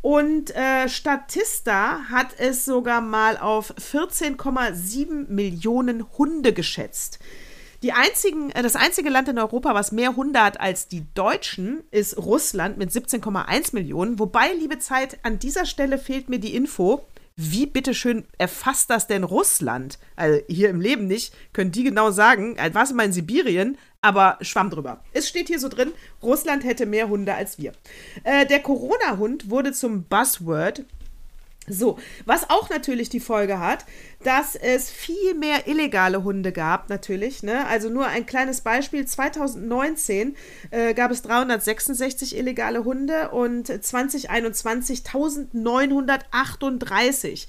[0.00, 7.18] Und äh, Statista hat es sogar mal auf 14,7 Millionen Hunde geschätzt.
[7.82, 11.82] Die einzigen, äh, das einzige Land in Europa, was mehr Hunde hat als die Deutschen,
[11.90, 14.18] ist Russland mit 17,1 Millionen.
[14.18, 17.06] Wobei, liebe Zeit, an dieser Stelle fehlt mir die Info.
[17.36, 19.98] Wie bitteschön erfasst das denn Russland?
[20.14, 24.36] Also hier im Leben nicht, können die genau sagen, war es mal in Sibirien, aber
[24.42, 25.02] schwamm drüber.
[25.14, 27.72] Es steht hier so drin, Russland hätte mehr Hunde als wir.
[28.24, 30.84] Äh, der Corona-Hund wurde zum Buzzword
[31.72, 33.86] so, was auch natürlich die Folge hat,
[34.22, 37.42] dass es viel mehr illegale Hunde gab, natürlich.
[37.42, 37.66] Ne?
[37.66, 40.36] Also nur ein kleines Beispiel: 2019
[40.70, 47.48] äh, gab es 366 illegale Hunde und 2021 1938.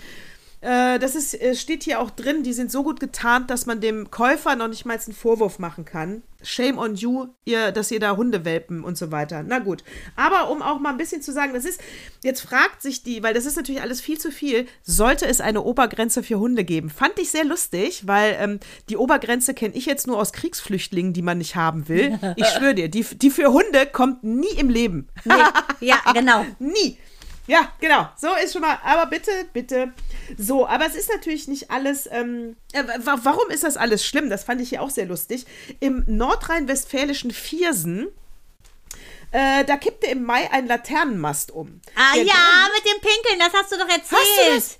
[0.61, 3.81] Äh, das ist, äh, steht hier auch drin, die sind so gut getarnt, dass man
[3.81, 6.21] dem Käufer noch nicht mal einen Vorwurf machen kann.
[6.43, 9.43] Shame on you, ihr, dass ihr da Hunde welpen und so weiter.
[9.43, 9.83] Na gut.
[10.15, 11.81] Aber um auch mal ein bisschen zu sagen, das ist,
[12.23, 15.61] jetzt fragt sich die, weil das ist natürlich alles viel zu viel, sollte es eine
[15.63, 16.89] Obergrenze für Hunde geben?
[16.89, 21.21] Fand ich sehr lustig, weil ähm, die Obergrenze kenne ich jetzt nur aus Kriegsflüchtlingen, die
[21.21, 22.19] man nicht haben will.
[22.37, 25.09] Ich schwöre dir, die, die für Hunde kommt nie im Leben.
[25.25, 25.33] Nee,
[25.81, 26.45] ja, genau.
[26.59, 26.97] Nie.
[27.47, 28.07] Ja, genau.
[28.17, 28.77] So ist schon mal.
[28.83, 29.93] Aber bitte, bitte.
[30.37, 32.07] So, aber es ist natürlich nicht alles.
[32.11, 34.29] Ähm, äh, wa- warum ist das alles schlimm?
[34.29, 35.45] Das fand ich hier auch sehr lustig.
[35.79, 38.07] Im nordrhein-westfälischen Viersen.
[39.31, 41.79] Äh, da kippte im Mai ein Laternenmast um.
[41.95, 44.57] Ah Der ja, mit dem Pinkeln, das hast du doch erzählt.
[44.57, 44.77] das?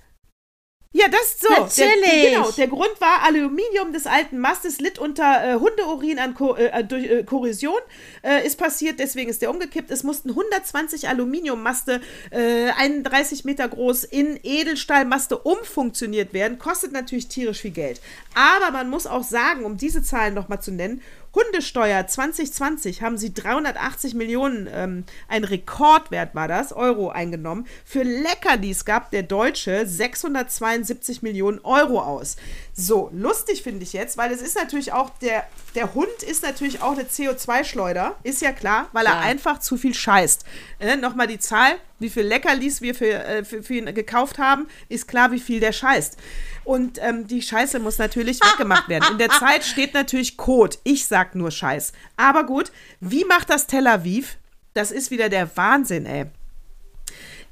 [0.94, 1.48] Ja, das ist so.
[1.48, 2.34] Der, Natürlich.
[2.34, 6.84] genau, der Grund war, Aluminium des alten Mastes litt unter äh, Hundeurin an Ko äh,
[6.84, 7.80] durch äh, Korrosion.
[8.22, 9.90] Äh, ist passiert, deswegen ist der umgekippt.
[9.90, 16.58] Es mussten 120 Aluminiummaste, äh, 31 Meter groß, in Edelstahlmaste umfunktioniert werden.
[16.58, 18.00] Kostet natürlich tierisch viel Geld.
[18.34, 21.02] Aber man muss auch sagen, um diese Zahlen nochmal zu nennen,
[21.34, 27.66] Hundesteuer 2020 haben sie 380 Millionen, ähm, ein Rekordwert war das, Euro eingenommen.
[27.86, 32.36] Für Leckerlis gab der Deutsche 672 Millionen Euro aus.
[32.74, 36.82] So, lustig finde ich jetzt, weil es ist natürlich auch, der, der Hund ist natürlich
[36.82, 39.20] auch eine CO2-Schleuder, ist ja klar, weil er Ja.
[39.20, 40.44] einfach zu viel scheißt.
[40.80, 44.66] Äh, Nochmal die Zahl, wie viel Leckerlis wir für, äh, für, für ihn gekauft haben,
[44.88, 46.16] ist klar, wie viel der scheißt.
[46.64, 49.12] Und ähm, die Scheiße muss natürlich weggemacht werden.
[49.12, 50.76] In der Zeit steht natürlich Code.
[50.84, 51.92] Ich sag nur Scheiß.
[52.16, 54.36] Aber gut, wie macht das Tel Aviv?
[54.74, 56.26] Das ist wieder der Wahnsinn, ey.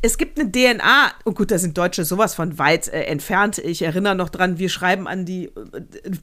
[0.02, 3.58] Es gibt eine DNA, und gut, da sind Deutsche sowas von weit äh, entfernt.
[3.58, 5.52] Ich erinnere noch dran, wir schreiben an die äh,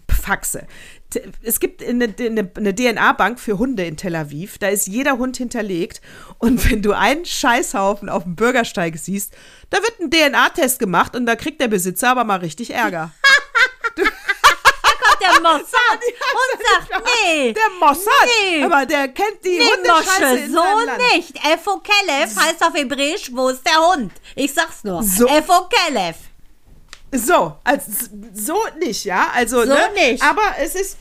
[0.10, 0.66] Faxe.
[1.12, 4.58] T es gibt eine, eine, eine DNA-Bank für Hunde in Tel Aviv.
[4.58, 6.02] Da ist jeder Hund hinterlegt.
[6.40, 9.34] Und wenn du einen Scheißhaufen auf dem Bürgersteig siehst,
[9.70, 13.12] da wird ein DNA-Test gemacht und da kriegt der Besitzer aber mal richtig Ärger.
[15.34, 16.00] der Mossad
[16.34, 17.54] und sagt, nee.
[17.54, 18.64] Der Mossad, nee.
[18.64, 20.64] aber der kennt die nee, Hundescheiße in so
[21.14, 21.36] nicht.
[21.46, 24.12] Efo Kelev heißt auf Hebräisch, wo ist der Hund?
[24.36, 25.04] Ich sag's nur.
[25.04, 25.28] So.
[25.28, 26.16] Efo Kelev.
[27.12, 27.92] So, also
[28.34, 29.30] so nicht, ja?
[29.34, 29.90] Also, so ne?
[29.94, 30.22] nicht.
[30.22, 30.98] Aber es ist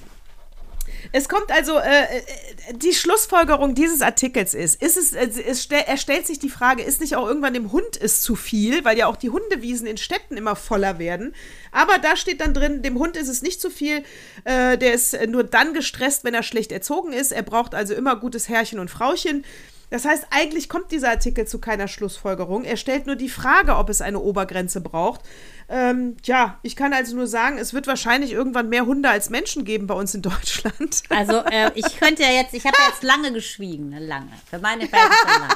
[1.13, 5.85] es kommt also, äh, äh, die Schlussfolgerung dieses Artikels ist, ist es, äh, es stell,
[5.87, 8.99] er stellt sich die Frage, ist nicht auch irgendwann dem Hund ist zu viel, weil
[8.99, 11.35] ja auch die Hundewiesen in Städten immer voller werden.
[11.73, 14.05] Aber da steht dann drin, dem Hund ist es nicht zu viel,
[14.45, 17.33] äh, der ist nur dann gestresst, wenn er schlecht erzogen ist.
[17.33, 19.45] Er braucht also immer gutes Herrchen und Frauchen.
[19.91, 22.65] Das heißt, eigentlich kommt dieser Artikel zu keiner Schlussfolgerung.
[22.65, 25.21] Er stellt nur die Frage, ob es eine Obergrenze braucht.
[25.69, 29.64] Ähm, ja, ich kann also nur sagen, es wird wahrscheinlich irgendwann mehr Hunde als Menschen
[29.64, 31.03] geben bei uns in Deutschland.
[31.09, 34.31] Also äh, ich könnte ja jetzt, ich habe ja jetzt lange geschwiegen, ne, lange.
[34.49, 35.55] Für meine Verhältnisse lange.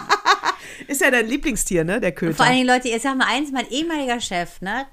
[0.87, 2.35] Ist ja dein Lieblingstier, ne, der Köter.
[2.35, 4.87] Vor allen Dingen, Leute, ich sag mal eins, mein ehemaliger Chef, ne,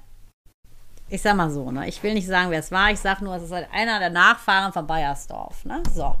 [1.10, 1.88] ich sag mal so, ne?
[1.88, 2.90] Ich will nicht sagen, wer es war.
[2.90, 5.82] Ich sag nur, es ist halt einer der Nachfahren von Bayersdorf, ne?
[5.94, 6.16] So.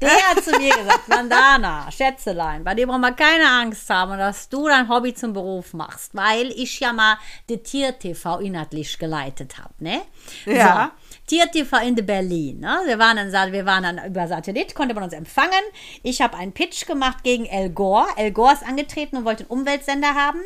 [0.00, 4.48] Der hat zu mir gesagt, Mandana, Schätzelein, bei dir brauchen wir keine Angst haben, dass
[4.48, 7.18] du dein Hobby zum Beruf machst, weil ich ja mal
[7.48, 10.02] die Tier-TV inhaltlich geleitet habe, ne?
[10.46, 10.92] Ja.
[11.30, 12.58] Tier-TV in Berlin.
[12.58, 12.80] Ne?
[12.86, 15.52] Wir, waren dann, wir waren dann über Satellit, konnte man uns empfangen.
[16.02, 18.08] Ich habe einen Pitch gemacht gegen El Gore.
[18.16, 20.40] El Gore ist angetreten und wollte einen Umweltsender haben.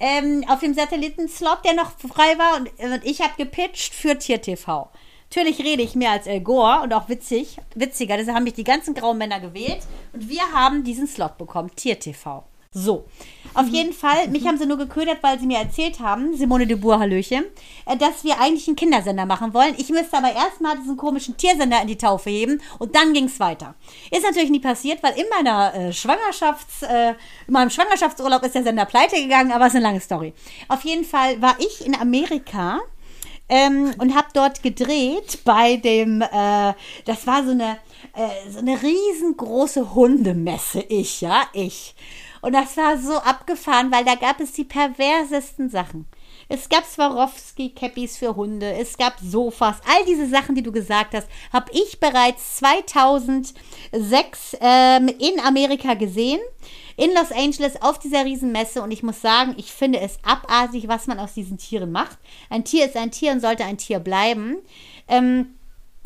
[0.00, 2.56] Ähm, auf dem Satellitenslot, der noch frei war.
[2.56, 4.88] Und, und ich habe gepitcht für Tier-TV.
[5.28, 8.16] Natürlich rede ich mehr als El Gore und auch witzig, witziger.
[8.16, 9.80] Deshalb haben mich die ganzen grauen Männer gewählt.
[10.14, 12.42] Und wir haben diesen Slot bekommen, Tier-TV.
[12.74, 13.04] So,
[13.52, 16.76] auf jeden Fall, mich haben sie nur geködert, weil sie mir erzählt haben, Simone de
[16.76, 17.44] Boer, Hallöchen,
[17.84, 19.74] äh, dass wir eigentlich einen Kindersender machen wollen.
[19.76, 23.38] Ich müsste aber erstmal diesen komischen Tiersender in die Taufe heben und dann ging es
[23.40, 23.74] weiter.
[24.10, 27.10] Ist natürlich nie passiert, weil in meiner äh, Schwangerschafts-, äh,
[27.46, 30.32] in meinem Schwangerschaftsurlaub ist der Sender pleite gegangen, aber es ist eine lange Story.
[30.68, 32.80] Auf jeden Fall war ich in Amerika
[33.50, 36.72] ähm, und habe dort gedreht bei dem, äh,
[37.04, 37.76] das war so eine,
[38.14, 41.94] äh, so eine riesengroße Hundemesse, ich, ja, ich.
[42.42, 46.06] Und das war so abgefahren, weil da gab es die perversesten Sachen.
[46.48, 51.28] Es gab Swarovski-Cappies für Hunde, es gab Sofas, all diese Sachen, die du gesagt hast,
[51.52, 56.40] habe ich bereits 2006 ähm, in Amerika gesehen,
[56.96, 58.82] in Los Angeles auf dieser Riesenmesse.
[58.82, 62.18] Und ich muss sagen, ich finde es abartig, was man aus diesen Tieren macht.
[62.50, 64.56] Ein Tier ist ein Tier und sollte ein Tier bleiben.
[65.06, 65.54] Ähm,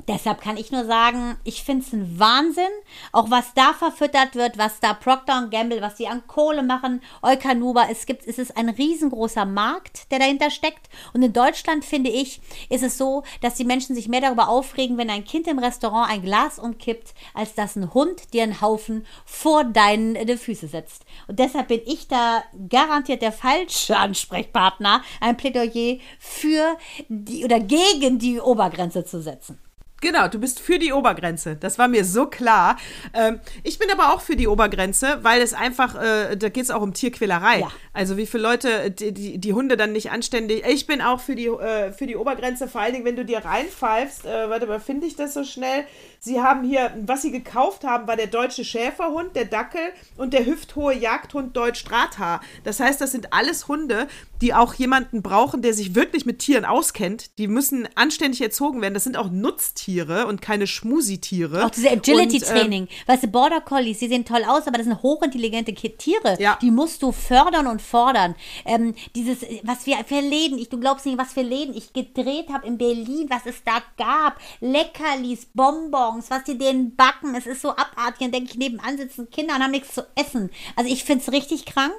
[0.09, 2.65] Deshalb kann ich nur sagen, ich finde es ein Wahnsinn,
[3.11, 7.89] auch was da verfüttert wird, was da Procter Gamble, was die an Kohle machen, Eukanuba,
[7.91, 10.89] es gibt, es ist ein riesengroßer Markt, der dahinter steckt.
[11.13, 12.41] Und in Deutschland, finde ich,
[12.71, 16.11] ist es so, dass die Menschen sich mehr darüber aufregen, wenn ein Kind im Restaurant
[16.11, 21.05] ein Glas umkippt, als dass ein Hund dir einen Haufen vor deinen äh, Füße setzt.
[21.27, 26.77] Und deshalb bin ich da garantiert der falsche Ansprechpartner, ein Plädoyer für
[27.09, 29.59] die oder gegen die Obergrenze zu setzen.
[30.07, 31.57] Genau, du bist für die Obergrenze.
[31.57, 32.77] Das war mir so klar.
[33.13, 36.71] Ähm, ich bin aber auch für die Obergrenze, weil es einfach, äh, da geht es
[36.71, 37.59] auch um Tierquälerei.
[37.59, 37.73] Ja.
[37.93, 40.65] Also wie viele Leute die, die, die, Hunde dann nicht anständig.
[40.65, 43.45] Ich bin auch für die, äh, für die Obergrenze, vor allen Dingen, wenn du dir
[43.45, 44.27] reinpfeifst.
[44.27, 45.85] Äh, warte mal, finde ich das so schnell?
[46.19, 50.47] Sie haben hier, was sie gekauft haben, war der deutsche Schäferhund, der Dackel und der
[50.47, 52.41] hüfthohe Jagdhund Deutsch Drahthaar.
[52.65, 54.09] Das heißt, das sind alles Hunde,
[54.43, 57.39] die auch jemanden brauchen, der sich wirklich mit Tieren auskennt.
[57.39, 58.95] Die müssen anständig erzogen werden.
[58.95, 61.65] Das sind auch Nutztiere und keine Schmusitiere.
[61.65, 62.83] Auch diese Agility-Training.
[62.83, 66.37] Ähm, weißt du, Border Collies, die sehen toll aus, aber das sind hochintelligente Tiere.
[66.39, 66.59] Ja.
[66.61, 68.35] Die musst du fördern und fordern.
[68.65, 72.49] Ähm, dieses, was wir für Läden, ich, du glaubst nicht, was für Läden ich gedreht
[72.53, 74.39] habe in Berlin, was es da gab.
[74.61, 77.35] Leckerlis, Bonbons, was die denen backen.
[77.35, 78.21] Es ist so abartig.
[78.21, 80.51] Dann denke ich, nebenan sitzen Kinder und haben nichts zu essen.
[80.75, 81.97] Also ich finde es richtig krank.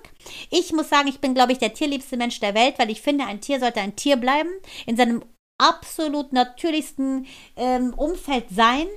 [0.49, 3.25] Ich muss sagen, ich bin, glaube ich, der tierliebste Mensch der Welt, weil ich finde,
[3.25, 4.49] ein Tier sollte ein Tier bleiben,
[4.85, 5.23] in seinem
[5.57, 8.87] absolut natürlichsten ähm, Umfeld sein.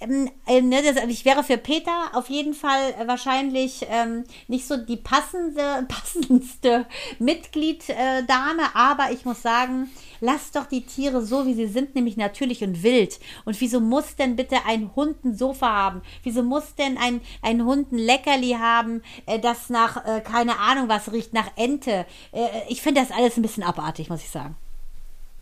[0.00, 4.66] Ähm, äh, ne, das, ich wäre für Peter auf jeden Fall äh, wahrscheinlich ähm, nicht
[4.66, 6.86] so die passende, passendste
[7.18, 9.90] Mitglieddame, äh, aber ich muss sagen,
[10.20, 13.18] Lass doch die Tiere so, wie sie sind, nämlich natürlich und wild.
[13.44, 16.02] Und wieso muss denn bitte ein Hund ein Sofa haben?
[16.22, 20.88] Wieso muss denn ein, ein Hund ein Leckerli haben, äh, das nach, äh, keine Ahnung
[20.88, 22.06] was riecht, nach Ente?
[22.32, 24.56] Äh, ich finde das alles ein bisschen abartig, muss ich sagen.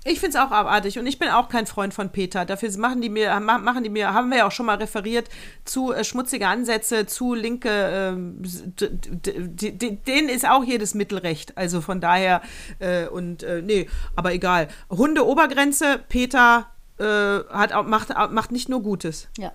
[0.05, 2.45] Ich finde es auch abartig und ich bin auch kein Freund von Peter.
[2.45, 5.31] Dafür machen die mir, machen die mir, haben wir ja auch schon mal referiert,
[5.65, 8.43] zu äh, schmutzige Ansätze, zu linke, ähm,
[8.77, 11.57] denen ist auch jedes Mittelrecht.
[11.57, 12.43] Also von daher,
[12.81, 14.69] äh, und äh, nee, aber egal.
[14.91, 16.67] Hunde Obergrenze, Peter
[16.99, 19.29] äh, hat, macht, macht nicht nur Gutes.
[19.39, 19.53] Ja,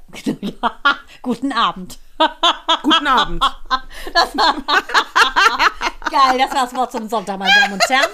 [1.22, 2.00] guten Abend.
[2.84, 3.44] Guten Abend.
[4.14, 4.34] Das
[6.10, 8.10] Geil, das war das Wort zum Sonntag, meine Damen und Herren.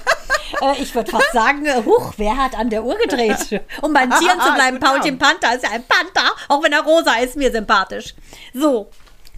[0.62, 3.62] Äh, ich würde fast sagen, äh, huch, wer hat an der Uhr gedreht?
[3.82, 7.16] Um beim Tieren zu bleiben, Paulchen Panther ist ja ein Panther, auch wenn er rosa
[7.16, 8.14] ist, mir sympathisch.
[8.54, 8.90] So,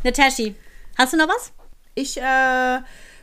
[0.03, 0.56] Nataschi,
[0.98, 1.53] hast du noch was?
[1.95, 2.80] Ich äh,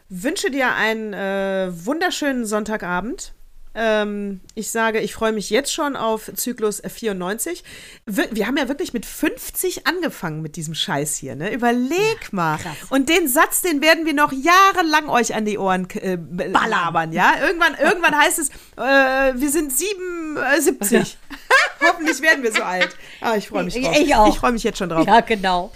[0.08, 3.33] wünsche dir einen äh, wunderschönen Sonntagabend.
[3.76, 7.64] Ähm, ich sage, ich freue mich jetzt schon auf Zyklus 94.
[8.06, 11.52] Wir, wir, haben ja wirklich mit 50 angefangen mit diesem Scheiß hier, ne?
[11.52, 12.58] Überleg ja, mal.
[12.58, 12.76] Krass.
[12.90, 17.34] Und den Satz, den werden wir noch jahrelang euch an die Ohren äh, balabern, ja?
[17.40, 21.18] Irgendwann, irgendwann heißt es, äh, wir sind 77.
[21.80, 22.96] Hoffentlich werden wir so alt.
[23.20, 23.96] Ah, ich freue mich drauf.
[23.98, 24.28] Ich auch.
[24.28, 25.06] Ich freue mich jetzt schon drauf.
[25.06, 25.72] Ja, genau.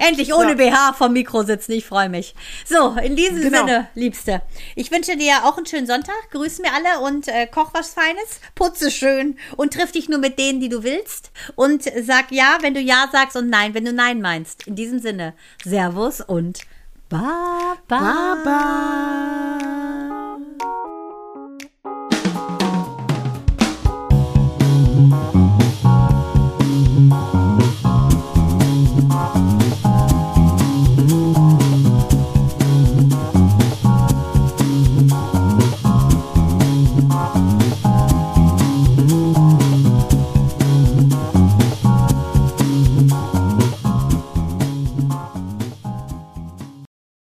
[0.00, 0.56] Endlich ohne so.
[0.56, 1.72] BH vom Mikro sitzen.
[1.72, 2.34] Ich freue mich.
[2.64, 3.58] So, in diesem genau.
[3.58, 4.40] Sinne, Liebste.
[4.74, 6.14] Ich wünsche dir auch einen schönen Sonntag.
[6.30, 8.40] Grüß mir alle und äh, koch was Feines.
[8.54, 11.30] Putze schön und triff dich nur mit denen, die du willst.
[11.54, 14.66] Und sag ja, wenn du ja sagst und nein, wenn du nein meinst.
[14.66, 16.60] In diesem Sinne, Servus und
[17.10, 17.76] Baba.
[17.86, 19.60] Baba.